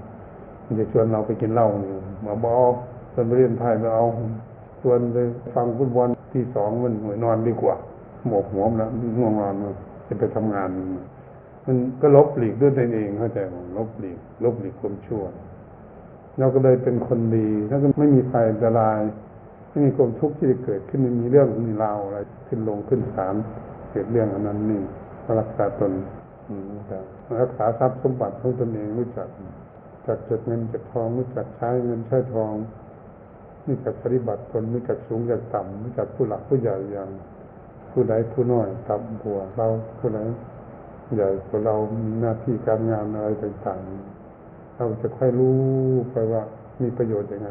[0.65, 1.91] มันจะชวนเราไปกินเหล้านี่
[2.25, 2.55] มาบอ
[3.13, 4.05] ชวนไปเรียนไพ่ไม่เอา
[4.81, 5.17] ชวนไป
[5.53, 7.75] ฟังฟุตบอลที่สองมันหน่วยนอนดีกว่า
[8.27, 9.53] หมกหัวมันแล้วง่วงนอน
[10.07, 10.69] จะไปทำงาน
[11.65, 15.23] มันก็ลบหลีกด้วยตนเองเข้าใจไหมลบหลีกลบหลีกความชั่ว
[16.39, 18.99] เราก็เลยเป็นคนดี แล้วก็ไม่มีภัยอันตราย
[19.69, 23.35] ไม่มีความทุกข์ที่จะเกิดขึ้นไม่มีเรื่องมีราวอะไรขึ้นลงขึ้นศาล
[23.91, 24.81] เกิดเรื่องอันนั้นนี่
[25.39, 25.91] รักษาตน
[27.41, 29.27] รักษาทรัพย์สมบัติของตนเองรู้จัก
[30.07, 32.53] จักเก็บเงินเก็บทองรู้จักใช้เงินใช้ทอง
[33.67, 37.09] รู้จักปฏิบัติตนรู้จักสูงจากต่ำรู้จักผู้หลักผู้ใหญ่อย่าง
[37.91, 39.67] ผู้ใดผู้น้อยต่ำกว่าเรา
[39.99, 40.19] ผู้ใด
[41.15, 44.14] ใหญ่กว่าเรามีหน้าที่การงานอะไรต่างๆ
[44.75, 45.59] เราจะค่อยรู้
[46.11, 46.41] ไปว่า
[46.81, 47.47] มีประโยชน์ยังไง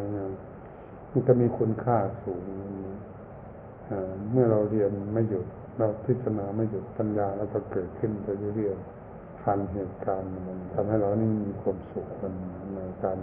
[1.10, 2.44] มันจะมีคุณค่าสูง
[4.30, 5.46] เมื่อเราเรียนไม่หยุด
[5.78, 12.06] เราพิจารณาไม่หยุดปัญญาเราก็เกิดขึ้นไปเรื่อยๆทันเหตุการณ์มันทำให้เรานี่มีความสุข
[12.74, 13.18] ในการ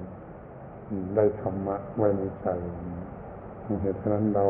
[1.16, 2.48] ได้ธรรมะไว้ในใจ
[3.82, 4.46] เหตุฉะนั้นเรา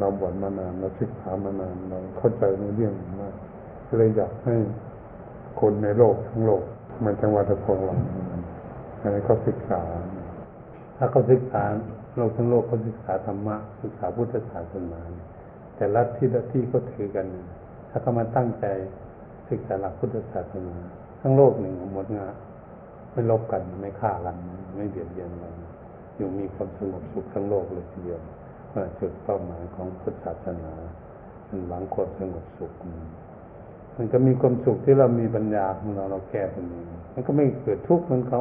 [0.00, 3.34] เราบวชมานานเราศึกษามานานเราเข้าใจในเรื่องมาก
[3.98, 4.56] เลยอยากให้
[5.60, 6.62] คนในโลกทั้งโลก
[7.04, 7.94] มันจังหวัดตะพงหลั
[9.08, 9.82] งให้เขาศึกษา
[10.96, 11.62] ถ้าเขาศึกษา
[12.16, 15.00] โลกทั้งโลกเขาศึกษาธรรมะศึกษาพุทธศาสนา
[15.76, 17.26] แต่ละที่ละที่ก็ถือกัน
[17.90, 18.64] ถ้าเขามาตั้งใจ
[19.50, 20.76] ศึกษาหลักพุทธศาสนา
[21.20, 22.34] ทั้งโลกหนึ่งหมดงาน
[23.12, 24.36] ไม่ลบกันไม่ฆ่ากัน
[24.76, 25.54] ไม่เบียดเบียนกัน
[26.16, 28.20] อยู่มีความสงบสุขทั้งโลกเลยทีเดียว
[28.98, 30.72] จุดเป้าหมายของพุทธศาสนา
[31.46, 32.72] เป็นหวังความสงบสุข
[33.96, 38.40] มันก็มีความสุขที่เรามีปัญญาของเราเราแก้ตนเองมันก็ไม่เกิดทุกข์เหมือนเขา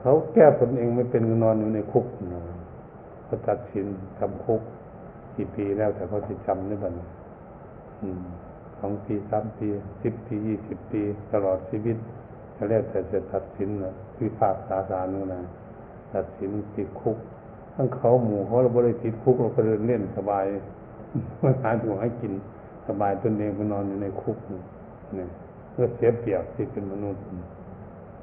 [0.00, 2.40] เขาแก้ตนเองไม่เป็นนอนอยู่ในคุกนะ
[3.24, 3.86] เขาตัดสิน
[4.18, 4.62] จำคุก
[5.34, 6.94] กี่ปีแล้วแต่เขาจะจำได้บ้าง
[8.78, 9.68] สองปีสามปี
[10.02, 11.02] สิบปียี่สิบปี
[11.32, 11.96] ตลอดชีวิต
[12.68, 15.40] แล้วแต่จะตัดสินนะวิพากษาสารนู่นนะ
[16.14, 17.16] ตัดสินติดคุก
[17.74, 20.44] ทั้งเขาหมู่เขาเราบริติดคุกเราก็เดินเล่นสบาย
[21.42, 22.32] มาหาหัวให้กิน
[22.88, 25.28] สบายตนเองไปนอนอยู่ในคุกเนี่ย
[25.70, 27.22] เพื่อเสียเปรียบที่เป็นมนุษย์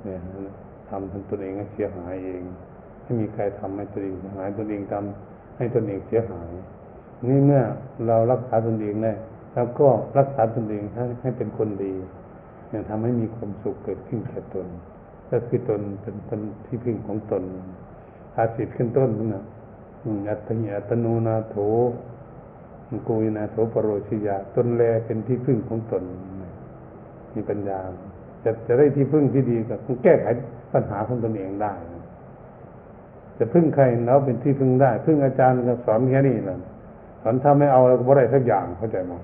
[0.04, 0.20] เนี่ย
[0.90, 2.42] ทำทั้ตนเองให้เสียหายเอง
[3.04, 6.50] ไม่มีใครทำให้ตัวเองเสียหายตนเองทำให้ตนเองเสียหาย
[7.28, 7.64] นี่เมื่อ
[8.08, 9.14] เรารักษาตนเองได้
[9.54, 9.88] แล้วก็
[10.18, 11.94] รักษาตนเองให้ให้เป็นคนดี
[12.70, 14.68] เนี่ยทำให้มีความสุขเกิดขึ้นแก่ตน
[15.32, 17.44] ก็คือตนเป็นตนที่พึ่งของตน
[18.36, 19.44] อาสิทธิ์ขึ้นต้นนะ
[20.30, 21.56] อัตถิอัตโนนาโถ
[23.08, 26.04] กุยนาโถปโรชิยาตนแลเป็นที่พึ่งของตน
[27.34, 27.80] มีปัญญา
[28.48, 30.28] จะจะได้ที่พึ่งที่ดีก็ต้องแก้ไข
[30.74, 31.74] ปัญหาของตนเองได้
[33.40, 36.58] จะพึ่งใครแล้วเป็นที่พึ่งได้ พึ่งอาจารย์ก็สอนแค่นี้แหละ
[37.22, 39.22] สอนถ้าไม่เอาเราก็ไม่ได้สักอย่างเข้าใจมั้ย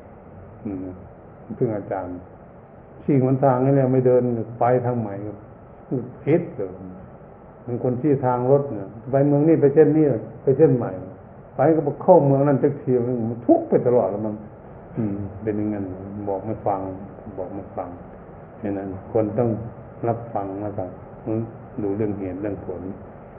[1.57, 2.11] พึ่งอาจารย์
[3.03, 4.23] ชี้มันทางนี่แล้วไม่เดิน
[4.59, 5.13] ไปทางใหม่
[6.23, 6.69] ผิดเลย
[7.65, 10.05] มันคนที่ทางรถเนี่ยไปเมืองนี้ไปเช่นนี้
[10.43, 10.91] ไปเช่นใหม่
[11.55, 12.91] ไปก็ไปเข้าเมืองนั้นจักที
[13.29, 14.33] มันทุกไปตลอดแล้วมัน
[14.97, 15.85] อืม เป็นอย่างนั้น
[16.27, 16.79] บอกไม่ฟัง
[17.37, 17.89] บอกไม่ฟัง
[18.63, 19.49] ฉะนั้น คนต้อง
[20.07, 20.89] รับฟังมาจาก
[21.81, 22.81] ดูเรื่องเหตุเรื่องผล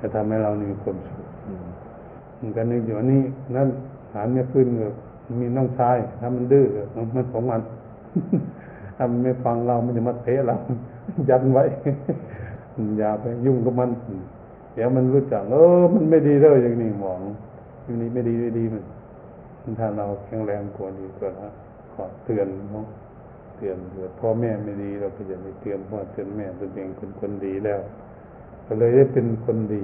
[0.01, 1.29] จะทำให้เรามีความสุข
[2.41, 3.23] มันกันนึกอยู่นี่
[3.57, 3.69] นั่น
[4.13, 4.83] ฐานเนี่ยขึ้นเง
[5.41, 6.67] มีน้องชายถ้ามันดื้อ
[7.15, 7.61] มันของมัน
[8.97, 10.57] ถ้ามันไม่ฟังเรา มันจะมาเตะเรา
[11.29, 11.65] ยันไว้
[12.99, 13.91] อย่าไปยุ่งกับมัน
[14.75, 17.21] เดี๋ยวมันรู้จักเออ มันไม่ดีเลยอย่างนี้หมอง
[17.85, 18.79] อย่างนี้ไม่ดีไม่ดีมั
[19.71, 21.49] นถ้าเราแข็งแรงกว่านี้ก็นะ
[21.93, 27.81] ขอเตือนเนาะเตือนเกิดพ่อแม่ไม่ดีเราก็จะไปเตือนพ่อเตือนแม่ตัวเองเป็นคนดีแล้ว
[28.67, 29.83] ก็เลยได้เป็นคนดี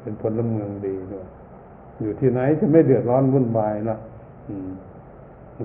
[0.00, 1.26] เป็นพลเมืองดีด้วย
[2.02, 3.98] อยู่ที่ไหนจะไม่เดือดร้อนวุ่นวายนะ
[4.48, 4.70] อืม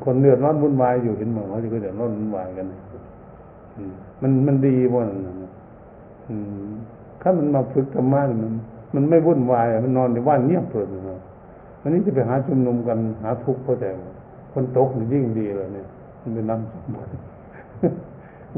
[0.06, 2.66] คนเดือดร้อนวุ่นวายอยู่เห็นเหมือนเขาจะเดือดร้อนวุ่นวายกัน
[4.22, 5.10] มันมันดีบ่น
[7.22, 8.52] ถ้ามันมาฝึกธรรมะมัน
[8.96, 11.20] มันไม่วุ่นวายมันนอนในบ้านเงียบเลยนะ
[11.82, 13.90] วันนี้จะไปหาชุมนุมกันหาทุกข์เพราะแต่
[14.52, 15.88] คนตกมันยิ่งดีเลยเนี่ย
[16.22, 17.10] มันเป็นน้ำสมบัติ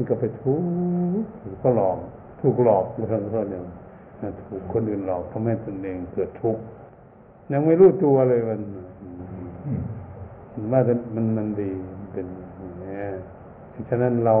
[0.02, 1.98] ันก็ไปทุกข์ก็หลอก
[2.40, 3.60] ถูกหลอกเรื่องเท่านี้
[4.46, 6.62] ถูกคนอื่นหลอกทำให้ตนเองเกิดทุกข์
[7.52, 8.60] ยังไม่รู้ตัวเลยมัน
[10.72, 10.80] ว่า
[11.14, 11.70] มันมันดี
[12.12, 12.26] เป็น
[12.80, 13.08] เนี่ย
[13.88, 14.34] ฉะนั้นเรา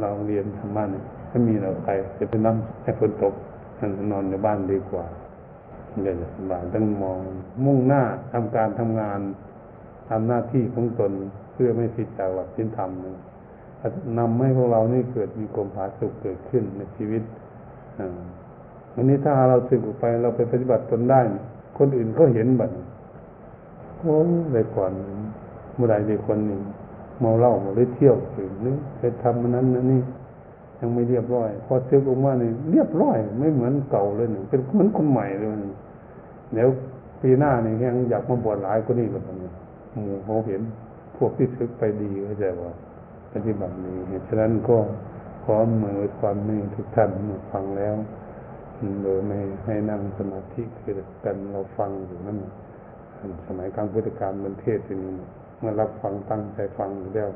[0.00, 3.34] เราเรียนธรรมะเนี่ยถ้ามีเราใครจะไปนั่งให้ฝนตก
[4.10, 5.04] นอนในบ้านดีกว่า
[6.02, 7.18] เดี๋ยวสบายต้องมอง
[7.64, 8.02] มุ่งหน้า
[8.32, 9.20] ทำการทำงาน
[10.08, 11.12] ทำหน้าที่ของตน
[11.52, 13.06] เพื่อไม่ผิดจากหลักศีลธรรมน
[14.18, 17.22] นำให้พวกเรานี่เกิดมีความผาสุกเกิดขึ้นในชีวิต
[18.94, 21.20] วันนี้ถ้าเราสึกออกไปเราไปปฏิบัติตนได้
[21.78, 22.70] คนอื่นเขาเห็นบัด
[23.98, 24.16] โอ้
[24.52, 24.92] เลยก่อน
[25.74, 26.60] เมื่อไรมีคนหนึ่ง
[27.20, 30.02] เมาเหล้ามาเลยเที่ยวถึงนึกไปทำมันนั้นนั่นนี่
[30.80, 35.54] ยังไม่เรียบร้อย พอเจอออกมาเนี่ยเรียบร้อย ไม่เหมือนเก่าเลยหนึ่งเป็นเหมือนคนใหม่เลย
[36.54, 36.68] เดี๋ยว
[37.22, 39.36] ปีหน้านี่ยังอยากมาบวชหลายคนนี้กับผม
[39.92, 40.60] หมู่เขาเห็น
[41.16, 42.72] พวกที่ซึกไปดีก็จว่า
[43.32, 43.94] ปฏิบัติดี
[44.26, 44.78] ฉะนั้นก็
[45.44, 47.10] ขอมือความมีทุกท่าน
[47.52, 47.94] ฟังแล้ว
[49.02, 50.94] โดยไม่ให้นั่งสมาธิคือ
[51.24, 52.38] กันเราฟังอยู่นั่น
[53.46, 55.16] สมัยกลางพุทธกาลมันเทศอย่างนี้
[55.58, 57.30] เมื่อรับฟังตั้งใจฟังแล้ว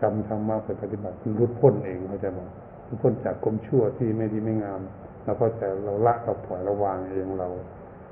[0.00, 2.48] จำธรรมะไปปฏิบัติมันรุดพ้นเองเขาจะบอก
[2.86, 4.80] รุดพ้นจากกลมชั่วที่ไม่ดีไม่งาม
[5.24, 7.48] แล้วก็จะเราละเราปล่อยเราวางเองเรา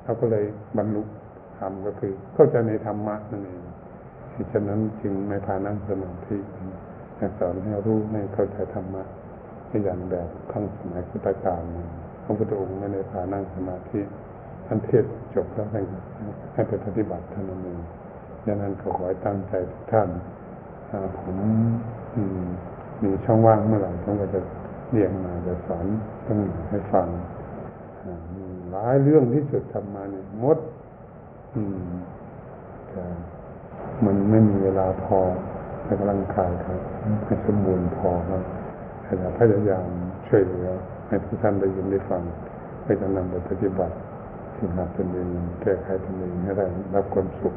[0.04, 0.44] เราก็เลย
[0.76, 1.02] บรรลุ
[1.58, 3.62] ธรรมก็คือเข้าใจในธรรมะนั่นเอง
[4.52, 6.36] ฉะนั้นจึงไม่พานั่งสมาธิ
[7.38, 9.02] สอนให้รู้ให้เข้าใจธรรมะ
[9.84, 11.62] อย่างแบบขั้งสมัยพุทธกาล
[12.24, 14.00] พระพุทธองค์ไม่ได้พานั่งสมาธิ
[14.66, 17.80] ท่านเทศจบแล้วให้ไปปฏิบัติเท่านั้นเอง
[18.46, 20.08] ดังนั้นขอขอตั้งใจทุกท่าน
[21.16, 21.36] ผม
[23.02, 24.40] มีช่องว่างเมื่อไหร่ผมก็จะ
[24.90, 25.86] เรียงมาจะสอน
[26.26, 26.38] ต้อง
[26.70, 27.08] ให้ฟัง
[28.70, 30.58] หลายเรื่องที่สุดทำมาเนี่ยมด
[31.54, 31.88] อืม
[32.88, 33.04] แต่
[34.04, 35.18] มันไม่มีเวลาพอ
[35.86, 36.80] ในกำลังกายครับ
[37.24, 38.42] ให้สมบูรณ์พอครับ
[39.04, 39.88] แต่พยายาม
[40.28, 40.68] ช่วยเหลือ
[41.08, 42.22] ให้ทุกท่านได้ยินได้ฟัง
[42.84, 43.96] ให้จะนำไปปฏิบัติ
[44.54, 45.28] ที่งหาตนเอง
[45.62, 47.54] แก้ไขตนเองให้ได้รับความสุข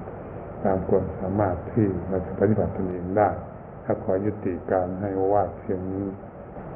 [0.63, 3.29] ตามความสามารถที่เราจะปฏิบัติตนเองได้
[3.83, 6.07] ถ้าขอยุติการให้วาดเพียงนี้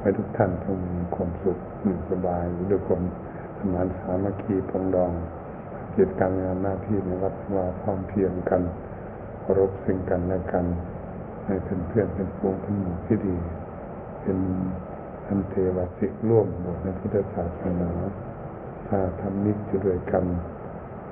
[0.00, 1.58] ให้ทุกท่านต้องมีความสุข
[2.10, 3.02] สบายด้วยความ
[3.58, 5.12] สมานสามัคคีปองดอง
[5.92, 8.62] เกิดการงานหน้าที่ในวัดว่าพร้อมเพียงกัน
[9.56, 10.66] รพสิ่งกันและกัน
[11.46, 13.36] ให้เป็นเพื่อนเป็นพวงเป็นหมู่ที่ดี
[14.22, 14.38] เป็น
[15.26, 17.90] อันเทวสิกร่วมบทในพุทธศาสนา
[18.88, 19.56] ถ้าทำนิจ
[19.86, 20.24] ด้วยกัน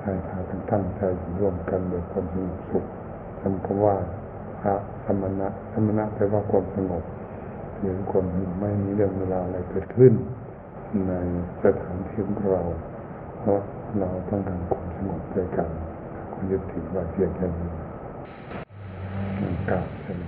[0.03, 1.01] ให้พากันตั้งใจ
[1.39, 2.85] ร่วมกันโดยความสงบสุข
[3.39, 3.95] คำคำว่า
[4.61, 7.03] พระสมณะสมณะแปลว่าความสงบ
[7.79, 8.25] หรือความ
[8.59, 10.13] ไม่มีเรื่องเวลาอะไรเกิดขึ้น
[11.07, 11.13] ใน
[11.63, 12.63] สถานที่ของเรา
[13.39, 13.59] เพราะ
[13.99, 15.69] เราต้องการความสงบด้วยกัน
[16.33, 17.71] คุณยุติว่าเพียงแค่นี้
[19.67, 20.19] กราบเช่น